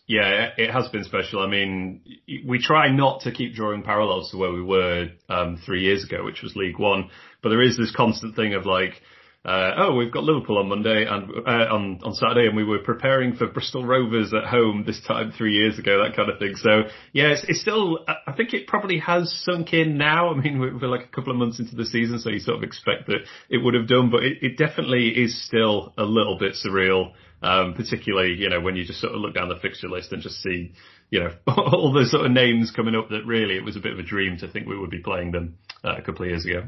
Yeah, 0.06 0.50
it 0.58 0.72
has 0.72 0.88
been 0.88 1.04
special. 1.04 1.41
I 1.41 1.48
mean, 1.48 2.02
we 2.46 2.60
try 2.60 2.89
not 2.89 3.22
to 3.22 3.32
keep 3.32 3.54
drawing 3.54 3.84
parallels 3.84 4.32
to 4.32 4.38
where 4.38 4.52
we 4.52 4.63
were 4.63 5.10
um, 5.30 5.62
three 5.65 5.82
years 5.82 6.06
ago, 6.06 6.24
which 6.24 6.41
was 6.41 6.56
League 6.56 6.80
One, 6.80 7.10
but 7.43 7.50
there 7.50 7.62
is 7.62 7.78
this 7.78 7.93
constant 7.93 8.36
thing 8.36 8.54
of 8.54 8.65
like 8.65 9.02
uh, 9.45 9.71
oh, 9.78 9.95
we've 9.95 10.12
got 10.12 10.23
Liverpool 10.23 10.58
on 10.58 10.67
Monday 10.67 11.06
and 11.10 11.32
uh, 11.32 11.73
on 11.73 12.02
on 12.04 12.13
Saturday, 12.15 12.47
and 12.47 12.56
we 12.56 12.65
were 12.65 12.80
preparing 12.80 13.36
for 13.36 13.47
Bristol 13.47 13.86
Rovers 13.86 14.34
at 14.34 14.43
home 14.43 14.84
this 14.86 15.00
time 15.08 15.32
three 15.32 15.54
years 15.54 15.80
ago, 15.80 16.04
that 16.04 16.17
kind 16.17 16.30
of 16.30 16.38
thing. 16.38 16.56
So 16.58 16.84
yeah, 17.13 17.30
it's, 17.30 17.45
it's 17.47 17.62
still. 17.62 18.00
I 18.08 18.34
think 18.34 18.54
it 18.54 18.67
probably 18.67 19.00
has 19.00 19.34
sunk 19.45 19.73
in 19.73 19.97
now. 19.97 20.34
I 20.34 20.36
mean, 20.36 20.60
we're, 20.60 20.78
we're, 20.78 20.89
like 20.89 21.06
a 21.06 21.15
couple 21.15 21.32
of 21.32 21.38
months 21.38 21.60
into 21.60 21.78
the 21.78 21.86
season, 21.86 22.19
so 22.19 22.30
you 22.30 22.39
sort 22.39 22.58
of 22.58 22.63
expect 22.63 23.08
that 23.08 23.19
it 23.50 23.63
would 23.63 23.73
have 23.73 23.88
done, 23.88 24.10
but 24.10 24.23
it, 24.23 24.39
it 24.41 24.58
definitely 24.58 25.10
is 25.10 25.41
still 25.45 25.93
a 25.97 26.04
little 26.04 26.38
bit 26.38 26.54
surreal. 26.54 27.13
Um, 27.39 27.76
particularly, 27.76 28.34
you 28.34 28.50
know, 28.50 28.60
when 28.60 28.76
you 28.76 28.84
just 28.84 29.00
sort 29.00 29.13
of 29.13 29.21
look 29.21 29.36
down 29.36 29.47
the 29.47 29.60
fixture 29.62 29.88
list 29.88 30.12
and 30.12 30.23
just 30.23 30.41
see, 30.41 30.73
you 31.12 31.19
know, 31.19 31.30
all 31.47 31.93
the 31.93 32.08
sort 32.08 32.26
of 32.26 32.32
names 32.32 32.71
coming 32.76 32.95
up 32.95 33.10
that 33.10 33.28
really 33.28 33.56
it 33.56 33.63
was 33.63 33.76
a 33.76 33.80
bit 33.80 33.93
of 33.93 34.00
a 34.00 34.04
dream 34.04 34.38
to 34.39 34.47
think 34.47 34.65
we 34.65 34.76
would 34.76 34.89
be 34.89 35.04
playing 35.04 35.32
them 35.32 35.60
uh, 35.84 35.95
a 35.97 36.02
couple 36.02 36.23
of 36.23 36.32
years 36.32 36.45
ago. 36.45 36.63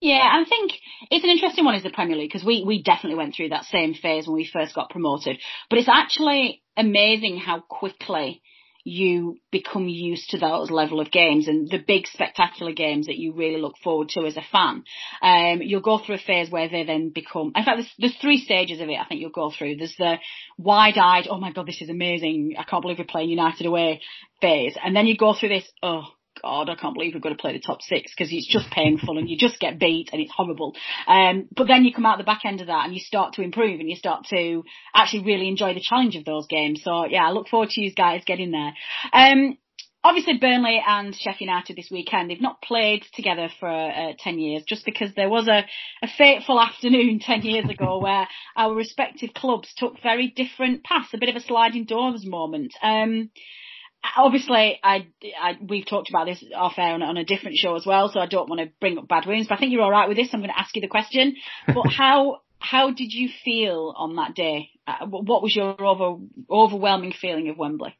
Yeah, 0.00 0.22
I 0.22 0.44
think 0.46 0.72
it's 1.10 1.24
an 1.24 1.30
interesting 1.30 1.64
one 1.64 1.74
is 1.74 1.82
the 1.82 1.90
Premier 1.90 2.16
League 2.16 2.30
because 2.30 2.46
we, 2.46 2.64
we 2.66 2.82
definitely 2.82 3.16
went 3.16 3.34
through 3.34 3.48
that 3.50 3.64
same 3.64 3.94
phase 3.94 4.26
when 4.26 4.36
we 4.36 4.50
first 4.50 4.74
got 4.74 4.90
promoted. 4.90 5.38
But 5.70 5.78
it's 5.78 5.88
actually 5.88 6.62
amazing 6.76 7.38
how 7.38 7.60
quickly 7.60 8.42
you 8.88 9.36
become 9.50 9.88
used 9.88 10.30
to 10.30 10.38
those 10.38 10.70
level 10.70 11.00
of 11.00 11.10
games 11.10 11.48
and 11.48 11.68
the 11.68 11.82
big 11.84 12.06
spectacular 12.06 12.72
games 12.72 13.06
that 13.06 13.16
you 13.16 13.32
really 13.32 13.60
look 13.60 13.74
forward 13.82 14.08
to 14.10 14.24
as 14.24 14.36
a 14.36 14.44
fan. 14.52 14.84
Um, 15.22 15.60
you'll 15.60 15.80
go 15.80 15.98
through 15.98 16.14
a 16.14 16.18
phase 16.18 16.50
where 16.50 16.68
they 16.68 16.84
then 16.84 17.10
become, 17.12 17.52
in 17.56 17.64
fact, 17.64 17.78
there's, 17.78 17.92
there's 17.98 18.16
three 18.20 18.38
stages 18.38 18.80
of 18.80 18.88
it 18.88 19.00
I 19.00 19.04
think 19.04 19.20
you'll 19.20 19.30
go 19.30 19.50
through. 19.50 19.76
There's 19.76 19.96
the 19.98 20.18
wide-eyed, 20.56 21.26
oh 21.28 21.40
my 21.40 21.50
god, 21.50 21.66
this 21.66 21.82
is 21.82 21.88
amazing, 21.88 22.54
I 22.56 22.62
can't 22.62 22.80
believe 22.80 22.98
we're 22.98 23.06
playing 23.06 23.30
United 23.30 23.66
away 23.66 24.02
phase. 24.40 24.76
And 24.84 24.94
then 24.94 25.08
you 25.08 25.16
go 25.16 25.34
through 25.34 25.48
this, 25.48 25.68
oh, 25.82 26.04
God, 26.46 26.70
I 26.70 26.76
can't 26.76 26.94
believe 26.94 27.12
we've 27.12 27.22
got 27.22 27.30
to 27.30 27.34
play 27.34 27.54
the 27.54 27.58
top 27.58 27.82
six 27.82 28.12
because 28.16 28.32
it's 28.32 28.46
just 28.46 28.70
painful 28.70 29.18
and 29.18 29.28
you 29.28 29.36
just 29.36 29.58
get 29.58 29.80
beat 29.80 30.10
and 30.12 30.22
it's 30.22 30.30
horrible. 30.30 30.76
Um, 31.08 31.48
but 31.54 31.66
then 31.66 31.84
you 31.84 31.92
come 31.92 32.06
out 32.06 32.18
the 32.18 32.24
back 32.24 32.42
end 32.44 32.60
of 32.60 32.68
that 32.68 32.84
and 32.84 32.94
you 32.94 33.00
start 33.00 33.34
to 33.34 33.42
improve 33.42 33.80
and 33.80 33.90
you 33.90 33.96
start 33.96 34.26
to 34.30 34.62
actually 34.94 35.24
really 35.24 35.48
enjoy 35.48 35.74
the 35.74 35.80
challenge 35.80 36.14
of 36.14 36.24
those 36.24 36.46
games. 36.46 36.82
So 36.84 37.04
yeah, 37.06 37.26
I 37.26 37.32
look 37.32 37.48
forward 37.48 37.70
to 37.70 37.80
you 37.80 37.92
guys 37.92 38.22
getting 38.24 38.52
there. 38.52 38.74
Um, 39.12 39.58
obviously 40.04 40.38
Burnley 40.38 40.80
and 40.86 41.12
Sheffield 41.16 41.40
United 41.40 41.76
this 41.76 41.90
weekend, 41.90 42.30
they've 42.30 42.40
not 42.40 42.62
played 42.62 43.02
together 43.14 43.48
for 43.58 43.68
uh, 43.68 44.12
10 44.16 44.38
years 44.38 44.62
just 44.68 44.84
because 44.84 45.10
there 45.16 45.28
was 45.28 45.48
a, 45.48 45.64
a 46.00 46.08
fateful 46.16 46.60
afternoon 46.68 47.18
10 47.18 47.42
years 47.42 47.68
ago 47.68 47.98
where 47.98 48.28
our 48.56 48.72
respective 48.72 49.34
clubs 49.34 49.74
took 49.76 50.00
very 50.00 50.28
different 50.28 50.84
paths, 50.84 51.08
a 51.12 51.18
bit 51.18 51.28
of 51.28 51.34
a 51.34 51.40
sliding 51.40 51.86
doors 51.86 52.24
moment. 52.24 52.72
Um, 52.84 53.30
obviously, 54.16 54.78
I, 54.82 55.06
I, 55.40 55.52
we've 55.60 55.86
talked 55.86 56.08
about 56.10 56.26
this 56.26 56.44
off 56.54 56.74
air 56.78 56.94
on, 56.94 57.02
on, 57.02 57.16
a 57.16 57.24
different 57.24 57.56
show 57.56 57.76
as 57.76 57.84
well, 57.86 58.10
so 58.12 58.20
I 58.20 58.26
don't 58.26 58.48
want 58.48 58.60
to 58.60 58.72
bring 58.80 58.98
up 58.98 59.08
bad 59.08 59.26
wounds. 59.26 59.48
But 59.48 59.56
I 59.56 59.58
think 59.58 59.72
you're 59.72 59.82
all 59.82 59.90
right 59.90 60.08
with 60.08 60.16
this. 60.16 60.28
I'm 60.32 60.40
going 60.40 60.50
to 60.50 60.58
ask 60.58 60.74
you 60.74 60.82
the 60.82 60.88
question. 60.88 61.36
But 61.66 61.90
how 61.90 62.40
how 62.58 62.90
did 62.90 63.12
you 63.12 63.28
feel 63.44 63.94
on 63.96 64.16
that 64.16 64.34
day? 64.34 64.70
Uh, 64.86 65.06
what 65.06 65.42
was 65.42 65.54
your 65.54 65.80
over, 65.82 66.22
overwhelming 66.50 67.12
feeling 67.12 67.48
of 67.48 67.58
Wembley? 67.58 67.94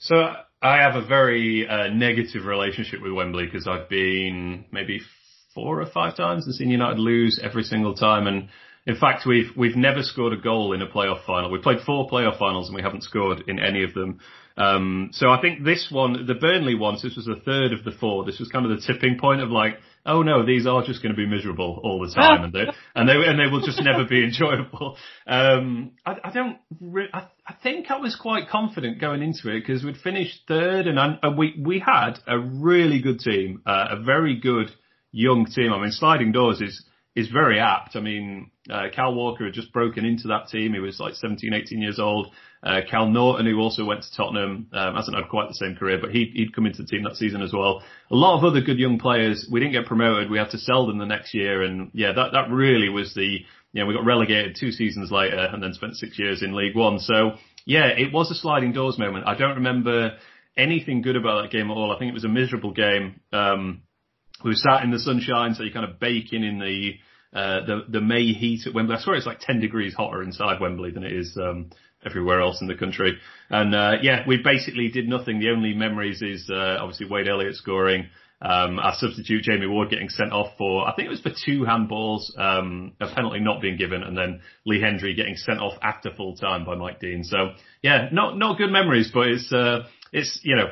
So 0.00 0.16
I 0.62 0.76
have 0.78 0.94
a 0.94 1.06
very 1.06 1.68
uh, 1.68 1.88
negative 1.88 2.44
relationship 2.44 3.02
with 3.02 3.12
Wembley 3.12 3.46
because 3.46 3.66
I've 3.66 3.88
been 3.88 4.64
maybe 4.72 5.00
four 5.54 5.80
or 5.80 5.86
five 5.86 6.16
times 6.16 6.46
and 6.46 6.54
seen 6.54 6.70
United 6.70 6.98
lose 6.98 7.40
every 7.42 7.62
single 7.62 7.94
time. 7.94 8.26
And 8.26 8.48
in 8.86 8.96
fact, 8.96 9.26
we've 9.26 9.50
we've 9.56 9.76
never 9.76 10.02
scored 10.02 10.32
a 10.32 10.40
goal 10.40 10.72
in 10.72 10.80
a 10.80 10.86
playoff 10.86 11.24
final. 11.26 11.50
We 11.50 11.58
played 11.58 11.80
four 11.84 12.08
playoff 12.08 12.38
finals 12.38 12.68
and 12.68 12.76
we 12.76 12.82
haven't 12.82 13.02
scored 13.02 13.42
in 13.48 13.58
any 13.58 13.82
of 13.82 13.94
them. 13.94 14.20
Um, 14.56 15.10
so 15.12 15.28
I 15.28 15.40
think 15.40 15.64
this 15.64 15.88
one, 15.90 16.24
the 16.26 16.34
Burnley 16.34 16.76
one, 16.76 16.94
this 16.94 17.16
was 17.16 17.26
the 17.26 17.42
third 17.44 17.72
of 17.72 17.84
the 17.84 17.90
four. 17.90 18.24
This 18.24 18.38
was 18.38 18.48
kind 18.48 18.64
of 18.64 18.70
the 18.70 18.86
tipping 18.86 19.18
point 19.18 19.42
of 19.42 19.50
like, 19.50 19.74
oh 20.06 20.22
no, 20.22 20.46
these 20.46 20.66
are 20.66 20.82
just 20.84 21.02
going 21.02 21.14
to 21.14 21.16
be 21.16 21.26
miserable 21.26 21.80
all 21.82 22.00
the 22.00 22.14
time, 22.14 22.44
and 22.44 22.52
they 22.52 22.60
and 22.94 23.08
they 23.08 23.14
and 23.14 23.40
they 23.40 23.50
will 23.50 23.60
just 23.60 23.82
never 23.82 24.04
be 24.04 24.22
enjoyable. 24.24 24.96
Um, 25.26 25.92
I, 26.06 26.16
I 26.22 26.30
don't. 26.30 26.58
Re- 26.80 27.10
I, 27.12 27.26
I 27.44 27.54
think 27.62 27.90
I 27.90 27.98
was 27.98 28.14
quite 28.14 28.48
confident 28.48 29.00
going 29.00 29.20
into 29.20 29.50
it 29.50 29.60
because 29.60 29.82
we'd 29.82 29.96
finished 29.96 30.42
third, 30.46 30.86
and, 30.86 30.98
I, 30.98 31.18
and 31.22 31.36
we 31.36 31.60
we 31.60 31.80
had 31.80 32.20
a 32.28 32.38
really 32.38 33.02
good 33.02 33.18
team, 33.18 33.62
uh, 33.66 33.88
a 33.90 34.02
very 34.04 34.38
good 34.38 34.70
young 35.10 35.46
team. 35.46 35.72
I 35.72 35.80
mean, 35.80 35.90
sliding 35.90 36.30
doors 36.30 36.60
is 36.60 36.84
is 37.16 37.28
very 37.28 37.58
apt. 37.58 37.96
I 37.96 38.00
mean, 38.00 38.50
uh, 38.70 38.88
Kyle 38.94 39.14
Walker 39.14 39.46
had 39.46 39.54
just 39.54 39.72
broken 39.72 40.04
into 40.04 40.28
that 40.28 40.48
team. 40.48 40.74
He 40.74 40.80
was 40.80 41.00
like 41.00 41.14
17, 41.14 41.54
18 41.54 41.80
years 41.80 41.98
old. 41.98 42.30
Uh, 42.62 42.80
Kyle 42.90 43.08
Naughton, 43.08 43.46
who 43.46 43.58
also 43.58 43.84
went 43.84 44.02
to 44.02 44.14
Tottenham, 44.14 44.68
um, 44.72 44.94
hasn't 44.94 45.16
had 45.16 45.28
quite 45.30 45.48
the 45.48 45.54
same 45.54 45.76
career, 45.76 45.98
but 45.98 46.10
he, 46.10 46.32
would 46.38 46.54
come 46.54 46.66
into 46.66 46.82
the 46.82 46.88
team 46.88 47.04
that 47.04 47.16
season 47.16 47.40
as 47.40 47.54
well. 47.54 47.82
A 48.10 48.14
lot 48.14 48.36
of 48.36 48.44
other 48.44 48.60
good 48.60 48.78
young 48.78 48.98
players. 48.98 49.48
We 49.50 49.60
didn't 49.60 49.72
get 49.72 49.86
promoted. 49.86 50.30
We 50.30 50.38
had 50.38 50.50
to 50.50 50.58
sell 50.58 50.86
them 50.86 50.98
the 50.98 51.06
next 51.06 51.32
year. 51.32 51.62
And 51.62 51.90
yeah, 51.94 52.12
that, 52.12 52.32
that 52.32 52.50
really 52.50 52.90
was 52.90 53.14
the, 53.14 53.38
you 53.72 53.80
know, 53.80 53.86
we 53.86 53.94
got 53.94 54.04
relegated 54.04 54.56
two 54.60 54.70
seasons 54.70 55.10
later 55.10 55.48
and 55.50 55.62
then 55.62 55.72
spent 55.72 55.96
six 55.96 56.18
years 56.18 56.42
in 56.42 56.54
League 56.54 56.76
One. 56.76 56.98
So 56.98 57.32
yeah, 57.64 57.86
it 57.86 58.12
was 58.12 58.30
a 58.30 58.34
sliding 58.34 58.72
doors 58.72 58.98
moment. 58.98 59.26
I 59.26 59.36
don't 59.36 59.56
remember 59.56 60.18
anything 60.54 61.00
good 61.00 61.16
about 61.16 61.42
that 61.42 61.50
game 61.50 61.70
at 61.70 61.74
all. 61.74 61.92
I 61.92 61.98
think 61.98 62.10
it 62.10 62.14
was 62.14 62.24
a 62.24 62.28
miserable 62.28 62.72
game. 62.72 63.20
Um, 63.32 63.82
we 64.44 64.54
sat 64.54 64.84
in 64.84 64.90
the 64.90 64.98
sunshine, 64.98 65.54
so 65.54 65.62
you're 65.62 65.72
kind 65.72 65.90
of 65.90 65.98
baking 65.98 66.44
in 66.44 66.58
the 66.58 66.92
uh, 67.32 67.64
the 67.66 67.84
the 67.88 68.00
May 68.00 68.32
heat 68.32 68.66
at 68.66 68.74
Wembley. 68.74 68.96
I 68.96 69.00
swear 69.00 69.16
it's 69.16 69.26
like 69.26 69.40
10 69.40 69.60
degrees 69.60 69.94
hotter 69.94 70.22
inside 70.22 70.60
Wembley 70.60 70.90
than 70.90 71.04
it 71.04 71.12
is 71.12 71.36
um, 71.36 71.70
everywhere 72.04 72.40
else 72.40 72.60
in 72.60 72.66
the 72.66 72.74
country. 72.74 73.18
And 73.50 73.74
uh, 73.74 73.94
yeah, 74.02 74.24
we 74.26 74.38
basically 74.42 74.88
did 74.88 75.08
nothing. 75.08 75.40
The 75.40 75.50
only 75.50 75.74
memories 75.74 76.22
is 76.22 76.48
uh, 76.50 76.78
obviously 76.80 77.06
Wade 77.08 77.28
Elliott 77.28 77.56
scoring. 77.56 78.06
Um, 78.40 78.78
our 78.78 78.92
substitute 78.94 79.44
Jamie 79.44 79.66
Ward 79.66 79.88
getting 79.88 80.10
sent 80.10 80.30
off 80.30 80.58
for 80.58 80.86
I 80.86 80.94
think 80.94 81.06
it 81.06 81.10
was 81.10 81.22
for 81.22 81.30
two 81.30 81.62
handballs, 81.62 82.38
um, 82.38 82.92
a 83.00 83.06
penalty 83.06 83.40
not 83.40 83.62
being 83.62 83.78
given, 83.78 84.02
and 84.02 84.16
then 84.16 84.42
Lee 84.66 84.78
Hendrie 84.78 85.16
getting 85.16 85.36
sent 85.36 85.58
off 85.58 85.72
after 85.80 86.12
full 86.12 86.36
time 86.36 86.66
by 86.66 86.74
Mike 86.74 87.00
Dean. 87.00 87.24
So 87.24 87.52
yeah, 87.82 88.10
not 88.12 88.36
not 88.36 88.58
good 88.58 88.70
memories, 88.70 89.10
but 89.12 89.28
it's 89.28 89.50
uh, 89.50 89.84
it's 90.12 90.40
you 90.42 90.54
know 90.54 90.66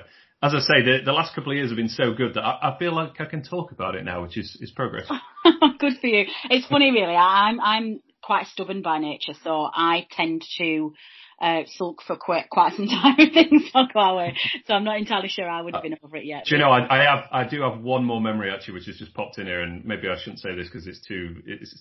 as 0.45 0.55
I 0.55 0.59
say, 0.59 0.83
the, 0.85 0.99
the 1.05 1.13
last 1.13 1.35
couple 1.35 1.53
of 1.53 1.57
years 1.57 1.71
have 1.71 1.77
been 1.77 1.89
so 1.89 2.13
good 2.13 2.35
that 2.35 2.43
I, 2.43 2.75
I 2.75 2.79
feel 2.79 2.95
like 2.95 3.19
I 3.19 3.25
can 3.25 3.43
talk 3.43 3.73
about 3.73 3.95
it 3.95 4.05
now, 4.05 4.23
which 4.23 4.37
is, 4.37 4.57
is 4.61 4.71
progress. 4.71 5.09
good 5.79 5.95
for 6.01 6.07
you. 6.07 6.27
It's 6.51 6.67
funny, 6.67 6.91
really. 6.91 7.17
I'm 7.17 7.61
I'm 7.61 8.01
quite 8.23 8.47
stubborn 8.49 8.83
by 8.83 8.99
nature, 8.99 9.33
so 9.43 9.69
I 9.73 10.07
tend 10.11 10.45
to 10.59 10.93
uh, 11.41 11.63
sulk 11.77 12.03
for 12.07 12.17
quite 12.17 12.51
quite 12.51 12.75
some 12.75 12.87
time 12.89 13.15
if 13.19 13.33
things 13.33 13.71
don't 13.73 13.93
go 13.93 14.01
our 14.01 14.17
way. 14.17 14.37
So 14.67 14.75
I'm 14.75 14.85
not 14.85 14.99
entirely 14.99 15.29
sure 15.29 15.49
I 15.49 15.63
would 15.63 15.75
have 15.75 15.83
been 15.83 15.97
over 16.03 16.17
it 16.17 16.27
yet. 16.27 16.45
Do 16.45 16.57
you 16.57 16.61
know? 16.61 16.71
I, 16.71 17.01
I 17.01 17.05
have 17.05 17.25
I 17.33 17.49
do 17.49 17.63
have 17.63 17.81
one 17.81 18.05
more 18.05 18.21
memory 18.21 18.51
actually, 18.53 18.75
which 18.75 18.87
has 18.87 18.97
just 18.97 19.15
popped 19.15 19.39
in 19.39 19.47
here, 19.47 19.63
and 19.63 19.83
maybe 19.85 20.09
I 20.09 20.19
shouldn't 20.19 20.41
say 20.41 20.55
this 20.55 20.69
because 20.69 20.87
it's 20.87 21.01
too 21.01 21.43
it's 21.47 21.75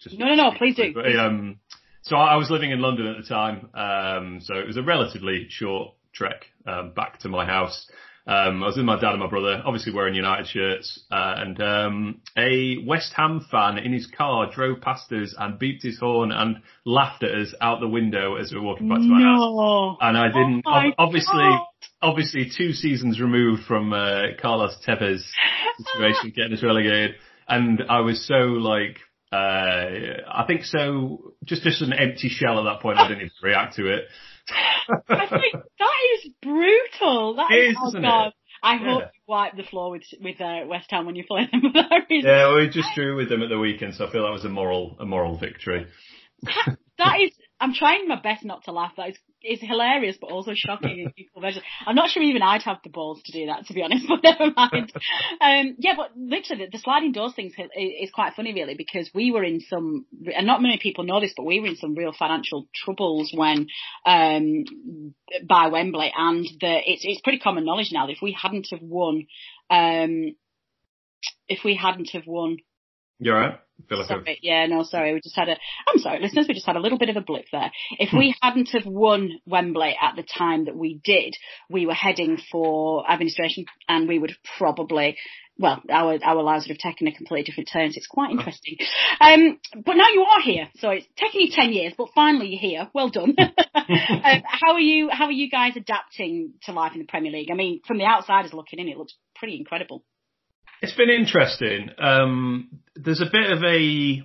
just 0.00 0.18
no 0.18 0.26
no 0.26 0.34
no 0.34 0.52
please 0.58 0.76
do. 0.76 0.92
But, 0.92 1.16
um, 1.16 1.60
so 2.02 2.16
I 2.16 2.36
was 2.36 2.50
living 2.50 2.70
in 2.70 2.82
London 2.82 3.06
at 3.06 3.16
the 3.16 3.26
time, 3.26 3.70
um, 3.72 4.40
so 4.42 4.56
it 4.56 4.66
was 4.66 4.76
a 4.76 4.82
relatively 4.82 5.46
short 5.48 5.94
trek 6.14 6.46
um, 6.66 6.92
back 6.94 7.18
to 7.20 7.28
my 7.28 7.44
house. 7.44 7.86
Um, 8.26 8.62
I 8.62 8.66
was 8.66 8.76
with 8.76 8.86
my 8.86 8.98
dad 8.98 9.10
and 9.10 9.20
my 9.20 9.28
brother, 9.28 9.60
obviously 9.66 9.92
wearing 9.92 10.14
United 10.14 10.46
shirts, 10.46 11.04
uh, 11.10 11.34
and 11.36 11.60
um, 11.60 12.22
a 12.38 12.78
West 12.86 13.12
Ham 13.16 13.46
fan 13.50 13.76
in 13.76 13.92
his 13.92 14.06
car 14.06 14.50
drove 14.50 14.80
past 14.80 15.12
us 15.12 15.34
and 15.38 15.60
beeped 15.60 15.82
his 15.82 15.98
horn 15.98 16.32
and 16.32 16.56
laughed 16.86 17.22
at 17.22 17.32
us 17.32 17.54
out 17.60 17.80
the 17.80 17.88
window 17.88 18.36
as 18.36 18.50
we 18.50 18.58
were 18.58 18.64
walking 18.64 18.88
back 18.88 18.98
to 18.98 19.04
my 19.04 19.18
no. 19.18 19.26
house. 19.26 19.98
And 20.00 20.16
I 20.16 20.28
didn't, 20.28 20.62
oh 20.66 20.90
obviously, 20.96 21.34
God. 21.34 21.60
obviously 22.00 22.50
two 22.56 22.72
seasons 22.72 23.20
removed 23.20 23.64
from 23.64 23.92
uh, 23.92 24.28
Carlos 24.40 24.74
Tevez 24.86 25.22
situation 25.76 26.32
getting 26.34 26.54
us 26.54 26.62
relegated, 26.62 27.16
and 27.46 27.82
I 27.90 28.00
was 28.00 28.26
so 28.26 28.36
like 28.36 29.00
uh, 29.32 30.22
I 30.30 30.44
think 30.46 30.64
so. 30.64 31.34
Just 31.44 31.62
just 31.62 31.82
an 31.82 31.92
empty 31.92 32.28
shell 32.28 32.58
at 32.58 32.72
that 32.72 32.80
point. 32.80 32.98
I 32.98 33.08
didn't 33.08 33.22
even 33.22 33.32
react 33.42 33.76
to 33.76 33.92
it. 33.92 34.04
I 34.48 35.26
think 35.28 35.54
that 35.78 35.96
is 36.14 36.32
brutal. 36.42 37.36
That 37.36 37.50
is, 37.52 37.76
oh 37.80 37.88
isn't 37.88 38.02
God. 38.02 38.28
it? 38.28 38.34
I 38.62 38.76
hope 38.76 39.02
you 39.02 39.20
wipe 39.26 39.56
the 39.56 39.62
floor 39.62 39.90
with 39.90 40.04
with 40.22 40.40
uh, 40.40 40.60
West 40.66 40.90
Ham 40.90 41.04
when 41.04 41.16
you 41.16 41.24
play 41.28 41.48
them. 41.50 41.62
yeah, 42.10 42.54
we 42.54 42.68
just 42.70 42.88
drew 42.94 43.14
with 43.16 43.28
them 43.28 43.42
at 43.42 43.50
the 43.50 43.58
weekend, 43.58 43.94
so 43.94 44.06
I 44.06 44.10
feel 44.10 44.24
that 44.24 44.32
was 44.32 44.44
a 44.44 44.48
moral 44.48 44.96
a 44.98 45.04
moral 45.04 45.36
victory. 45.36 45.86
that, 46.42 46.76
that 46.98 47.20
is 47.20 47.32
I'm 47.60 47.72
trying 47.72 48.08
my 48.08 48.20
best 48.20 48.44
not 48.44 48.64
to 48.64 48.72
laugh. 48.72 48.92
That 48.96 49.10
is, 49.10 49.18
is 49.42 49.60
hilarious, 49.60 50.16
but 50.20 50.30
also 50.30 50.52
shocking 50.54 50.98
in 50.98 51.12
equal 51.16 51.42
measure. 51.42 51.60
I'm 51.86 51.94
not 51.94 52.10
sure 52.10 52.22
even 52.22 52.42
I'd 52.42 52.62
have 52.62 52.78
the 52.82 52.90
balls 52.90 53.22
to 53.24 53.32
do 53.32 53.46
that, 53.46 53.66
to 53.66 53.74
be 53.74 53.82
honest, 53.82 54.06
but 54.08 54.22
never 54.22 54.52
mind. 54.54 54.92
um, 55.40 55.76
yeah, 55.78 55.94
but 55.96 56.10
literally, 56.16 56.66
the, 56.66 56.72
the 56.72 56.78
sliding 56.78 57.12
doors 57.12 57.34
thing 57.34 57.46
is, 57.46 57.54
is 57.76 58.10
quite 58.10 58.34
funny, 58.34 58.52
really, 58.52 58.74
because 58.74 59.10
we 59.14 59.30
were 59.30 59.44
in 59.44 59.60
some, 59.60 60.04
and 60.34 60.46
not 60.46 60.62
many 60.62 60.78
people 60.78 61.04
know 61.04 61.20
this, 61.20 61.34
but 61.36 61.46
we 61.46 61.60
were 61.60 61.68
in 61.68 61.76
some 61.76 61.94
real 61.94 62.12
financial 62.12 62.68
troubles 62.74 63.32
when, 63.34 63.68
um, 64.04 64.64
by 65.48 65.68
Wembley, 65.68 66.12
and 66.16 66.44
the, 66.60 66.80
it's, 66.84 67.02
it's 67.04 67.20
pretty 67.20 67.38
common 67.38 67.64
knowledge 67.64 67.90
now 67.92 68.06
that 68.06 68.12
if 68.12 68.22
we 68.22 68.36
hadn't 68.40 68.68
have 68.72 68.82
won, 68.82 69.26
um, 69.70 70.34
if 71.48 71.60
we 71.64 71.76
hadn't 71.76 72.10
have 72.10 72.26
won 72.26 72.58
you're 73.18 73.38
right. 73.38 73.58
Sorry. 74.06 74.38
Yeah, 74.42 74.66
no, 74.66 74.82
sorry. 74.82 75.14
We 75.14 75.20
just 75.20 75.36
had 75.36 75.48
a, 75.48 75.56
I'm 75.86 75.98
sorry, 75.98 76.20
listeners, 76.20 76.46
we 76.48 76.54
just 76.54 76.66
had 76.66 76.76
a 76.76 76.80
little 76.80 76.98
bit 76.98 77.10
of 77.10 77.16
a 77.16 77.20
blip 77.20 77.46
there. 77.52 77.70
If 77.98 78.12
we 78.12 78.34
hadn't 78.40 78.70
have 78.70 78.86
won 78.86 79.40
Wembley 79.46 79.96
at 80.00 80.16
the 80.16 80.22
time 80.22 80.66
that 80.66 80.76
we 80.76 81.00
did, 81.04 81.34
we 81.68 81.86
were 81.86 81.94
heading 81.94 82.38
for 82.50 83.08
administration 83.10 83.66
and 83.88 84.08
we 84.08 84.18
would 84.18 84.30
have 84.30 84.38
probably, 84.58 85.18
well, 85.58 85.82
our, 85.90 86.18
our 86.24 86.42
lives 86.42 86.66
would 86.66 86.76
have 86.76 86.92
taken 86.92 87.08
a 87.08 87.12
completely 87.12 87.44
different 87.44 87.68
turn. 87.72 87.92
So 87.92 87.98
it's 87.98 88.06
quite 88.06 88.30
interesting. 88.30 88.76
Um, 89.20 89.58
but 89.84 89.96
now 89.96 90.08
you 90.12 90.22
are 90.22 90.40
here. 90.40 90.68
So 90.76 90.90
it's 90.90 91.06
taken 91.16 91.40
you 91.40 91.50
10 91.50 91.72
years, 91.72 91.92
but 91.98 92.08
finally 92.14 92.48
you're 92.48 92.60
here. 92.60 92.90
Well 92.94 93.10
done. 93.10 93.34
um, 93.74 94.42
how 94.46 94.72
are 94.72 94.80
you, 94.80 95.10
how 95.10 95.26
are 95.26 95.32
you 95.32 95.50
guys 95.50 95.76
adapting 95.76 96.54
to 96.62 96.72
life 96.72 96.92
in 96.94 97.00
the 97.00 97.06
Premier 97.06 97.32
League? 97.32 97.50
I 97.50 97.54
mean, 97.54 97.80
from 97.86 97.98
the 97.98 98.06
outsiders 98.06 98.54
looking 98.54 98.78
in, 98.78 98.88
it 98.88 98.96
looks 98.96 99.14
pretty 99.34 99.58
incredible. 99.58 100.04
It's 100.84 100.92
been 100.92 101.08
interesting. 101.08 101.88
Um, 101.96 102.68
there's 102.94 103.22
a 103.22 103.30
bit 103.32 103.50
of 103.50 103.62
a, 103.62 104.22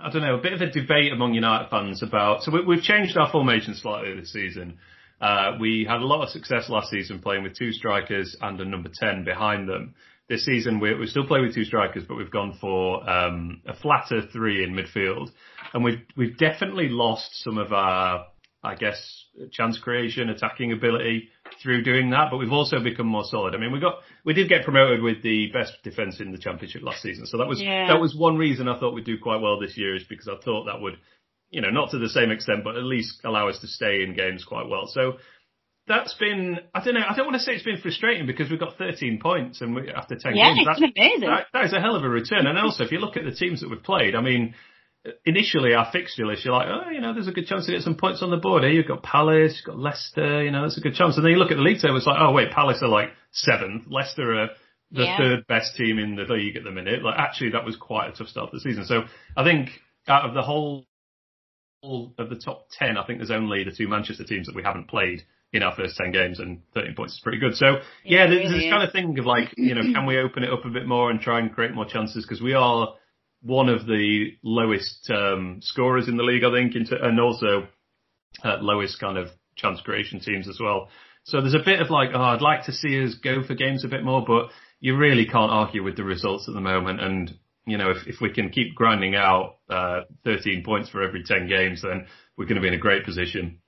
I 0.00 0.10
don't 0.10 0.22
know, 0.22 0.34
a 0.34 0.42
bit 0.42 0.52
of 0.52 0.60
a 0.60 0.68
debate 0.68 1.12
among 1.12 1.34
United 1.34 1.70
fans 1.70 2.02
about. 2.02 2.42
So 2.42 2.50
we, 2.50 2.74
have 2.74 2.82
changed 2.82 3.16
our 3.16 3.30
formation 3.30 3.76
slightly 3.76 4.12
this 4.18 4.32
season. 4.32 4.78
Uh, 5.20 5.52
we 5.60 5.86
had 5.88 6.00
a 6.00 6.04
lot 6.04 6.24
of 6.24 6.30
success 6.30 6.68
last 6.68 6.90
season 6.90 7.20
playing 7.20 7.44
with 7.44 7.56
two 7.56 7.70
strikers 7.70 8.36
and 8.40 8.60
a 8.60 8.64
number 8.64 8.90
ten 8.92 9.22
behind 9.22 9.68
them. 9.68 9.94
This 10.28 10.44
season 10.44 10.80
we, 10.80 10.96
we 10.96 11.06
still 11.06 11.28
play 11.28 11.40
with 11.40 11.54
two 11.54 11.64
strikers, 11.64 12.02
but 12.08 12.16
we've 12.16 12.28
gone 12.28 12.58
for 12.60 13.08
um, 13.08 13.62
a 13.64 13.76
flatter 13.76 14.22
three 14.32 14.64
in 14.64 14.74
midfield, 14.74 15.30
and 15.72 15.84
we've 15.84 16.00
we've 16.16 16.36
definitely 16.38 16.88
lost 16.88 17.28
some 17.44 17.56
of 17.56 17.72
our 17.72 18.26
I 18.62 18.74
guess, 18.74 19.24
chance 19.52 19.78
creation, 19.78 20.30
attacking 20.30 20.72
ability 20.72 21.28
through 21.62 21.82
doing 21.82 22.10
that, 22.10 22.28
but 22.30 22.38
we've 22.38 22.52
also 22.52 22.80
become 22.80 23.06
more 23.06 23.24
solid. 23.24 23.54
I 23.54 23.58
mean, 23.58 23.72
we 23.72 23.80
got, 23.80 23.96
we 24.24 24.34
did 24.34 24.48
get 24.48 24.64
promoted 24.64 25.02
with 25.02 25.22
the 25.22 25.50
best 25.52 25.72
defence 25.82 26.20
in 26.20 26.32
the 26.32 26.38
championship 26.38 26.82
last 26.82 27.02
season. 27.02 27.26
So 27.26 27.38
that 27.38 27.48
was, 27.48 27.60
yeah. 27.60 27.88
that 27.88 28.00
was 28.00 28.14
one 28.16 28.36
reason 28.36 28.68
I 28.68 28.78
thought 28.78 28.94
we'd 28.94 29.04
do 29.04 29.18
quite 29.18 29.40
well 29.40 29.58
this 29.58 29.76
year 29.76 29.96
is 29.96 30.04
because 30.04 30.28
I 30.28 30.42
thought 30.44 30.64
that 30.64 30.80
would, 30.80 30.98
you 31.50 31.60
know, 31.60 31.70
not 31.70 31.90
to 31.90 31.98
the 31.98 32.08
same 32.08 32.30
extent, 32.30 32.64
but 32.64 32.76
at 32.76 32.84
least 32.84 33.20
allow 33.24 33.48
us 33.48 33.58
to 33.60 33.66
stay 33.66 34.02
in 34.02 34.14
games 34.14 34.44
quite 34.44 34.68
well. 34.68 34.86
So 34.86 35.14
that's 35.86 36.14
been, 36.14 36.58
I 36.74 36.84
don't 36.84 36.94
know, 36.94 37.04
I 37.08 37.16
don't 37.16 37.26
want 37.26 37.38
to 37.38 37.42
say 37.42 37.52
it's 37.52 37.64
been 37.64 37.80
frustrating 37.80 38.26
because 38.26 38.50
we've 38.50 38.60
got 38.60 38.76
13 38.76 39.18
points 39.20 39.60
and 39.60 39.74
we, 39.74 39.90
after 39.90 40.16
10 40.16 40.36
yeah, 40.36 40.54
games. 40.54 40.66
That's 40.66 40.80
amazing. 40.80 41.28
That, 41.28 41.46
that 41.52 41.64
is 41.64 41.72
a 41.72 41.80
hell 41.80 41.96
of 41.96 42.04
a 42.04 42.08
return. 42.08 42.46
And 42.46 42.58
also, 42.58 42.84
if 42.84 42.92
you 42.92 42.98
look 42.98 43.16
at 43.16 43.24
the 43.24 43.32
teams 43.32 43.62
that 43.62 43.70
we've 43.70 43.82
played, 43.82 44.14
I 44.14 44.20
mean, 44.20 44.54
initially 45.24 45.74
our 45.74 45.90
fixture 45.90 46.26
list, 46.26 46.44
you're 46.44 46.54
like, 46.54 46.68
oh, 46.68 46.90
you 46.90 47.00
know, 47.00 47.14
there's 47.14 47.28
a 47.28 47.32
good 47.32 47.46
chance 47.46 47.66
to 47.66 47.72
get 47.72 47.82
some 47.82 47.94
points 47.96 48.22
on 48.22 48.30
the 48.30 48.36
board 48.36 48.62
here. 48.62 48.72
You've 48.72 48.88
got 48.88 49.02
Palace, 49.02 49.56
you've 49.56 49.74
got 49.74 49.78
Leicester, 49.78 50.42
you 50.42 50.50
know, 50.50 50.62
there's 50.62 50.78
a 50.78 50.82
good 50.82 50.94
chance. 50.94 51.16
And 51.16 51.24
then 51.24 51.32
you 51.32 51.38
look 51.38 51.50
at 51.50 51.56
the 51.56 51.62
league 51.62 51.80
table, 51.80 51.96
it's 51.96 52.06
like, 52.06 52.20
oh 52.20 52.32
wait, 52.32 52.50
Palace 52.50 52.80
are 52.82 52.88
like 52.88 53.10
seventh, 53.32 53.84
Leicester 53.88 54.34
are 54.34 54.48
the 54.90 55.04
yeah. 55.04 55.18
third 55.18 55.46
best 55.46 55.76
team 55.76 55.98
in 55.98 56.16
the 56.16 56.24
league 56.32 56.56
at 56.56 56.64
the 56.64 56.70
minute. 56.70 57.02
Like 57.02 57.18
actually 57.18 57.50
that 57.50 57.64
was 57.64 57.76
quite 57.76 58.08
a 58.08 58.12
tough 58.12 58.28
start 58.28 58.50
to 58.50 58.56
the 58.56 58.60
season. 58.60 58.84
So 58.86 59.02
I 59.36 59.44
think 59.44 59.70
out 60.06 60.24
of 60.28 60.34
the 60.34 60.42
whole 60.42 60.86
of 61.82 62.28
the 62.28 62.40
top 62.42 62.66
10, 62.78 62.96
I 62.96 63.06
think 63.06 63.18
there's 63.18 63.30
only 63.30 63.64
the 63.64 63.70
two 63.70 63.88
Manchester 63.88 64.24
teams 64.24 64.46
that 64.46 64.56
we 64.56 64.62
haven't 64.62 64.88
played 64.88 65.22
in 65.52 65.62
our 65.62 65.74
first 65.74 65.96
10 65.96 66.12
games 66.12 66.40
and 66.40 66.60
13 66.74 66.94
points 66.94 67.14
is 67.14 67.20
pretty 67.20 67.38
good. 67.38 67.54
So 67.54 67.66
yeah, 67.66 68.24
Yeah, 68.24 68.26
there's 68.26 68.38
really 68.44 68.58
this 68.58 68.64
is. 68.64 68.70
kind 68.70 68.82
of 68.82 68.92
thing 68.92 69.18
of 69.18 69.26
like, 69.26 69.54
you 69.56 69.74
know, 69.74 69.82
can 69.82 70.04
we 70.06 70.18
open 70.18 70.42
it 70.42 70.52
up 70.52 70.64
a 70.64 70.70
bit 70.70 70.86
more 70.86 71.10
and 71.10 71.20
try 71.20 71.38
and 71.38 71.52
create 71.52 71.72
more 71.72 71.86
chances? 71.86 72.24
Because 72.24 72.42
we 72.42 72.54
are 72.54 72.94
one 73.42 73.68
of 73.68 73.86
the 73.86 74.32
lowest 74.42 75.10
um, 75.10 75.60
scorers 75.62 76.08
in 76.08 76.16
the 76.16 76.22
league, 76.22 76.44
I 76.44 76.52
think, 76.52 76.74
and 76.74 77.20
also 77.20 77.68
uh, 78.44 78.58
lowest 78.60 78.98
kind 79.00 79.16
of 79.16 79.28
chance 79.56 79.80
creation 79.80 80.20
teams 80.20 80.48
as 80.48 80.58
well. 80.60 80.88
So 81.24 81.40
there's 81.40 81.54
a 81.54 81.64
bit 81.64 81.80
of 81.80 81.90
like, 81.90 82.10
oh, 82.14 82.20
I'd 82.20 82.40
like 82.40 82.64
to 82.64 82.72
see 82.72 83.04
us 83.04 83.14
go 83.14 83.42
for 83.42 83.54
games 83.54 83.84
a 83.84 83.88
bit 83.88 84.02
more, 84.02 84.24
but 84.26 84.48
you 84.80 84.96
really 84.96 85.26
can't 85.26 85.52
argue 85.52 85.82
with 85.82 85.96
the 85.96 86.04
results 86.04 86.46
at 86.48 86.54
the 86.54 86.60
moment. 86.60 87.00
And 87.00 87.34
you 87.66 87.76
know, 87.76 87.90
if, 87.90 88.06
if 88.06 88.20
we 88.20 88.32
can 88.32 88.48
keep 88.48 88.74
grinding 88.74 89.14
out 89.14 89.58
uh, 89.68 90.00
13 90.24 90.64
points 90.64 90.88
for 90.88 91.02
every 91.02 91.22
10 91.22 91.48
games, 91.48 91.82
then 91.82 92.06
we're 92.36 92.46
going 92.46 92.56
to 92.56 92.62
be 92.62 92.68
in 92.68 92.74
a 92.74 92.78
great 92.78 93.04
position. 93.04 93.60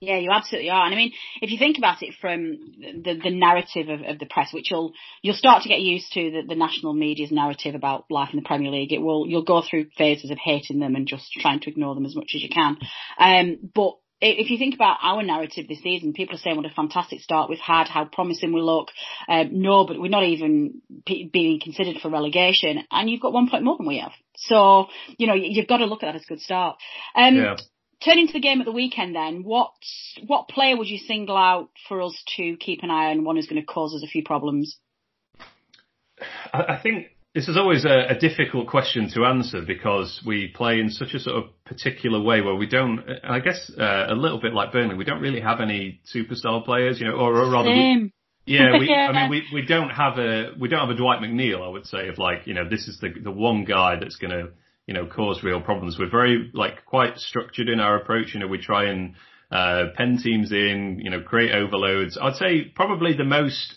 Yeah, 0.00 0.18
you 0.18 0.30
absolutely 0.30 0.70
are. 0.70 0.84
And 0.84 0.94
I 0.94 0.96
mean, 0.96 1.12
if 1.42 1.50
you 1.50 1.58
think 1.58 1.76
about 1.76 2.02
it 2.02 2.14
from 2.20 2.56
the 2.80 3.18
the 3.20 3.30
narrative 3.30 3.88
of, 3.88 4.00
of 4.02 4.18
the 4.20 4.26
press, 4.26 4.52
which 4.52 4.70
you'll 4.70 4.92
you'll 5.22 5.34
start 5.34 5.64
to 5.64 5.68
get 5.68 5.80
used 5.80 6.12
to 6.12 6.30
the, 6.30 6.42
the 6.48 6.54
national 6.54 6.94
media's 6.94 7.32
narrative 7.32 7.74
about 7.74 8.04
life 8.08 8.28
in 8.32 8.38
the 8.38 8.46
Premier 8.46 8.70
League. 8.70 8.92
It 8.92 9.02
will 9.02 9.26
you'll 9.26 9.42
go 9.42 9.60
through 9.60 9.86
phases 9.96 10.30
of 10.30 10.38
hating 10.38 10.78
them 10.78 10.94
and 10.94 11.08
just 11.08 11.32
trying 11.32 11.60
to 11.60 11.70
ignore 11.70 11.96
them 11.96 12.06
as 12.06 12.14
much 12.14 12.30
as 12.36 12.42
you 12.42 12.48
can. 12.48 12.78
Um, 13.18 13.58
but 13.74 13.94
if 14.20 14.50
you 14.50 14.58
think 14.58 14.74
about 14.74 14.98
our 15.02 15.22
narrative 15.22 15.66
this 15.68 15.80
season, 15.82 16.12
people 16.12 16.34
are 16.34 16.38
saying 16.38 16.56
what 16.56 16.66
a 16.66 16.70
fantastic 16.70 17.20
start 17.20 17.48
we've 17.48 17.58
had, 17.60 17.88
how 17.88 18.04
promising 18.04 18.52
we 18.52 18.60
look. 18.60 18.88
Um, 19.28 19.60
no, 19.62 19.84
but 19.86 20.00
we're 20.00 20.10
not 20.10 20.24
even 20.24 20.80
p- 21.06 21.30
being 21.32 21.60
considered 21.60 22.00
for 22.00 22.08
relegation, 22.08 22.84
and 22.90 23.08
you've 23.10 23.20
got 23.20 23.32
one 23.32 23.48
point 23.48 23.64
more 23.64 23.76
than 23.76 23.86
we 23.86 23.98
have. 23.98 24.12
So 24.36 24.86
you 25.18 25.26
know 25.26 25.34
you- 25.34 25.50
you've 25.50 25.66
got 25.68 25.78
to 25.78 25.86
look 25.86 26.04
at 26.04 26.06
that 26.06 26.14
as 26.16 26.22
a 26.24 26.28
good 26.28 26.40
start. 26.40 26.78
Um, 27.16 27.34
Yeah. 27.36 27.56
Turning 28.04 28.26
to 28.28 28.32
the 28.32 28.40
game 28.40 28.60
at 28.60 28.64
the 28.64 28.72
weekend 28.72 29.14
then, 29.14 29.42
what 29.42 29.72
what 30.26 30.48
player 30.48 30.76
would 30.76 30.88
you 30.88 30.98
single 30.98 31.36
out 31.36 31.70
for 31.88 32.00
us 32.00 32.22
to 32.36 32.56
keep 32.56 32.82
an 32.82 32.90
eye 32.90 33.10
on, 33.10 33.24
one 33.24 33.36
who's 33.36 33.48
going 33.48 33.60
to 33.60 33.66
cause 33.66 33.94
us 33.94 34.04
a 34.04 34.06
few 34.06 34.22
problems? 34.22 34.78
I, 36.52 36.74
I 36.74 36.80
think 36.80 37.08
this 37.34 37.48
is 37.48 37.56
always 37.56 37.84
a, 37.84 38.08
a 38.10 38.18
difficult 38.18 38.68
question 38.68 39.10
to 39.14 39.24
answer 39.24 39.62
because 39.62 40.22
we 40.24 40.48
play 40.48 40.80
in 40.80 40.90
such 40.90 41.14
a 41.14 41.18
sort 41.18 41.36
of 41.36 41.64
particular 41.64 42.22
way 42.22 42.40
where 42.40 42.54
we 42.54 42.66
don't, 42.66 43.04
I 43.22 43.40
guess, 43.40 43.70
uh, 43.78 44.06
a 44.08 44.14
little 44.14 44.40
bit 44.40 44.54
like 44.54 44.72
Burnley, 44.72 44.94
we 44.94 45.04
don't 45.04 45.20
really 45.20 45.40
have 45.40 45.60
any 45.60 46.00
superstar 46.14 46.64
players, 46.64 47.00
you 47.00 47.06
know, 47.06 47.14
or, 47.14 47.36
or 47.36 47.50
rather, 47.50 47.70
we, 47.70 48.12
Yeah, 48.48 48.78
we, 48.78 48.88
Yeah. 48.90 49.08
I 49.08 49.12
mean, 49.12 49.30
we, 49.30 49.42
we 49.52 49.66
don't 49.66 49.90
have 49.90 50.18
a 50.18 50.52
we 50.58 50.68
don't 50.68 50.80
have 50.80 50.90
a 50.90 50.96
Dwight 50.96 51.20
McNeil. 51.20 51.62
I 51.64 51.68
would 51.68 51.86
say 51.86 52.08
of 52.08 52.18
like 52.18 52.46
you 52.46 52.54
know 52.54 52.68
this 52.68 52.88
is 52.88 52.98
the 53.00 53.10
the 53.22 53.30
one 53.30 53.64
guy 53.64 53.96
that's 53.96 54.16
going 54.16 54.30
to 54.30 54.48
you 54.88 54.94
know 54.94 55.06
cause 55.06 55.44
real 55.44 55.60
problems. 55.60 55.98
We're 55.98 56.10
very 56.10 56.50
like 56.54 56.84
quite 56.86 57.18
structured 57.18 57.68
in 57.68 57.78
our 57.78 57.96
approach. 57.96 58.32
You 58.32 58.40
know, 58.40 58.48
we 58.48 58.58
try 58.58 58.90
and 58.90 59.14
uh, 59.52 59.84
pen 59.94 60.18
teams 60.20 60.50
in, 60.50 60.98
you 61.00 61.10
know, 61.10 61.20
create 61.20 61.54
overloads. 61.54 62.18
I'd 62.20 62.36
say 62.36 62.64
probably 62.74 63.14
the 63.14 63.24
most 63.24 63.76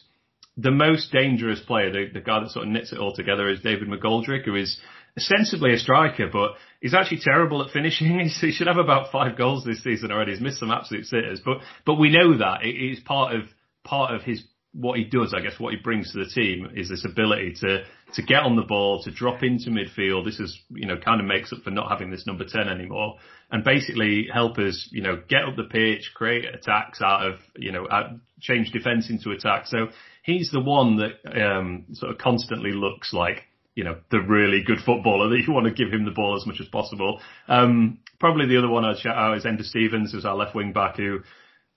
the 0.58 0.72
most 0.72 1.12
dangerous 1.12 1.60
player, 1.62 1.92
the, 1.92 2.08
the 2.14 2.22
guy 2.22 2.40
that 2.40 2.50
sort 2.50 2.66
of 2.66 2.72
knits 2.72 2.92
it 2.92 3.00
all 3.00 3.14
together, 3.14 3.50
is 3.50 3.62
David 3.62 3.88
McGoldrick, 3.90 4.46
who 4.46 4.56
is 4.56 4.80
ostensibly 5.18 5.74
a 5.74 5.78
striker, 5.78 6.30
but 6.32 6.52
he's 6.82 6.94
actually 6.94 7.20
terrible 7.22 7.64
at 7.64 7.72
finishing. 7.72 8.20
He's, 8.24 8.40
he 8.40 8.52
should 8.52 8.68
have 8.68 8.78
about 8.78 9.12
five 9.12 9.38
goals 9.38 9.66
this 9.66 9.84
season 9.84 10.12
already. 10.12 10.32
He's 10.32 10.42
missed 10.42 10.60
some 10.60 10.72
absolute 10.72 11.06
sitters, 11.06 11.42
but 11.44 11.58
but 11.86 11.96
we 11.96 12.10
know 12.10 12.38
that 12.38 12.64
it 12.64 12.76
is 12.76 13.02
part 13.02 13.36
of 13.36 13.44
part 13.84 14.16
of 14.16 14.22
his 14.22 14.44
what 14.74 14.98
he 14.98 15.04
does, 15.04 15.34
I 15.36 15.42
guess, 15.42 15.60
what 15.60 15.74
he 15.74 15.80
brings 15.80 16.14
to 16.14 16.20
the 16.20 16.30
team 16.30 16.70
is 16.76 16.90
this 16.90 17.06
ability 17.06 17.56
to 17.62 17.84
to 18.14 18.22
get 18.22 18.44
on 18.44 18.58
the 18.58 18.62
ball, 18.62 19.02
to 19.04 19.12
drop 19.12 19.42
into 19.42 19.70
midfield. 19.70 20.26
This 20.26 20.40
is, 20.40 20.60
you 20.70 20.86
know, 20.86 20.98
kind 20.98 21.22
of 21.22 21.28
makes 21.28 21.54
up 21.54 21.64
for 21.64 21.72
not 21.72 21.90
having 21.90 22.12
this 22.12 22.28
number 22.28 22.46
ten 22.46 22.70
anymore, 22.70 23.18
and 23.52 23.64
basically 23.64 24.28
help 24.32 24.58
us, 24.58 24.88
you 24.92 25.02
know, 25.02 25.22
get 25.28 25.44
up 25.44 25.56
the 25.56 25.64
pitch, 25.64 26.12
create 26.14 26.46
attacks 26.46 27.02
out 27.02 27.28
of, 27.28 27.40
you 27.58 27.72
know, 27.72 27.88
out, 27.90 28.12
change 28.40 28.72
defence 28.72 29.10
into 29.10 29.32
attack. 29.32 29.68
So 29.68 29.88
he's 30.24 30.52
the 30.52 30.62
one 30.62 30.98
that 30.98 31.42
um, 31.42 31.86
sort 31.94 32.12
of 32.12 32.18
constantly 32.18 32.72
looks 32.72 33.14
like. 33.14 33.44
You 33.74 33.86
know, 33.86 34.00
the 34.10 34.20
really 34.20 34.64
good 34.64 34.80
footballer 34.86 35.30
that 35.30 35.44
you 35.48 35.54
want 35.54 35.66
to 35.66 35.74
give 35.74 35.94
him 35.94 36.04
the 36.06 36.12
ball 36.12 36.36
as 36.36 36.46
much 36.46 36.60
as 36.60 36.68
possible. 36.68 37.22
Um, 37.48 38.00
probably 38.20 38.46
the 38.48 38.58
other 38.58 38.70
one 38.70 38.84
I'd 38.84 39.00
shout 39.00 39.18
out 39.18 39.38
is 39.38 39.46
Enda 39.46 39.64
Stevens, 39.64 40.12
who's 40.12 40.26
our 40.26 40.36
left 40.36 40.56
wing 40.56 40.74
back, 40.74 40.98
who 40.98 41.20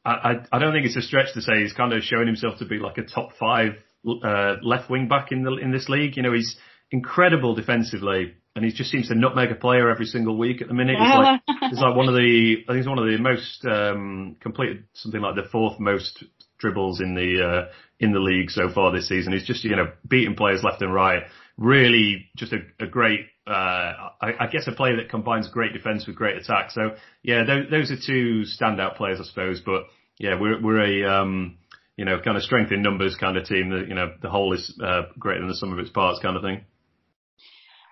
I, 0.05 0.41
I, 0.53 0.59
don't 0.59 0.73
think 0.73 0.85
it's 0.85 0.97
a 0.97 1.03
stretch 1.03 1.33
to 1.33 1.41
say 1.41 1.63
he's 1.63 1.73
kind 1.73 1.93
of 1.93 2.03
showing 2.03 2.27
himself 2.27 2.59
to 2.59 2.67
be 2.67 2.79
like 2.79 2.99
a 2.99 3.05
top 3.05 3.31
five 3.41 3.73
uh, 4.07 4.57
left 4.63 4.91
wing 4.91 5.09
back 5.09 5.33
in 5.33 5.43
the 5.43 5.57
in 5.57 5.71
this 5.71 5.89
league. 5.89 6.17
You 6.17 6.23
know, 6.23 6.33
he's 6.33 6.57
incredible 6.91 7.55
defensively, 7.55 8.35
and 8.55 8.65
he 8.65 8.71
just 8.71 8.91
seems 8.91 9.09
to 9.09 9.15
nutmeg 9.15 9.51
a 9.51 9.55
player 9.55 9.91
every 9.91 10.07
single 10.07 10.37
week 10.37 10.61
at 10.61 10.69
the 10.69 10.75
minute. 10.75 10.97
He's 10.99 11.15
like 11.15 11.41
he's 11.71 11.81
like 11.81 11.97
one 11.97 12.09
of 12.09 12.15
the 12.15 12.57
I 12.69 12.73
think 12.73 12.79
he's 12.79 12.89
one 12.89 12.99
of 12.99 13.07
the 13.07 13.19
most 13.19 13.65
um, 13.65 14.37
completed 14.41 14.85
something 14.93 15.21
like 15.21 15.37
the 15.37 15.49
fourth 15.51 15.81
most 15.81 16.23
dribbles 16.59 17.01
in 17.01 17.15
the 17.15 17.43
uh, 17.43 17.73
in 17.99 18.13
the 18.13 18.21
league 18.21 18.51
so 18.51 18.69
far 18.69 18.93
this 18.93 19.09
season. 19.09 19.33
He's 19.33 19.47
just 19.47 19.65
you 19.65 19.77
know 19.77 19.93
beating 20.07 20.37
players 20.37 20.63
left 20.63 20.83
and 20.83 20.93
right. 20.93 21.23
Really, 21.57 22.29
just 22.37 22.53
a, 22.53 22.59
a 22.81 22.87
great. 22.87 23.21
Uh, 23.47 24.11
I, 24.23 24.33
I 24.41 24.47
guess 24.51 24.67
a 24.67 24.73
player 24.73 24.97
that 24.97 25.11
combines 25.11 25.49
great 25.49 25.75
defence 25.75 26.07
with 26.07 26.17
great 26.17 26.37
attack. 26.37 26.71
So 26.71 26.97
yeah, 27.23 27.45
those, 27.45 27.71
those 27.71 27.91
are 27.91 27.97
two 27.97 28.45
standout 28.45 28.97
players, 28.97 29.21
I 29.21 29.25
suppose. 29.25 29.61
But 29.61 29.83
yeah, 30.19 30.41
we're 30.41 30.61
we're 30.63 31.05
a 31.05 31.21
um, 31.21 31.59
you 31.97 32.05
know 32.05 32.21
kind 32.21 32.37
of 32.37 32.43
strength 32.43 32.73
in 32.73 32.83
numbers 32.83 33.17
kind 33.17 33.37
of 33.37 33.45
team. 33.45 33.71
That 33.71 33.89
you 33.89 33.95
know 33.95 34.13
the 34.23 34.31
whole 34.31 34.55
is 34.55 34.79
uh, 34.83 35.03
greater 35.19 35.41
than 35.41 35.49
the 35.49 35.57
sum 35.57 35.73
of 35.73 35.79
its 35.79 35.91
parts 35.91 36.21
kind 36.21 36.37
of 36.37 36.43
thing. 36.43 36.65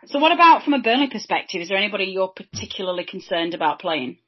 So 0.06 0.18
what 0.18 0.32
about 0.32 0.64
from 0.64 0.74
a 0.74 0.80
Burnley 0.80 1.08
perspective? 1.08 1.60
Is 1.60 1.68
there 1.68 1.78
anybody 1.78 2.04
you're 2.04 2.28
particularly 2.28 3.04
concerned 3.04 3.54
about 3.54 3.78
playing? 3.78 4.18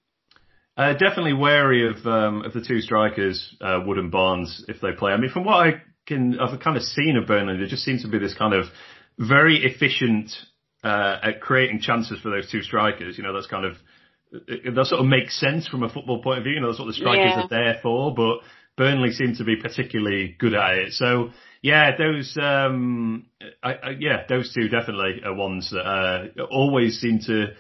Uh, 0.77 0.93
definitely 0.93 1.33
wary 1.33 1.89
of 1.89 2.05
um, 2.07 2.43
of 2.45 2.53
the 2.53 2.61
two 2.61 2.81
strikers, 2.81 3.57
uh, 3.61 3.81
Wood 3.85 3.99
and 3.99 4.11
Barnes, 4.11 4.65
if 4.69 4.81
they 4.81 4.93
play. 4.93 5.13
I 5.13 5.17
mean, 5.17 5.31
from 5.31 5.45
what 5.45 5.67
I 5.67 5.83
can, 6.07 6.39
I've 6.39 6.59
kind 6.61 6.77
of 6.77 6.83
seen 6.83 7.17
of 7.17 7.27
Burnley, 7.27 7.57
there 7.57 7.67
just 7.67 7.85
seems 7.85 8.03
to 8.03 8.09
be 8.09 8.19
this 8.19 8.35
kind 8.35 8.55
of 8.55 8.67
very 9.19 9.65
efficient 9.65 10.33
uh, 10.85 11.19
at 11.23 11.41
creating 11.41 11.81
chances 11.81 12.21
for 12.21 12.31
those 12.31 12.51
two 12.51 12.63
strikers. 12.63 13.17
You 13.17 13.25
know, 13.25 13.33
that's 13.33 13.47
kind 13.47 13.65
of 13.65 13.77
that 14.33 14.87
sort 14.87 15.01
of 15.01 15.07
makes 15.07 15.39
sense 15.39 15.67
from 15.67 15.83
a 15.83 15.89
football 15.89 16.23
point 16.23 16.39
of 16.39 16.45
view. 16.45 16.55
You 16.55 16.61
know, 16.61 16.69
that's 16.69 16.79
what 16.79 16.87
the 16.87 16.93
strikers 16.93 17.33
Yeah. 17.35 17.43
are 17.43 17.49
there 17.49 17.79
for. 17.83 18.15
But 18.15 18.41
Burnley 18.77 19.11
seem 19.13 19.35
to 19.37 19.45
be 19.45 19.57
particularly 19.57 20.37
good 20.39 20.55
at 20.55 20.75
it. 20.75 20.93
So 20.93 21.31
yeah, 21.63 21.97
those 21.97 22.37
um, 22.41 23.27
I, 23.63 23.73
I, 23.73 23.91
yeah, 23.99 24.25
those 24.29 24.53
two 24.53 24.69
definitely 24.69 25.23
are 25.25 25.35
ones 25.35 25.71
that 25.71 25.81
uh, 25.83 26.45
always 26.51 27.01
seem 27.01 27.21
to. 27.27 27.55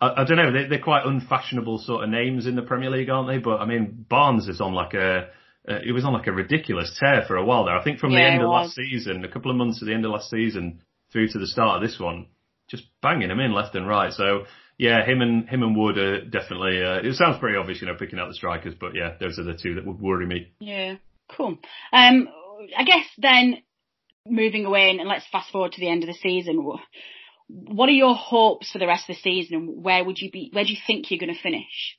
I, 0.00 0.22
I 0.22 0.24
don't 0.24 0.36
know. 0.36 0.52
They, 0.52 0.66
they're 0.68 0.78
quite 0.82 1.06
unfashionable 1.06 1.78
sort 1.78 2.02
of 2.04 2.10
names 2.10 2.46
in 2.46 2.56
the 2.56 2.62
Premier 2.62 2.90
League, 2.90 3.10
aren't 3.10 3.28
they? 3.28 3.38
But 3.38 3.60
I 3.60 3.66
mean, 3.66 4.04
Barnes 4.08 4.48
is 4.48 4.60
on 4.60 4.74
like 4.74 4.94
a. 4.94 5.28
Uh, 5.66 5.78
it 5.86 5.92
was 5.92 6.04
on 6.04 6.12
like 6.12 6.26
a 6.26 6.32
ridiculous 6.32 6.94
tear 7.00 7.24
for 7.26 7.36
a 7.36 7.44
while 7.44 7.64
there. 7.64 7.76
I 7.76 7.82
think 7.82 7.98
from 7.98 8.12
the 8.12 8.20
end 8.20 8.42
of 8.42 8.48
was. 8.48 8.66
last 8.66 8.74
season, 8.74 9.24
a 9.24 9.28
couple 9.28 9.50
of 9.50 9.56
months 9.56 9.78
to 9.78 9.86
the 9.86 9.94
end 9.94 10.04
of 10.04 10.10
last 10.10 10.28
season, 10.28 10.82
through 11.10 11.28
to 11.28 11.38
the 11.38 11.46
start 11.46 11.82
of 11.82 11.88
this 11.88 11.98
one, 11.98 12.26
just 12.68 12.84
banging 13.02 13.28
them 13.28 13.40
in 13.40 13.52
left 13.52 13.74
and 13.74 13.86
right. 13.86 14.12
So 14.12 14.44
yeah, 14.78 15.04
him 15.04 15.20
and 15.20 15.48
him 15.48 15.62
and 15.62 15.76
Wood 15.76 15.98
are 15.98 16.24
definitely. 16.24 16.82
Uh, 16.82 17.00
it 17.02 17.14
sounds 17.14 17.38
pretty 17.38 17.56
obvious, 17.56 17.80
you 17.80 17.86
know, 17.86 17.94
picking 17.94 18.18
out 18.18 18.28
the 18.28 18.34
strikers, 18.34 18.74
but 18.78 18.94
yeah, 18.94 19.14
those 19.20 19.38
are 19.38 19.44
the 19.44 19.54
two 19.54 19.76
that 19.76 19.86
would 19.86 20.00
worry 20.00 20.26
me. 20.26 20.52
Yeah, 20.58 20.96
cool. 21.30 21.58
Um, 21.92 22.28
I 22.76 22.84
guess 22.84 23.06
then 23.18 23.58
moving 24.26 24.64
away 24.64 24.90
and 24.90 25.08
let's 25.08 25.26
fast 25.30 25.50
forward 25.50 25.72
to 25.72 25.80
the 25.80 25.88
end 25.88 26.02
of 26.02 26.08
the 26.08 26.14
season. 26.14 26.66
What 27.48 27.88
are 27.88 27.92
your 27.92 28.14
hopes 28.14 28.70
for 28.70 28.78
the 28.78 28.86
rest 28.86 29.08
of 29.08 29.16
the 29.16 29.20
season, 29.20 29.56
and 29.56 29.84
where 29.84 30.02
would 30.02 30.18
you 30.18 30.30
be? 30.30 30.50
Where 30.52 30.64
do 30.64 30.72
you 30.72 30.78
think 30.86 31.10
you're 31.10 31.20
going 31.20 31.34
to 31.34 31.40
finish? 31.40 31.98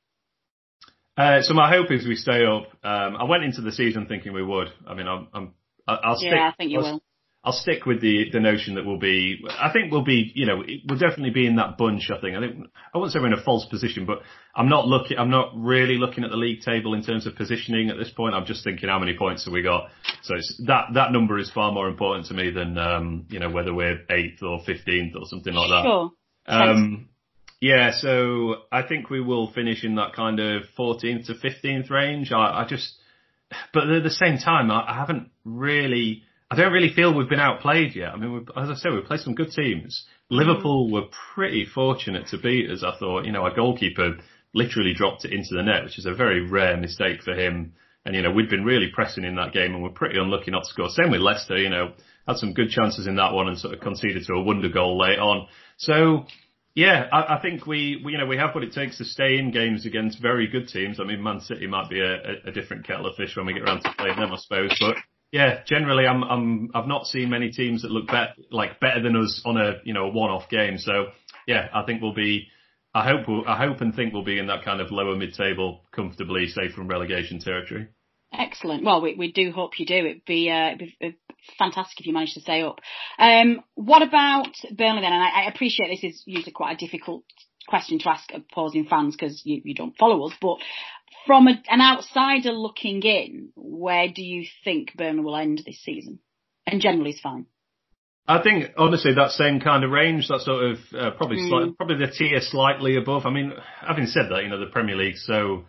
Uh, 1.18 1.42
so 1.42 1.54
my 1.54 1.70
hope 1.70 1.92
is 1.92 2.06
we 2.06 2.16
stay 2.16 2.44
up. 2.46 2.68
Um, 2.84 3.16
I 3.16 3.24
went 3.24 3.46
into 3.46 3.62
the 3.62 3.72
season 3.72 4.06
thinking 4.08 4.34
we 4.34 4.44
would. 4.44 4.68
I 4.86 4.96
mean, 4.96 5.08
I'm, 5.08 5.28
I'm 5.34 5.54
I'll 5.88 6.18
stick. 6.18 6.32
Yeah, 6.34 6.50
I 6.52 6.56
think 6.58 6.72
you 6.72 6.80
I'll, 6.80 6.94
will. 6.94 7.04
I'll 7.46 7.54
stick 7.54 7.86
with 7.86 8.02
the 8.02 8.30
the 8.32 8.40
notion 8.40 8.76
that 8.76 8.86
we'll 8.86 9.00
be. 9.00 9.46
I 9.50 9.72
think 9.72 9.92
we'll 9.92 10.04
be. 10.04 10.32
You 10.34 10.46
know, 10.46 10.64
we'll 10.88 11.00
definitely 11.00 11.30
be 11.30 11.46
in 11.46 11.58
that 11.58 11.78
bunch. 11.78 12.10
I 12.10 12.20
think. 12.20 12.36
I 12.36 12.40
think 12.42 12.68
I 12.94 12.98
wouldn't 12.98 13.14
say 13.14 13.20
we're 13.20 13.28
in 13.28 13.34
a 13.34 13.44
false 13.44 13.66
position, 13.68 14.06
but 14.06 14.20
I'm 14.56 14.68
not 14.68 14.88
looking. 14.88 15.18
I'm 15.18 15.30
not 15.30 15.52
really 15.56 15.98
looking 15.98 16.24
at 16.24 16.32
the 16.32 16.38
league 16.38 16.62
table 16.62 16.94
in 16.94 17.04
terms 17.04 17.28
of 17.28 17.36
positioning 17.36 17.90
at 17.90 17.98
this 17.98 18.10
point. 18.10 18.34
I'm 18.34 18.46
just 18.46 18.64
thinking 18.64 18.90
how 18.90 19.00
many 19.00 19.16
points 19.18 19.46
have 19.46 19.54
we 19.54 19.62
got. 19.62 19.90
So 20.24 20.36
it's, 20.36 20.60
that 20.66 20.88
that 20.96 21.12
number 21.12 21.38
is 21.38 21.52
far 21.52 21.72
more 21.72 21.88
important 21.88 22.26
to 22.28 22.34
me 22.34 22.50
than 22.50 22.78
um, 22.78 23.28
you 23.30 23.40
know 23.40 23.50
whether 23.50 23.74
we're 23.74 24.00
eighth 24.10 24.42
or 24.42 24.60
fifteenth 24.66 25.14
or 25.16 25.26
something 25.26 25.54
like 25.54 25.70
that. 25.70 25.84
Sure. 25.84 26.12
Um, 26.48 27.10
yeah, 27.62 27.92
so 27.98 28.58
I 28.72 28.84
think 28.84 29.10
we 29.10 29.22
will 29.22 29.52
finish 29.52 29.84
in 29.84 29.96
that 29.96 30.14
kind 30.14 30.40
of 30.40 30.64
14th 30.78 31.28
to 31.28 31.34
15th 31.34 31.90
range. 31.90 32.32
I, 32.32 32.62
I 32.62 32.66
just, 32.68 32.94
but 33.74 33.90
at 33.90 34.04
the 34.04 34.12
same 34.12 34.38
time, 34.38 34.70
I, 34.70 34.92
I 34.92 34.96
haven't 34.96 35.32
really, 35.44 36.24
I 36.56 36.62
don't 36.62 36.74
really 36.74 36.94
feel 36.94 37.14
we've 37.14 37.30
been 37.30 37.40
outplayed 37.40 37.96
yet. 37.96 38.14
I 38.14 38.18
mean, 38.18 38.48
as 38.56 38.70
I 38.70 38.76
said, 38.76 38.94
we've 38.94 39.06
played 39.06 39.20
some 39.20 39.36
good 39.36 39.52
teams. 39.52 40.06
Liverpool 40.30 40.88
mm. 40.88 40.92
were 40.94 41.08
pretty 41.34 41.66
fortunate 41.66 42.28
to 42.28 42.38
beat 42.38 42.70
us. 42.70 42.84
I 42.84 42.98
thought, 42.98 43.26
you 43.26 43.32
know, 43.32 43.44
our 43.44 43.54
goalkeeper 43.54 44.18
literally 44.54 44.94
dropped 44.94 45.26
it 45.26 45.34
into 45.34 45.54
the 45.54 45.64
net, 45.64 45.84
which 45.84 46.00
is 46.00 46.06
a 46.06 46.14
very 46.14 46.50
rare 46.50 46.78
mistake 46.78 47.22
for 47.24 47.34
him. 47.34 47.74
And, 48.06 48.16
you 48.16 48.22
know, 48.22 48.32
we'd 48.32 48.50
been 48.50 48.64
really 48.64 48.90
pressing 48.94 49.24
in 49.24 49.36
that 49.36 49.52
game 49.52 49.74
and 49.74 49.84
we're 49.84 49.90
pretty 49.90 50.18
unlucky 50.18 50.52
not 50.52 50.64
to 50.64 50.70
score. 50.70 50.90
Same 50.90 51.12
with 51.12 51.22
Leicester, 51.22 51.58
you 51.58 51.70
know, 51.70 51.92
had 52.28 52.38
some 52.38 52.54
good 52.54 52.70
chances 52.70 53.08
in 53.08 53.16
that 53.16 53.34
one 53.34 53.48
and 53.48 53.58
sort 53.58 53.74
of 53.74 53.82
conceded 53.82 54.24
to 54.26 54.34
a 54.34 54.42
wonder 54.42 54.70
goal 54.70 54.98
late 54.98 55.20
on. 55.20 55.48
So, 55.78 56.26
Yeah, 56.76 57.08
I, 57.12 57.38
I 57.38 57.42
think 57.42 57.66
we, 57.66 58.02
we, 58.04 58.12
you 58.12 58.18
know, 58.18 58.26
we 58.26 58.38
have 58.38 58.54
what 58.54 58.64
it 58.64 58.74
takes 58.74 58.98
to 58.98 59.06
stay 59.06 59.38
in 59.38 59.52
games 59.52 59.86
against 59.86 60.22
very 60.22 60.48
good 60.48 60.68
teams. 60.68 61.00
I 61.00 61.06
mean, 61.06 61.24
Man 61.24 61.40
City 61.40 61.68
might 61.68 61.90
be 61.90 62.02
a, 62.02 62.16
a, 62.16 62.50
a 62.50 62.52
different 62.52 62.86
kettle 62.86 63.08
of 63.08 63.16
fish 63.16 63.36
when 63.36 63.46
we 63.46 63.54
get 63.54 63.64
around 63.64 63.82
to 63.84 63.94
playing 63.98 64.20
them, 64.20 64.34
I 64.34 64.38
suppose. 64.38 64.76
But 64.80 64.98
yeah, 65.36 65.64
generally, 65.66 66.08
I'm, 66.08 66.24
I'm, 66.24 66.70
I've 66.74 66.88
not 66.88 67.08
seen 67.08 67.30
many 67.30 67.52
teams 67.52 67.82
that 67.82 67.92
look 67.92 68.08
bet, 68.08 68.38
like 68.52 68.80
better 68.80 69.04
than 69.04 69.18
us 69.18 69.42
on 69.44 69.58
a, 69.58 69.82
you 69.84 69.94
know, 69.94 70.06
a 70.06 70.10
one-off 70.10 70.48
game. 70.50 70.78
So 70.78 71.08
yeah, 71.46 71.68
I 71.74 71.84
think 71.84 72.02
we'll 72.02 72.14
be. 72.14 72.48
I 72.94 73.04
hope 73.04 73.28
we'll, 73.28 73.46
I 73.46 73.58
hope 73.58 73.82
and 73.82 73.94
think 73.94 74.14
we'll 74.14 74.24
be 74.24 74.40
in 74.40 74.48
that 74.48 74.64
kind 74.64 74.80
of 74.80 74.92
lower 74.92 75.14
mid-table, 75.18 75.82
comfortably 75.94 76.48
safe 76.48 76.72
from 76.72 76.88
relegation 76.88 77.42
territory. 77.42 77.90
Excellent. 78.32 78.86
Well, 78.86 79.02
we, 79.02 79.16
we 79.16 79.34
do 79.34 79.52
hope 79.52 79.78
you 79.78 79.86
do. 79.86 79.96
It'd 79.96 80.24
be, 80.24 80.50
uh, 80.50 80.76
it'd 80.76 80.94
be, 81.02 81.18
fantastic 81.60 82.00
if 82.00 82.08
you 82.08 82.14
manage 82.14 82.36
to 82.36 82.40
stay 82.40 82.62
up. 82.62 82.80
Um, 83.20 83.62
what 83.74 84.04
about 84.04 84.56
Burnley 84.72 85.02
then? 85.02 85.12
And 85.12 85.22
I, 85.22 85.44
I, 85.44 85.50
appreciate 85.54 85.90
this 85.90 86.14
is 86.14 86.24
usually 86.26 86.54
quite 86.54 86.74
a 86.74 86.86
difficult 86.86 87.24
question 87.68 88.00
to 88.00 88.10
ask 88.10 88.32
opposing 88.34 88.86
fans 88.86 89.16
because 89.16 89.42
you, 89.44 89.62
you 89.66 89.76
don't 89.76 89.98
follow 89.98 90.26
us, 90.28 90.34
but 90.42 90.58
from 91.26 91.48
a, 91.48 91.62
an 91.70 91.82
outsider 91.82 92.52
looking 92.52 93.02
in, 93.04 93.50
where 93.56 94.08
do 94.08 94.22
you 94.22 94.48
think 94.64 94.96
Burnley 94.96 95.24
will 95.24 95.36
end 95.36 95.62
this 95.66 95.82
season? 95.84 96.20
And 96.68 96.82
generally 96.82 97.12
is 97.12 97.20
fine. 97.22 97.46
I 98.28 98.42
think 98.42 98.72
honestly 98.76 99.14
that 99.14 99.32
same 99.32 99.60
kind 99.60 99.84
of 99.84 99.92
range, 99.92 100.28
that 100.30 100.42
sort 100.42 100.72
of 100.72 100.78
uh, 100.98 101.12
probably 101.12 101.38
mm. 101.38 101.50
slight, 101.50 101.78
probably 101.78 102.04
the 102.04 102.12
tier 102.12 102.40
slightly 102.42 102.98
above. 102.98 103.26
I 103.26 103.30
mean, 103.30 103.54
having 103.82 104.08
said 104.08 104.30
that, 104.32 104.42
you 104.42 104.50
know 104.50 104.60
the 104.60 104.72
Premier 104.72 104.96
League 104.96 105.18
so 105.18 105.66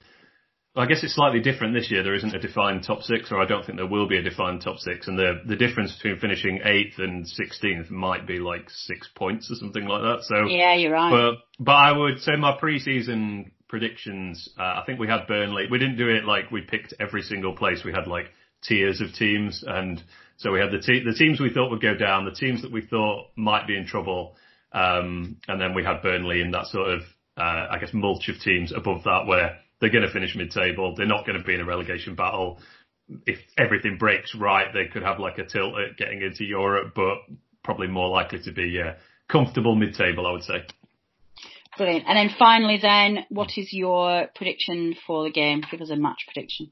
I 0.77 0.85
guess 0.85 1.03
it's 1.03 1.15
slightly 1.15 1.41
different 1.41 1.73
this 1.73 1.91
year. 1.91 2.03
There 2.03 2.15
isn't 2.15 2.35
a 2.35 2.39
defined 2.39 2.85
top 2.85 3.03
six, 3.03 3.33
or 3.33 3.41
I 3.41 3.47
don't 3.47 3.65
think 3.65 3.79
there 3.79 3.87
will 3.87 4.07
be 4.07 4.19
a 4.19 4.23
defined 4.23 4.61
top 4.61 4.79
six. 4.79 5.09
And 5.09 5.19
the 5.19 5.41
the 5.47 5.57
difference 5.57 5.95
between 5.97 6.19
finishing 6.19 6.61
eighth 6.65 6.99
and 6.99 7.27
sixteenth 7.27 7.91
might 7.91 8.27
be 8.27 8.39
like 8.39 8.69
six 8.69 9.09
points 9.15 9.51
or 9.51 9.55
something 9.55 9.87
like 9.87 10.03
that. 10.03 10.25
So 10.25 10.47
yeah, 10.47 10.75
you're 10.75 10.93
right. 10.93 11.11
But 11.11 11.65
but 11.65 11.73
I 11.73 11.93
would 11.93 12.21
say 12.21 12.37
my 12.37 12.59
preseason 12.59 13.53
predictions. 13.69 14.49
Uh, 14.59 14.63
I 14.63 14.83
think 14.87 14.99
we 14.99 15.09
had 15.09 15.27
Burnley. 15.27 15.67
We 15.71 15.79
didn't 15.79 15.97
do 15.97 16.09
it 16.09 16.25
like 16.25 16.51
we 16.51 16.63
picked 16.63 16.95
every 17.01 17.23
single 17.23 17.55
place. 17.55 17.83
We 17.85 17.93
had 17.93 18.07
like 18.07 18.27
tiers 18.63 19.01
of 19.01 19.13
teams, 19.15 19.65
and 19.67 20.03
so 20.37 20.53
we 20.53 20.61
had 20.61 20.71
the 20.71 20.81
te- 20.81 21.05
the 21.05 21.15
teams 21.17 21.41
we 21.41 21.53
thought 21.53 21.71
would 21.71 21.83
go 21.83 21.95
down, 21.95 22.25
the 22.25 22.31
teams 22.31 22.63
that 22.63 22.73
we 22.73 22.83
thought 22.83 23.29
might 23.37 23.67
be 23.67 23.77
in 23.77 23.87
trouble, 23.87 24.37
um, 24.73 25.37
and 25.49 25.61
then 25.61 25.75
we 25.75 25.85
had 25.85 26.03
Burnley 26.03 26.41
in 26.41 26.51
that 26.53 26.67
sort 26.67 26.89
of 26.91 27.01
uh, 27.37 27.67
I 27.71 27.79
guess 27.81 27.93
mulch 27.93 28.29
of 28.29 28.41
teams 28.41 28.73
above 28.73 29.05
that 29.05 29.27
where 29.27 29.59
they're 29.81 29.91
going 29.91 30.07
to 30.07 30.13
finish 30.13 30.35
mid-table. 30.35 30.95
They're 30.97 31.07
not 31.07 31.27
going 31.27 31.39
to 31.39 31.45
be 31.45 31.55
in 31.55 31.61
a 31.61 31.67
relegation 31.67 32.15
battle. 32.15 32.61
If 33.27 33.39
everything 33.59 33.99
breaks 33.99 34.35
right, 34.35 34.69
they 34.73 34.87
could 34.87 35.03
have 35.03 35.21
like 35.21 35.39
a 35.39 35.45
tilt 35.45 35.75
at 35.79 35.97
getting 35.97 36.23
into 36.23 36.45
Europe, 36.45 36.93
but 36.95 37.19
probably 37.63 37.89
more 37.89 38.09
likely 38.09 38.41
to 38.45 38.53
be 38.53 38.69
yeah, 38.69 38.95
comfortable 39.29 39.75
mid-table, 39.75 40.27
I 40.27 40.33
would 40.33 40.45
say. 40.45 40.67
Brilliant. 41.77 42.05
And 42.09 42.17
then 42.17 42.35
finally, 42.39 42.79
then, 42.81 43.27
what 43.29 43.51
is 43.57 43.73
your 43.73 44.29
prediction 44.35 44.97
for 45.07 45.25
the 45.25 45.31
game? 45.31 45.63
Give 45.71 45.81
us 45.81 45.91
a 45.91 45.97
match 45.97 46.27
prediction. 46.33 46.71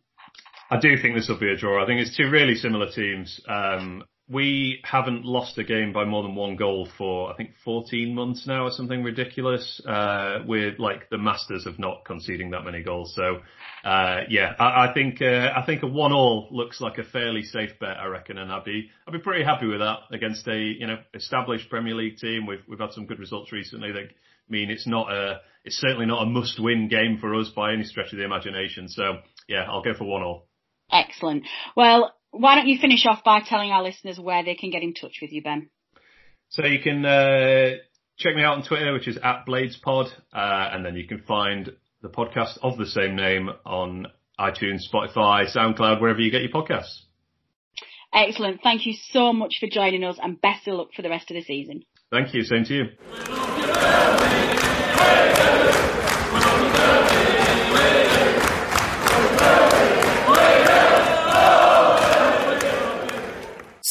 I 0.71 0.81
do 0.81 0.97
think 0.97 1.15
this 1.15 1.29
will 1.29 1.39
be 1.39 1.51
a 1.51 1.57
draw. 1.57 1.83
I 1.83 1.87
think 1.87 2.01
it's 2.01 2.17
two 2.17 2.31
really 2.31 2.55
similar 2.55 2.91
teams. 2.91 3.41
Um, 3.47 4.05
we 4.29 4.81
haven't 4.85 5.27
lost 5.27 5.59
a 5.59 5.65
game 5.65 5.93
by 5.93 6.05
more 6.05 6.23
than 6.23 6.35
one 6.35 6.57
goal 6.57 6.89
for 6.97 7.31
I 7.31 7.37
think 7.37 7.51
14 7.63 8.15
months 8.15 8.47
now 8.47 8.65
or 8.65 8.71
something 8.71 9.03
ridiculous. 9.03 9.83
Uh, 9.87 10.39
we're 10.47 10.75
like 10.79 11.11
the 11.11 11.19
masters 11.19 11.67
of 11.67 11.79
not 11.79 12.07
conceding 12.07 12.51
that 12.53 12.65
many 12.65 12.83
goals. 12.83 13.15
So 13.15 13.41
uh, 13.85 14.21
yeah, 14.31 14.55
I, 14.59 14.89
I 14.89 14.95
think 14.95 15.21
uh, 15.21 15.51
I 15.55 15.63
think 15.67 15.83
a 15.83 15.87
one 15.87 16.13
all 16.13 16.49
looks 16.51 16.81
like 16.81 16.97
a 16.97 17.05
fairly 17.05 17.43
safe 17.43 17.79
bet. 17.79 17.99
I 17.99 18.07
reckon, 18.07 18.39
and 18.39 18.51
I'd 18.51 18.65
be 18.65 18.89
I'd 19.07 19.13
be 19.13 19.19
pretty 19.19 19.45
happy 19.45 19.67
with 19.67 19.81
that 19.81 19.99
against 20.11 20.49
a 20.49 20.57
you 20.57 20.87
know 20.87 20.99
established 21.13 21.69
Premier 21.69 21.95
League 21.95 22.17
team. 22.17 22.47
We've 22.47 22.63
we've 22.67 22.81
had 22.81 22.93
some 22.93 23.05
good 23.05 23.19
results 23.19 23.53
recently 23.53 23.93
that 23.93 24.09
mean 24.49 24.71
it's 24.71 24.87
not 24.87 25.13
a 25.13 25.41
it's 25.65 25.77
certainly 25.77 26.07
not 26.07 26.23
a 26.23 26.27
must 26.27 26.61
win 26.61 26.89
game 26.89 27.19
for 27.21 27.35
us 27.35 27.49
by 27.49 27.73
any 27.73 27.85
stretch 27.85 28.13
of 28.13 28.19
the 28.19 28.25
imagination. 28.25 28.89
So 28.89 29.19
yeah, 29.49 29.65
I'll 29.69 29.83
go 29.83 29.95
for 29.95 30.05
one 30.05 30.23
all. 30.23 30.47
Excellent. 30.91 31.45
Well, 31.77 32.15
why 32.31 32.57
don't 32.57 32.67
you 32.67 32.79
finish 32.79 33.07
off 33.07 33.25
by 33.25 33.41
telling 33.41 33.71
our 33.71 33.83
listeners 33.83 34.19
where 34.19 34.45
they 34.45 34.55
can 34.55 34.71
get 34.71 34.83
in 34.83 34.95
touch 34.95 35.19
with 35.23 35.33
you, 35.33 35.43
Ben? 35.43 35.71
So 36.51 36.67
you 36.67 36.81
can 36.81 37.05
uh, 37.05 37.77
check 38.19 38.35
me 38.37 38.43
out 38.43 38.59
on 38.59 38.65
Twitter, 38.65 38.93
which 38.93 39.09
is 39.09 39.17
at 39.23 39.47
BladesPod, 39.47 40.09
uh, 40.33 40.71
and 40.73 40.85
then 40.85 40.95
you 40.95 41.07
can 41.07 41.23
find 41.23 41.71
the 42.03 42.09
podcast 42.09 42.59
of 42.63 42.77
the 42.77 42.87
same 42.87 43.17
name 43.17 43.49
on 43.65 44.07
iTunes, 44.39 44.83
Spotify, 44.93 45.51
SoundCloud, 45.51 46.01
wherever 46.01 46.21
you 46.21 46.31
get 46.31 46.43
your 46.43 46.51
podcasts. 46.51 47.01
Excellent. 48.13 48.61
Thank 48.63 48.87
you 48.87 48.95
so 49.11 49.33
much 49.33 49.57
for 49.59 49.67
joining 49.69 50.05
us 50.05 50.19
and 50.23 50.41
best 50.41 50.69
of 50.69 50.75
luck 50.75 50.89
for 50.95 51.03
the 51.03 51.11
rest 51.11 51.31
of 51.31 51.35
the 51.35 51.43
season. 51.43 51.83
Thank 52.11 52.35
you. 52.35 52.43
Same 52.43 52.65
to 52.65 52.75
you. 52.75 53.54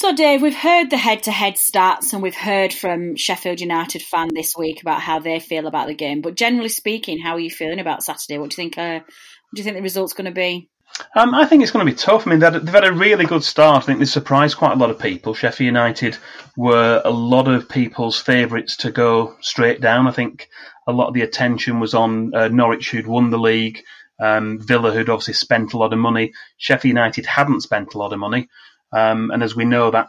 So, 0.03 0.13
Dave, 0.13 0.41
we've 0.41 0.53
heard 0.53 0.89
the 0.89 0.97
head-to-head 0.97 1.53
stats, 1.53 2.11
and 2.11 2.21
we've 2.21 2.35
heard 2.35 2.73
from 2.73 3.15
Sheffield 3.15 3.61
United 3.61 4.01
fan 4.01 4.27
this 4.33 4.53
week 4.53 4.81
about 4.81 4.99
how 4.99 5.19
they 5.19 5.39
feel 5.39 5.65
about 5.65 5.87
the 5.87 5.93
game. 5.93 6.19
But 6.19 6.35
generally 6.35 6.67
speaking, 6.67 7.19
how 7.19 7.35
are 7.35 7.39
you 7.39 7.49
feeling 7.49 7.79
about 7.79 8.03
Saturday? 8.03 8.37
What 8.37 8.49
do 8.49 8.61
you 8.61 8.69
think? 8.69 8.77
Uh, 8.77 8.99
what 8.99 9.55
do 9.55 9.61
you 9.61 9.63
think 9.63 9.77
the 9.77 9.81
result's 9.81 10.11
going 10.11 10.25
to 10.25 10.31
be? 10.31 10.69
Um, 11.15 11.35
I 11.35 11.45
think 11.45 11.61
it's 11.61 11.71
going 11.71 11.85
to 11.85 11.91
be 11.91 11.97
tough. 11.97 12.25
I 12.25 12.31
mean, 12.31 12.39
they've 12.39 12.67
had 12.67 12.85
a 12.85 12.93
really 12.93 13.25
good 13.25 13.43
start. 13.43 13.83
I 13.83 13.85
think 13.85 13.99
they 13.99 14.05
surprised 14.05 14.57
quite 14.57 14.73
a 14.73 14.77
lot 14.77 14.89
of 14.89 14.99
people. 14.99 15.33
Sheffield 15.33 15.65
United 15.65 16.17
were 16.57 17.01
a 17.05 17.11
lot 17.11 17.47
of 17.47 17.69
people's 17.69 18.19
favourites 18.19 18.77
to 18.77 18.91
go 18.91 19.35
straight 19.41 19.79
down. 19.79 20.07
I 20.07 20.11
think 20.11 20.49
a 20.87 20.91
lot 20.91 21.07
of 21.07 21.13
the 21.13 21.21
attention 21.21 21.79
was 21.79 21.93
on 21.93 22.33
uh, 22.33 22.47
Norwich, 22.47 22.89
who'd 22.89 23.07
won 23.07 23.29
the 23.29 23.39
league. 23.39 23.83
Um, 24.19 24.59
Villa, 24.59 24.91
who'd 24.91 25.09
obviously 25.09 25.33
spent 25.33 25.73
a 25.73 25.77
lot 25.77 25.93
of 25.93 25.99
money. 25.99 26.33
Sheffield 26.57 26.89
United 26.89 27.25
hadn't 27.25 27.61
spent 27.61 27.93
a 27.93 27.97
lot 27.97 28.13
of 28.13 28.19
money. 28.19 28.47
Um, 28.91 29.31
and 29.31 29.43
as 29.43 29.55
we 29.55 29.65
know, 29.65 29.91
that 29.91 30.07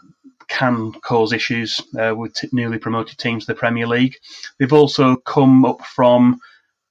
can 0.49 0.93
cause 0.93 1.33
issues 1.33 1.81
uh, 1.99 2.15
with 2.15 2.35
t- 2.35 2.49
newly 2.53 2.79
promoted 2.79 3.19
teams 3.19 3.47
to 3.47 3.53
the 3.53 3.59
Premier 3.59 3.87
League. 3.87 4.17
They've 4.59 4.73
also 4.73 5.17
come 5.17 5.65
up 5.65 5.83
from 5.83 6.41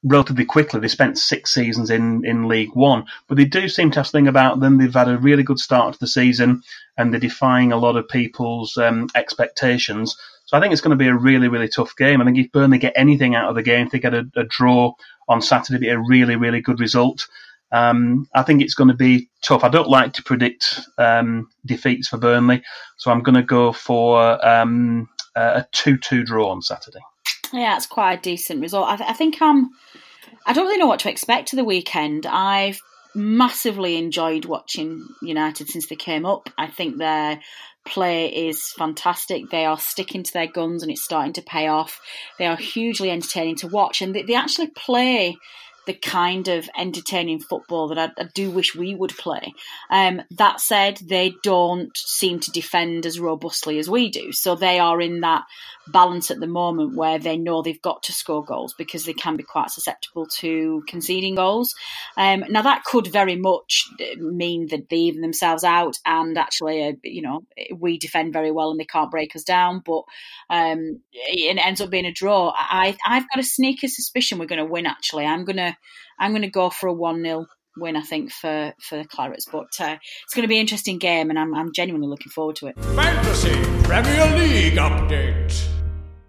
relatively 0.03 0.45
quickly. 0.45 0.79
They 0.79 0.87
spent 0.87 1.17
six 1.17 1.53
seasons 1.53 1.89
in, 1.89 2.25
in 2.25 2.47
League 2.47 2.73
One, 2.73 3.05
but 3.27 3.37
they 3.37 3.45
do 3.45 3.67
seem 3.69 3.91
to 3.91 3.99
have 3.99 4.07
something 4.07 4.27
about 4.27 4.59
them. 4.59 4.77
They've 4.77 4.93
had 4.93 5.09
a 5.09 5.17
really 5.17 5.43
good 5.43 5.59
start 5.59 5.93
to 5.93 5.99
the 5.99 6.07
season 6.07 6.61
and 6.97 7.11
they're 7.11 7.19
defying 7.19 7.71
a 7.71 7.77
lot 7.77 7.95
of 7.95 8.07
people's 8.07 8.77
um, 8.77 9.09
expectations. 9.15 10.17
So 10.45 10.57
I 10.57 10.59
think 10.59 10.73
it's 10.73 10.81
going 10.81 10.97
to 10.97 11.03
be 11.03 11.07
a 11.07 11.15
really, 11.15 11.47
really 11.47 11.69
tough 11.69 11.95
game. 11.95 12.21
I 12.21 12.25
think 12.25 12.37
if 12.37 12.51
Burnley 12.51 12.77
get 12.77 12.93
anything 12.95 13.33
out 13.35 13.49
of 13.49 13.55
the 13.55 13.63
game, 13.63 13.87
if 13.87 13.91
they 13.91 13.99
get 13.99 14.13
a, 14.13 14.29
a 14.35 14.43
draw 14.43 14.93
on 15.27 15.41
Saturday, 15.41 15.79
be 15.79 15.89
a 15.89 15.99
really, 15.99 16.35
really 16.35 16.61
good 16.61 16.79
result. 16.79 17.27
Um, 17.71 18.27
I 18.35 18.43
think 18.43 18.61
it's 18.61 18.75
going 18.75 18.89
to 18.89 18.93
be 18.93 19.29
tough. 19.41 19.63
I 19.63 19.69
don't 19.69 19.89
like 19.89 20.13
to 20.13 20.23
predict 20.23 20.81
um, 20.99 21.49
defeats 21.65 22.07
for 22.07 22.17
Burnley, 22.17 22.61
so 22.97 23.09
I'm 23.09 23.23
going 23.23 23.35
to 23.35 23.41
go 23.41 23.73
for 23.73 24.45
um, 24.45 25.09
a 25.35 25.65
2 25.71 25.97
2 25.97 26.23
draw 26.23 26.51
on 26.51 26.61
Saturday. 26.61 26.99
Yeah, 27.53 27.75
it's 27.75 27.85
quite 27.85 28.19
a 28.19 28.21
decent 28.21 28.61
result. 28.61 28.89
I, 28.89 28.97
th- 28.97 29.09
I 29.09 29.13
think 29.13 29.41
I'm. 29.41 29.69
I 30.45 30.53
don't 30.53 30.65
really 30.65 30.79
know 30.79 30.87
what 30.87 30.99
to 31.01 31.09
expect 31.09 31.49
to 31.49 31.55
the 31.55 31.63
weekend. 31.63 32.25
I've 32.25 32.81
massively 33.15 33.95
enjoyed 33.95 34.45
watching 34.45 35.07
United 35.21 35.69
since 35.69 35.87
they 35.87 35.95
came 35.95 36.25
up. 36.25 36.49
I 36.57 36.67
think 36.67 36.97
their 36.97 37.39
play 37.85 38.47
is 38.47 38.71
fantastic. 38.71 39.49
They 39.49 39.65
are 39.65 39.79
sticking 39.79 40.23
to 40.23 40.33
their 40.33 40.47
guns 40.47 40.81
and 40.81 40.91
it's 40.91 41.03
starting 41.03 41.33
to 41.33 41.41
pay 41.41 41.67
off. 41.67 42.01
They 42.39 42.47
are 42.47 42.55
hugely 42.55 43.11
entertaining 43.11 43.57
to 43.57 43.67
watch 43.67 44.01
and 44.01 44.15
they, 44.15 44.23
they 44.23 44.35
actually 44.35 44.67
play 44.67 45.37
the 45.85 45.93
kind 45.93 46.47
of 46.47 46.69
entertaining 46.77 47.39
football 47.39 47.89
that 47.89 47.97
I, 47.97 48.21
I 48.21 48.25
do 48.33 48.49
wish 48.51 48.75
we 48.75 48.95
would 48.95 49.15
play. 49.17 49.53
Um, 49.89 50.21
that 50.31 50.61
said, 50.61 50.97
they 50.97 51.33
don't 51.43 51.95
seem 51.95 52.39
to 52.41 52.51
defend 52.51 53.05
as 53.05 53.19
robustly 53.19 53.79
as 53.79 53.89
we 53.89 54.09
do. 54.09 54.31
So 54.31 54.55
they 54.55 54.79
are 54.79 55.01
in 55.01 55.21
that 55.21 55.43
balance 55.87 56.31
at 56.31 56.39
the 56.39 56.47
moment 56.47 56.95
where 56.95 57.19
they 57.19 57.37
know 57.37 57.61
they've 57.61 57.81
got 57.81 58.03
to 58.03 58.13
score 58.13 58.43
goals 58.43 58.73
because 58.77 59.05
they 59.05 59.13
can 59.13 59.35
be 59.35 59.43
quite 59.43 59.69
susceptible 59.69 60.25
to 60.27 60.83
conceding 60.87 61.35
goals. 61.35 61.75
Um, 62.15 62.45
now 62.49 62.61
that 62.61 62.83
could 62.85 63.07
very 63.07 63.35
much 63.35 63.89
mean 64.17 64.67
that 64.67 64.89
they 64.89 64.97
even 64.97 65.21
themselves 65.21 65.63
out 65.63 65.97
and 66.05 66.37
actually, 66.37 66.87
uh, 66.87 66.93
you 67.03 67.21
know, 67.21 67.41
we 67.75 67.97
defend 67.97 68.33
very 68.33 68.51
well 68.51 68.71
and 68.71 68.79
they 68.79 68.85
can't 68.85 69.11
break 69.11 69.35
us 69.35 69.43
down, 69.43 69.81
but 69.85 70.03
um, 70.49 71.01
it 71.11 71.57
ends 71.57 71.81
up 71.81 71.89
being 71.89 72.05
a 72.05 72.13
draw. 72.13 72.53
I, 72.55 72.97
I've 73.05 73.29
got 73.29 73.39
a 73.39 73.43
sneaky 73.43 73.87
suspicion 73.87 74.39
we're 74.39 74.45
going 74.45 74.65
to 74.65 74.71
win 74.71 74.85
actually. 74.85 75.25
I'm 75.25 75.45
going 75.45 75.57
to 75.57 75.72
I'm 76.19 76.31
going 76.31 76.43
to 76.43 76.49
go 76.49 76.69
for 76.69 76.87
a 76.87 76.93
one 76.93 77.21
0 77.21 77.47
win. 77.77 77.95
I 77.95 78.01
think 78.01 78.31
for 78.31 78.73
for 78.79 78.97
the 78.97 79.05
Clarets, 79.05 79.45
but 79.51 79.67
uh, 79.79 79.97
it's 80.23 80.33
going 80.33 80.43
to 80.43 80.47
be 80.47 80.55
an 80.55 80.61
interesting 80.61 80.97
game, 80.97 81.29
and 81.29 81.39
I'm 81.39 81.53
I'm 81.55 81.73
genuinely 81.73 82.07
looking 82.07 82.31
forward 82.31 82.55
to 82.57 82.67
it. 82.67 82.79
Fantasy 82.95 83.83
Premier 83.83 84.37
League 84.37 84.75
update. 84.75 85.69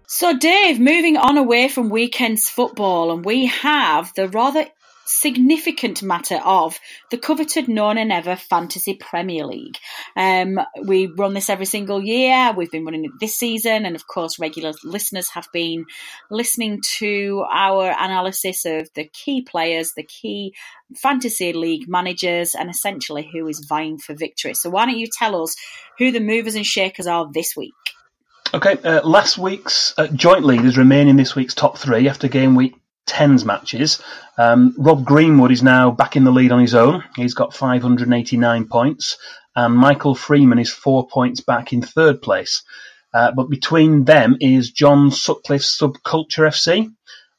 So, 0.07 0.37
Dave, 0.37 0.79
moving 0.79 1.17
on 1.17 1.37
away 1.37 1.67
from 1.67 1.89
weekends 1.89 2.47
football, 2.47 3.11
and 3.11 3.25
we 3.25 3.47
have 3.47 4.13
the 4.15 4.29
rather 4.29 4.67
significant 5.05 6.01
matter 6.01 6.39
of 6.43 6.79
the 7.11 7.17
coveted 7.17 7.67
No 7.67 7.93
Nay 7.93 8.05
Never 8.05 8.35
Fantasy 8.35 8.95
Premier 8.95 9.45
League. 9.45 9.77
Um, 10.15 10.59
we 10.83 11.07
run 11.07 11.33
this 11.33 11.49
every 11.49 11.65
single 11.65 12.03
year. 12.03 12.53
We've 12.55 12.71
been 12.71 12.85
running 12.85 13.05
it 13.05 13.11
this 13.19 13.35
season, 13.35 13.85
and 13.85 13.95
of 13.95 14.07
course, 14.07 14.39
regular 14.39 14.73
listeners 14.83 15.29
have 15.29 15.47
been 15.53 15.85
listening 16.29 16.81
to 16.97 17.45
our 17.51 17.89
analysis 17.89 18.65
of 18.65 18.89
the 18.95 19.05
key 19.05 19.41
players, 19.41 19.93
the 19.93 20.03
key 20.03 20.53
fantasy 20.95 21.53
league 21.53 21.87
managers, 21.87 22.55
and 22.55 22.69
essentially 22.69 23.29
who 23.31 23.47
is 23.47 23.65
vying 23.67 23.97
for 23.97 24.13
victory. 24.15 24.53
So, 24.53 24.69
why 24.69 24.85
don't 24.85 24.97
you 24.97 25.07
tell 25.07 25.41
us 25.41 25.55
who 25.97 26.11
the 26.11 26.19
movers 26.19 26.55
and 26.55 26.65
shakers 26.65 27.07
are 27.07 27.29
this 27.31 27.55
week? 27.55 27.73
Okay, 28.53 28.77
uh, 28.83 29.05
last 29.05 29.37
week's 29.37 29.93
uh, 29.97 30.07
joint 30.07 30.45
leaders 30.45 30.77
remain 30.77 31.07
in 31.07 31.17
this 31.17 31.35
week's 31.35 31.53
top 31.53 31.77
three 31.77 32.07
after 32.07 32.27
game 32.27 32.55
week 32.55 32.75
10's 33.07 33.45
matches. 33.45 34.01
Um, 34.37 34.75
Rob 34.77 35.05
Greenwood 35.05 35.51
is 35.51 35.63
now 35.63 35.91
back 35.91 36.15
in 36.15 36.23
the 36.23 36.31
lead 36.31 36.51
on 36.51 36.59
his 36.59 36.75
own. 36.75 37.03
He's 37.15 37.33
got 37.33 37.53
589 37.53 38.67
points, 38.67 39.17
and 39.55 39.75
Michael 39.75 40.15
Freeman 40.15 40.59
is 40.59 40.71
four 40.71 41.07
points 41.07 41.41
back 41.41 41.73
in 41.73 41.81
third 41.81 42.21
place. 42.21 42.63
Uh, 43.13 43.31
but 43.31 43.49
between 43.49 44.03
them 44.03 44.35
is 44.41 44.71
John 44.71 45.09
Sutcliffe's 45.09 45.77
Subculture 45.77 46.47
FC. 46.47 46.91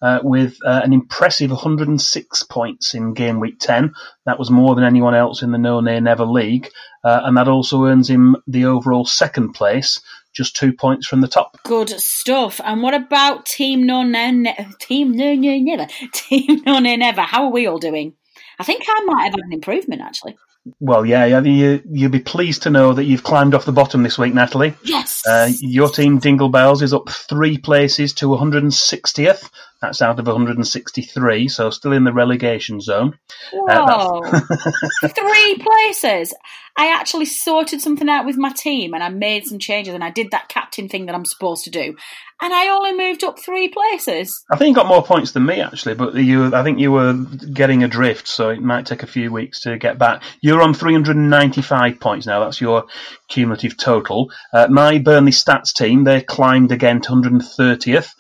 Uh, 0.03 0.21
with 0.23 0.59
uh, 0.63 0.83
an 0.85 0.93
impressive 0.93 1.51
106 1.51 2.43
points 2.43 2.93
in 2.93 3.15
game 3.15 3.41
week 3.41 3.59
10. 3.59 3.95
That 4.27 4.39
was 4.39 4.51
more 4.51 4.75
than 4.75 4.85
anyone 4.85 5.15
else 5.15 5.41
in 5.41 5.53
the 5.53 5.59
No 5.59 5.81
Nay 5.81 5.99
Never 6.01 6.27
League, 6.27 6.69
uh, 7.03 7.23
and 7.25 7.35
that 7.39 7.49
also 7.49 7.87
earns 7.87 8.11
him 8.11 8.37
the 8.47 8.67
overall 8.67 9.07
second 9.07 9.55
place, 9.55 10.03
just 10.37 10.55
two 10.55 10.73
points 10.73 11.07
from 11.07 11.23
the 11.23 11.29
top. 11.29 11.57
Good 11.65 11.89
stuff. 11.91 12.61
And 12.63 12.83
what 12.83 12.95
about 12.95 13.47
Team 13.47 13.87
No 13.87 14.03
Ne- 14.03 14.69
Team 14.79 15.13
No 15.13 15.35
No 15.35 15.57
Never? 15.57 15.87
Team 16.13 16.63
No 16.67 16.79
Never. 16.79 17.23
How 17.23 17.45
are 17.45 17.53
we 17.53 17.67
all 17.67 17.79
doing? 17.79 18.13
I 18.59 18.65
think 18.65 18.85
I 18.87 19.05
might 19.05 19.25
have 19.25 19.33
had 19.33 19.41
an 19.41 19.53
improvement 19.53 20.03
actually. 20.03 20.37
Well, 20.81 21.07
yeah, 21.07 21.25
yeah 21.27 21.41
you, 21.41 21.83
you'll 21.89 22.11
be 22.11 22.21
pleased 22.21 22.63
to 22.63 22.71
know 22.71 22.93
that 22.93 23.05
you've 23.05 23.23
climbed 23.23 23.55
off 23.55 23.65
the 23.65 23.73
bottom 23.73 24.03
this 24.03 24.19
week, 24.19 24.35
Natalie. 24.35 24.75
Yes. 24.83 25.23
Uh, 25.27 25.51
your 25.61 25.89
team, 25.89 26.19
Dingle 26.19 26.49
Bells, 26.49 26.83
is 26.83 26.93
up 26.93 27.09
three 27.09 27.57
places 27.57 28.15
to 28.15 28.27
160th. 28.27 29.49
That's 29.81 30.03
out 30.03 30.19
of 30.19 30.27
163, 30.27 31.49
so 31.49 31.71
still 31.71 31.93
in 31.93 32.05
the 32.05 32.13
relegation 32.13 32.81
zone. 32.81 33.19
Whoa! 33.53 34.23
Uh, 34.23 34.41
three 35.09 35.59
places. 35.59 36.35
I 36.79 36.93
actually 36.93 37.25
sorted 37.25 37.81
something 37.81 38.09
out 38.09 38.27
with 38.27 38.37
my 38.37 38.53
team 38.53 38.93
and 38.93 39.03
I 39.03 39.09
made 39.09 39.47
some 39.47 39.59
changes 39.59 39.95
and 39.95 40.05
I 40.05 40.11
did 40.11 40.31
that 40.33 40.49
captain 40.49 40.89
thing 40.89 41.07
that 41.07 41.15
I'm 41.15 41.25
supposed 41.25 41.65
to 41.65 41.71
do. 41.71 41.97
And 42.39 42.53
I 42.53 42.69
only 42.69 42.93
moved 42.93 43.25
up 43.25 43.39
three 43.39 43.69
places. 43.69 44.45
I 44.51 44.57
think 44.57 44.69
you 44.69 44.75
got 44.75 44.87
more 44.87 45.03
points 45.03 45.33
than 45.33 45.47
me 45.47 45.63
actually, 45.63 45.95
but 45.95 46.15
you 46.15 46.55
I 46.55 46.63
think 46.63 46.79
you 46.79 46.93
were 46.93 47.15
getting 47.15 47.83
adrift, 47.83 48.29
so 48.29 48.51
it 48.51 48.61
might 48.61 48.85
take 48.85 49.03
a 49.03 49.07
few 49.07 49.33
weeks 49.33 49.63
to 49.63 49.79
get 49.79 49.99
back. 49.99 50.23
You're 50.43 50.61
on 50.61 50.75
395 50.75 51.99
points 51.99 52.27
now. 52.27 52.45
That's 52.45 52.61
your 52.61 52.85
cumulative 53.29 53.79
total. 53.79 54.31
Uh, 54.53 54.69
my 54.69 54.99
Burnley 54.99 55.33
Stats 55.33 55.73
team, 55.73 56.05
they 56.05 56.21
climbed 56.21 56.73
again 56.73 57.01
to 57.03 57.13
130th. 57.13 58.11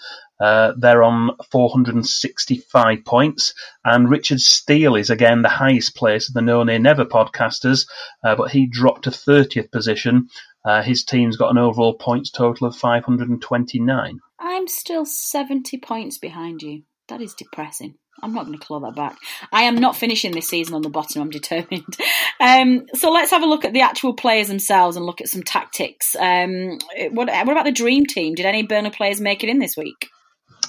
Uh, 0.40 0.72
they're 0.76 1.02
on 1.02 1.36
465 1.50 3.04
points, 3.04 3.54
and 3.84 4.10
Richard 4.10 4.40
Steele 4.40 4.96
is 4.96 5.10
again 5.10 5.42
the 5.42 5.48
highest 5.48 5.96
place 5.96 6.28
of 6.28 6.34
the 6.34 6.42
No 6.42 6.62
Nay 6.62 6.78
Never 6.78 7.04
podcasters, 7.04 7.86
uh, 8.22 8.36
but 8.36 8.50
he 8.50 8.66
dropped 8.66 9.04
to 9.04 9.10
30th 9.10 9.70
position. 9.70 10.28
Uh, 10.64 10.82
his 10.82 11.04
team's 11.04 11.36
got 11.36 11.50
an 11.50 11.58
overall 11.58 11.94
points 11.94 12.30
total 12.30 12.66
of 12.66 12.76
529. 12.76 14.18
I'm 14.38 14.68
still 14.68 15.04
70 15.04 15.78
points 15.78 16.18
behind 16.18 16.62
you. 16.62 16.82
That 17.08 17.22
is 17.22 17.34
depressing. 17.34 17.94
I'm 18.22 18.32
not 18.32 18.46
going 18.46 18.58
to 18.58 18.64
claw 18.64 18.80
that 18.80 18.96
back. 18.96 19.16
I 19.52 19.64
am 19.64 19.76
not 19.76 19.96
finishing 19.96 20.32
this 20.32 20.48
season 20.48 20.74
on 20.74 20.82
the 20.82 20.88
bottom. 20.88 21.22
I'm 21.22 21.30
determined. 21.30 21.96
Um, 22.38 22.84
so 22.92 23.10
let's 23.10 23.30
have 23.30 23.42
a 23.42 23.46
look 23.46 23.64
at 23.64 23.72
the 23.72 23.80
actual 23.80 24.12
players 24.12 24.48
themselves 24.48 24.98
and 24.98 25.06
look 25.06 25.22
at 25.22 25.28
some 25.28 25.42
tactics. 25.42 26.14
Um, 26.14 26.78
what, 27.12 27.28
what 27.28 27.48
about 27.48 27.64
the 27.64 27.72
dream 27.72 28.04
team? 28.04 28.34
Did 28.34 28.44
any 28.44 28.62
Burner 28.62 28.90
players 28.90 29.22
make 29.22 29.42
it 29.42 29.48
in 29.48 29.58
this 29.58 29.74
week? 29.74 30.10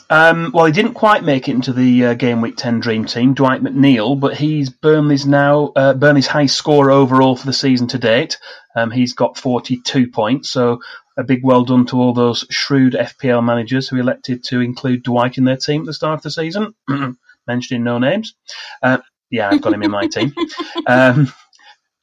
Um, 0.09 0.51
well, 0.53 0.65
he 0.65 0.71
didn't 0.71 0.93
quite 0.93 1.23
make 1.23 1.49
it 1.49 1.51
into 1.53 1.73
the 1.73 2.05
uh, 2.05 2.13
game 2.13 2.39
week 2.41 2.55
ten 2.55 2.79
dream 2.79 3.05
team, 3.05 3.33
Dwight 3.33 3.61
McNeil, 3.61 4.17
but 4.17 4.37
he's 4.37 4.69
Burnley's 4.69 5.25
now 5.25 5.73
uh, 5.75 5.93
Burnley's 5.93 6.27
high 6.27 6.45
scorer 6.45 6.91
overall 6.91 7.35
for 7.35 7.45
the 7.45 7.53
season 7.53 7.87
to 7.89 7.99
date. 7.99 8.37
Um, 8.75 8.91
he's 8.91 9.13
got 9.13 9.37
42 9.37 10.07
points, 10.11 10.49
so 10.49 10.81
a 11.17 11.23
big 11.23 11.43
well 11.43 11.65
done 11.65 11.85
to 11.87 11.99
all 11.99 12.13
those 12.13 12.45
shrewd 12.49 12.93
FPL 12.93 13.43
managers 13.43 13.89
who 13.89 13.97
elected 13.97 14.43
to 14.45 14.61
include 14.61 15.03
Dwight 15.03 15.37
in 15.37 15.43
their 15.43 15.57
team 15.57 15.81
at 15.81 15.87
the 15.87 15.93
start 15.93 16.19
of 16.19 16.23
the 16.23 16.31
season. 16.31 16.73
Mentioning 17.47 17.83
no 17.83 17.97
names. 17.97 18.35
Uh, 18.81 18.99
yeah, 19.29 19.49
I've 19.49 19.61
got 19.61 19.73
him 19.73 19.83
in 19.83 19.91
my 19.91 20.07
team. 20.07 20.33
Um, 20.85 21.33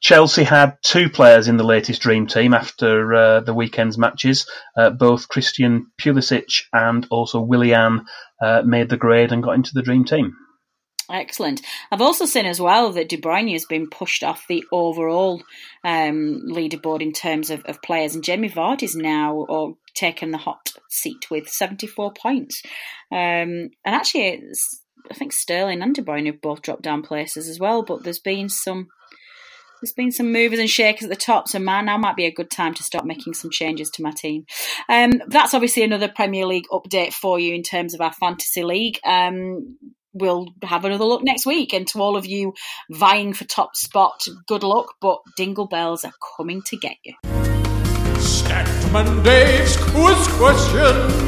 Chelsea 0.05 0.43
had 0.43 0.77
two 0.83 1.09
players 1.09 1.47
in 1.47 1.57
the 1.57 1.63
latest 1.63 1.99
Dream 1.99 2.27
Team 2.27 2.53
after 2.53 3.11
uh, 3.11 3.39
the 3.39 3.55
weekend's 3.55 3.97
matches. 3.97 4.47
Uh, 4.77 4.91
both 4.91 5.29
Christian 5.29 5.87
Pulisic 5.99 6.61
and 6.71 7.07
also 7.09 7.41
Willian 7.41 8.05
uh, 8.39 8.61
made 8.63 8.89
the 8.89 8.97
grade 8.97 9.31
and 9.31 9.41
got 9.41 9.55
into 9.55 9.71
the 9.73 9.81
Dream 9.81 10.05
Team. 10.05 10.35
Excellent. 11.11 11.61
I've 11.91 12.03
also 12.03 12.27
seen 12.27 12.45
as 12.45 12.61
well 12.61 12.91
that 12.91 13.09
De 13.09 13.17
Bruyne 13.17 13.51
has 13.53 13.65
been 13.65 13.89
pushed 13.89 14.23
off 14.23 14.45
the 14.47 14.63
overall 14.71 15.41
um, 15.83 16.43
leaderboard 16.51 17.01
in 17.01 17.11
terms 17.11 17.49
of, 17.49 17.65
of 17.65 17.81
players, 17.81 18.13
and 18.13 18.23
Jamie 18.23 18.47
Vardy's 18.47 18.95
now 18.95 19.33
or 19.33 19.73
taken 19.95 20.29
the 20.29 20.37
hot 20.37 20.69
seat 20.87 21.31
with 21.31 21.49
74 21.49 22.13
points. 22.13 22.61
Um, 23.11 23.71
and 23.83 23.95
actually, 23.95 24.39
I 25.09 25.15
think 25.15 25.33
Sterling 25.33 25.81
and 25.81 25.95
De 25.95 26.03
Bruyne 26.03 26.27
have 26.27 26.41
both 26.41 26.61
dropped 26.61 26.83
down 26.83 27.01
places 27.01 27.49
as 27.49 27.59
well, 27.59 27.81
but 27.81 28.03
there's 28.03 28.19
been 28.19 28.49
some 28.49 28.89
there's 29.81 29.93
been 29.93 30.11
some 30.11 30.31
movers 30.31 30.59
and 30.59 30.69
shakers 30.69 31.03
at 31.03 31.09
the 31.09 31.15
top, 31.15 31.47
so 31.47 31.59
man, 31.59 31.85
now 31.85 31.97
might 31.97 32.15
be 32.15 32.25
a 32.25 32.33
good 32.33 32.49
time 32.49 32.73
to 32.75 32.83
start 32.83 33.05
making 33.05 33.33
some 33.33 33.51
changes 33.51 33.89
to 33.91 34.03
my 34.03 34.11
team. 34.11 34.45
Um, 34.89 35.21
that's 35.27 35.53
obviously 35.53 35.83
another 35.83 36.07
Premier 36.07 36.45
League 36.45 36.67
update 36.71 37.13
for 37.13 37.39
you 37.39 37.53
in 37.53 37.63
terms 37.63 37.93
of 37.93 38.01
our 38.01 38.13
fantasy 38.13 38.63
league. 38.63 38.99
Um, 39.05 39.77
we'll 40.15 40.47
have 40.63 40.85
another 40.85 41.05
look 41.05 41.23
next 41.23 41.45
week. 41.45 41.73
And 41.73 41.87
to 41.89 41.99
all 41.99 42.17
of 42.17 42.25
you 42.25 42.53
vying 42.89 43.33
for 43.33 43.43
top 43.45 43.75
spot, 43.75 44.25
good 44.47 44.63
luck, 44.63 44.95
but 45.01 45.19
Dingle 45.37 45.67
Bells 45.67 46.03
are 46.03 46.13
coming 46.37 46.63
to 46.67 46.77
get 46.77 46.95
you. 47.03 47.13
Statman 48.17 49.23
Dave's 49.23 49.77
quiz 49.77 50.27
question. 50.29 51.24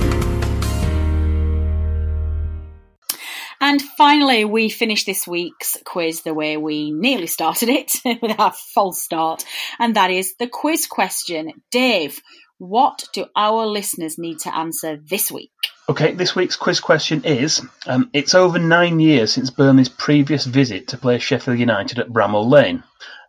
And 3.68 3.82
finally, 3.82 4.46
we 4.46 4.70
finish 4.70 5.04
this 5.04 5.28
week's 5.28 5.76
quiz 5.84 6.22
the 6.22 6.34
way 6.34 6.56
we 6.56 6.90
nearly 6.92 7.28
started 7.28 7.68
it 7.68 7.96
with 8.22 8.40
our 8.40 8.54
false 8.54 9.04
start, 9.04 9.44
and 9.78 9.98
that 9.98 10.10
is 10.10 10.36
the 10.36 10.48
quiz 10.48 10.88
question. 10.88 11.52
Dave, 11.70 12.22
what 12.60 13.04
do 13.12 13.26
our 13.36 13.66
listeners 13.66 14.18
need 14.18 14.40
to 14.40 14.56
answer 14.56 14.96
this 14.96 15.30
week? 15.30 15.52
Okay, 15.90 16.14
this 16.14 16.34
week's 16.34 16.56
quiz 16.56 16.80
question 16.80 17.26
is 17.26 17.62
um, 17.88 18.10
It's 18.14 18.34
over 18.34 18.58
nine 18.58 19.02
years 19.02 19.34
since 19.34 19.50
Burnley's 19.50 19.90
previous 19.90 20.46
visit 20.46 20.88
to 20.88 20.98
play 20.98 21.20
Sheffield 21.20 21.60
United 21.60 22.00
at 22.00 22.08
Bramall 22.08 22.50
Lane, 22.50 22.84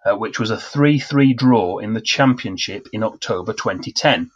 uh, 0.07 0.16
which 0.16 0.39
was 0.39 0.53
a 0.53 0.57
3 0.57 1.01
3 1.01 1.34
draw 1.34 1.78
in 1.78 1.95
the 1.95 2.01
Championship 2.01 2.86
in 2.93 3.03
October 3.03 3.55
2010. 3.55 4.30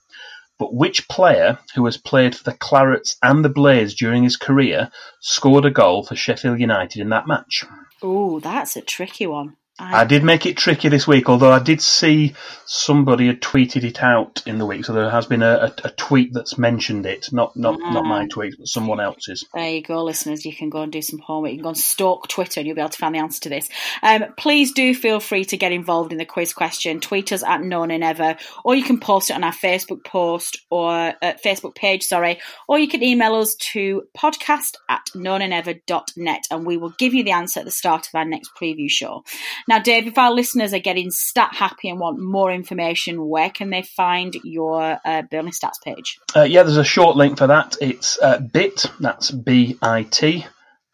But 0.59 0.74
which 0.74 1.09
player 1.09 1.59
who 1.74 1.84
has 1.86 1.96
played 1.96 2.36
for 2.36 2.44
the 2.44 2.57
Clarets 2.57 3.16
and 3.22 3.44
the 3.44 3.48
Blades 3.48 3.94
during 3.94 4.22
his 4.22 4.36
career 4.36 4.90
scored 5.20 5.64
a 5.64 5.70
goal 5.70 6.05
for 6.05 6.14
Sheffield 6.14 6.61
United 6.61 7.00
in 7.00 7.09
that 7.09 7.26
match? 7.26 7.64
Oh, 8.03 8.40
that's 8.40 8.76
a 8.76 8.82
tricky 8.82 9.26
one. 9.26 9.57
I, 9.83 10.03
I 10.03 10.05
did 10.05 10.22
make 10.22 10.47
it 10.47 10.57
tricky 10.57 10.89
this 10.89 11.09
week, 11.09 11.28
although 11.28 11.51
I 11.51 11.59
did 11.59 11.83
see 11.83 12.35
somebody 12.66 13.26
had 13.26 13.41
tweeted 13.41 13.83
it 13.83 14.03
out 14.03 14.43
in 14.47 14.59
the 14.59 14.64
week, 14.64 14.85
so 14.85 14.93
there 14.93 15.11
has 15.11 15.26
been 15.26 15.43
a, 15.43 15.55
a, 15.55 15.74
a 15.85 15.91
tweet 15.91 16.33
that's 16.33 16.57
mentioned 16.57 17.05
it, 17.05 17.33
not 17.33 17.57
not 17.57 17.80
not 17.80 18.05
my 18.05 18.26
tweet, 18.28 18.55
but 18.59 18.68
someone 18.68 19.01
else's. 19.01 19.45
There 19.53 19.68
you 19.68 19.83
go, 19.83 20.05
listeners. 20.05 20.47
You 20.47 20.55
can 20.55 20.70
go 20.70 20.83
and 20.83 20.93
do 20.93 21.03
some 21.03 21.18
homework. 21.18 21.51
You 21.51 21.59
can 21.59 21.64
go 21.64 21.68
and 21.70 21.78
stalk 21.78 22.28
Twitter, 22.28 22.61
and 22.61 22.66
you'll 22.66 22.76
be 22.76 22.80
able 22.80 22.91
to 22.91 22.99
find 22.99 23.14
the 23.14 23.18
answer 23.18 23.41
to 23.41 23.49
this. 23.49 23.68
Um, 24.03 24.26
please 24.37 24.72
do 24.72 24.95
feel 24.95 25.18
free 25.18 25.45
to 25.47 25.57
get 25.57 25.72
involved 25.72 26.12
in 26.12 26.18
the 26.18 26.24
quiz 26.24 26.53
question. 26.53 27.01
Tweet 27.01 27.33
us 27.33 27.43
at 27.43 27.62
No 27.62 27.85
Nay 27.85 27.99
Never, 27.99 28.37
or 28.64 28.76
you 28.76 28.85
can 28.85 29.01
post 29.01 29.30
it 29.30 29.35
on 29.35 29.45
our 29.45 29.53
Facebook 29.53 30.05
post 30.05 30.61
or 30.70 30.91
uh, 30.91 31.35
Facebook 31.45 31.74
page. 31.74 32.05
Sorry, 32.05 32.39
or 32.68 32.78
you 32.78 32.89
can 32.89 33.03
email 33.03 33.35
us 33.35 33.57
to 33.72 34.05
podcast 34.16 34.76
at 34.89 35.03
nonaynever.net, 35.14 36.45
and 36.51 36.64
we 36.64 36.76
will 36.76 36.95
give 36.99 37.14
you 37.14 37.24
the 37.24 37.33
answer 37.33 37.61
at 37.61 37.66
the 37.66 37.72
start 37.72 38.07
of 38.07 38.14
our 38.14 38.24
next 38.24 38.53
preview 38.55 38.89
show. 38.89 39.24
Now, 39.72 39.78
Dave, 39.78 40.06
if 40.06 40.18
our 40.18 40.30
listeners 40.30 40.74
are 40.74 40.80
getting 40.80 41.10
stat 41.10 41.54
happy 41.54 41.88
and 41.88 41.98
want 41.98 42.18
more 42.18 42.52
information, 42.52 43.26
where 43.26 43.48
can 43.48 43.70
they 43.70 43.80
find 43.80 44.36
your 44.44 44.98
uh, 45.02 45.22
Burnley 45.22 45.52
Stats 45.52 45.80
page? 45.82 46.18
Uh, 46.36 46.42
yeah, 46.42 46.62
there's 46.62 46.76
a 46.76 46.84
short 46.84 47.16
link 47.16 47.38
for 47.38 47.46
that. 47.46 47.76
It's 47.80 48.18
uh, 48.20 48.38
bit, 48.40 48.84
that's 49.00 49.30
B-I-T, 49.30 50.44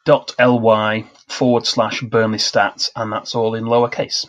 dot 0.05 0.33
L-Y 0.39 1.11
forward 1.27 1.67
slash 1.67 2.03
Burnley 2.03 2.39
Stats, 2.39 2.91
and 2.95 3.13
that's 3.13 3.35
all 3.35 3.57
in 3.57 3.65
lowercase. 3.65 4.27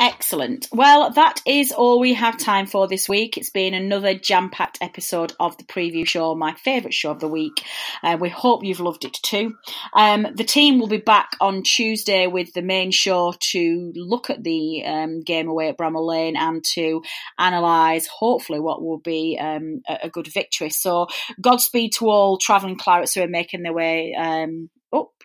Excellent. 0.00 0.66
Well, 0.72 1.10
that 1.10 1.42
is 1.44 1.72
all 1.72 2.00
we 2.00 2.14
have 2.14 2.38
time 2.38 2.64
for 2.64 2.88
this 2.88 3.06
week. 3.06 3.36
It's 3.36 3.50
been 3.50 3.74
another 3.74 4.14
jam 4.14 4.48
packed 4.48 4.78
episode 4.80 5.34
of 5.38 5.58
the 5.58 5.64
preview 5.64 6.08
show, 6.08 6.34
my 6.34 6.54
favourite 6.54 6.94
show 6.94 7.10
of 7.10 7.20
the 7.20 7.28
week. 7.28 7.62
Uh, 8.02 8.16
we 8.18 8.30
hope 8.30 8.64
you've 8.64 8.80
loved 8.80 9.04
it 9.04 9.12
too. 9.12 9.56
Um, 9.92 10.26
the 10.34 10.44
team 10.44 10.78
will 10.78 10.88
be 10.88 10.96
back 10.96 11.32
on 11.38 11.62
Tuesday 11.62 12.26
with 12.26 12.54
the 12.54 12.62
main 12.62 12.92
show 12.92 13.34
to 13.52 13.92
look 13.94 14.30
at 14.30 14.42
the 14.42 14.86
um, 14.86 15.20
game 15.20 15.48
away 15.48 15.68
at 15.68 15.76
Bramall 15.76 16.06
Lane 16.06 16.34
and 16.34 16.64
to 16.72 17.02
analyse, 17.36 18.06
hopefully, 18.06 18.58
what 18.58 18.80
will 18.80 19.00
be 19.00 19.38
um, 19.38 19.82
a, 19.86 19.98
a, 20.04 20.08
good 20.08 20.28
victory. 20.32 20.70
So, 20.70 21.08
Godspeed 21.42 21.92
to 21.96 22.08
all 22.08 22.38
travelling 22.38 22.78
clarets 22.78 23.14
who 23.14 23.20
are 23.20 23.28
making 23.28 23.64
their 23.64 23.74
way 23.74 24.14
um, 24.18 24.70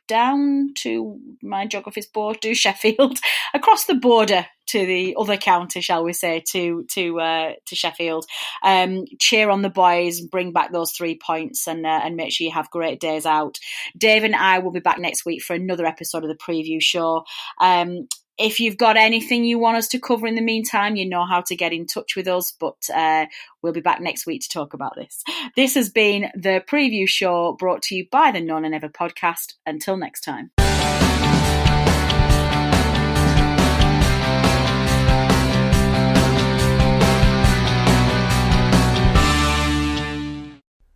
down 0.08 0.72
to 0.76 1.20
my 1.42 1.66
geography's 1.66 2.08
board, 2.08 2.42
to 2.42 2.54
Sheffield, 2.56 3.20
across 3.54 3.86
the 3.86 3.96
border 3.96 4.46
to 4.68 4.86
the 4.86 5.16
other 5.20 5.38
county, 5.38 5.82
shall 5.82 6.04
we 6.04 6.14
say, 6.14 6.44
to 6.52 6.86
to 6.92 7.20
uh, 7.20 7.54
to 7.66 7.76
Sheffield. 7.76 8.26
Um, 8.64 9.06
cheer 9.20 9.50
on 9.50 9.62
the 9.62 9.70
boys, 9.70 10.22
bring 10.22 10.52
back 10.52 10.72
those 10.72 10.92
three 10.92 11.18
points, 11.18 11.68
and 11.68 11.86
uh, 11.86 12.02
and 12.04 12.16
make 12.16 12.32
sure 12.32 12.46
you 12.46 12.54
have 12.54 12.70
great 12.72 13.00
days 13.00 13.26
out. 13.26 13.58
Dave 13.98 14.24
and 14.24 14.36
I 14.36 14.60
will 14.60 14.72
be 14.72 14.80
back 14.80 15.00
next 15.00 15.26
week 15.26 15.44
for 15.44 15.54
another 15.54 15.86
episode 15.86 16.24
of 16.24 16.30
the 16.30 16.36
preview 16.36 16.82
show. 16.82 17.24
Um, 17.60 18.08
if 18.38 18.60
you've 18.60 18.78
got 18.78 18.98
anything 18.98 19.46
you 19.46 19.58
want 19.60 19.78
us 19.78 19.88
to 19.90 20.00
cover 20.00 20.28
in 20.28 20.36
the 20.36 20.42
meantime, 20.42 20.96
you 20.96 21.08
know 21.08 21.26
how 21.26 21.42
to 21.42 21.56
get 21.56 21.72
in 21.72 21.86
touch 21.86 22.16
with 22.16 22.28
us, 22.28 22.52
but 22.60 22.78
uh, 22.94 23.26
we'll 23.62 23.74
be 23.74 23.82
back 23.82 24.02
next 24.02 24.26
week 24.26 24.42
to 24.42 24.50
talk 24.50 24.74
about 24.74 24.96
this. 24.96 25.24
This 25.56 25.76
has 25.76 25.90
been 25.90 26.30
the 26.36 26.64
preview 26.70 27.08
show 27.08 27.54
brought 27.54 27.82
to 27.84 27.96
you 27.96 28.08
by 28.12 28.32
the 28.32 28.42
No 28.42 28.60
Nay 28.60 28.70
Never 28.70 28.90
podcast. 28.90 29.54
Until 29.66 29.98
next 29.98 30.22
time. 30.22 30.52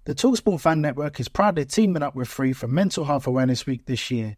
The 0.05 0.15
Talksport 0.15 0.59
Fan 0.61 0.81
Network 0.81 1.19
is 1.19 1.29
proudly 1.29 1.65
teaming 1.65 2.01
up 2.01 2.15
with 2.15 2.27
Free 2.27 2.51
for 2.51 2.67
Mental 2.67 3.05
Health 3.05 3.27
Awareness 3.27 3.67
Week 3.67 3.85
this 3.85 4.09
year. 4.09 4.37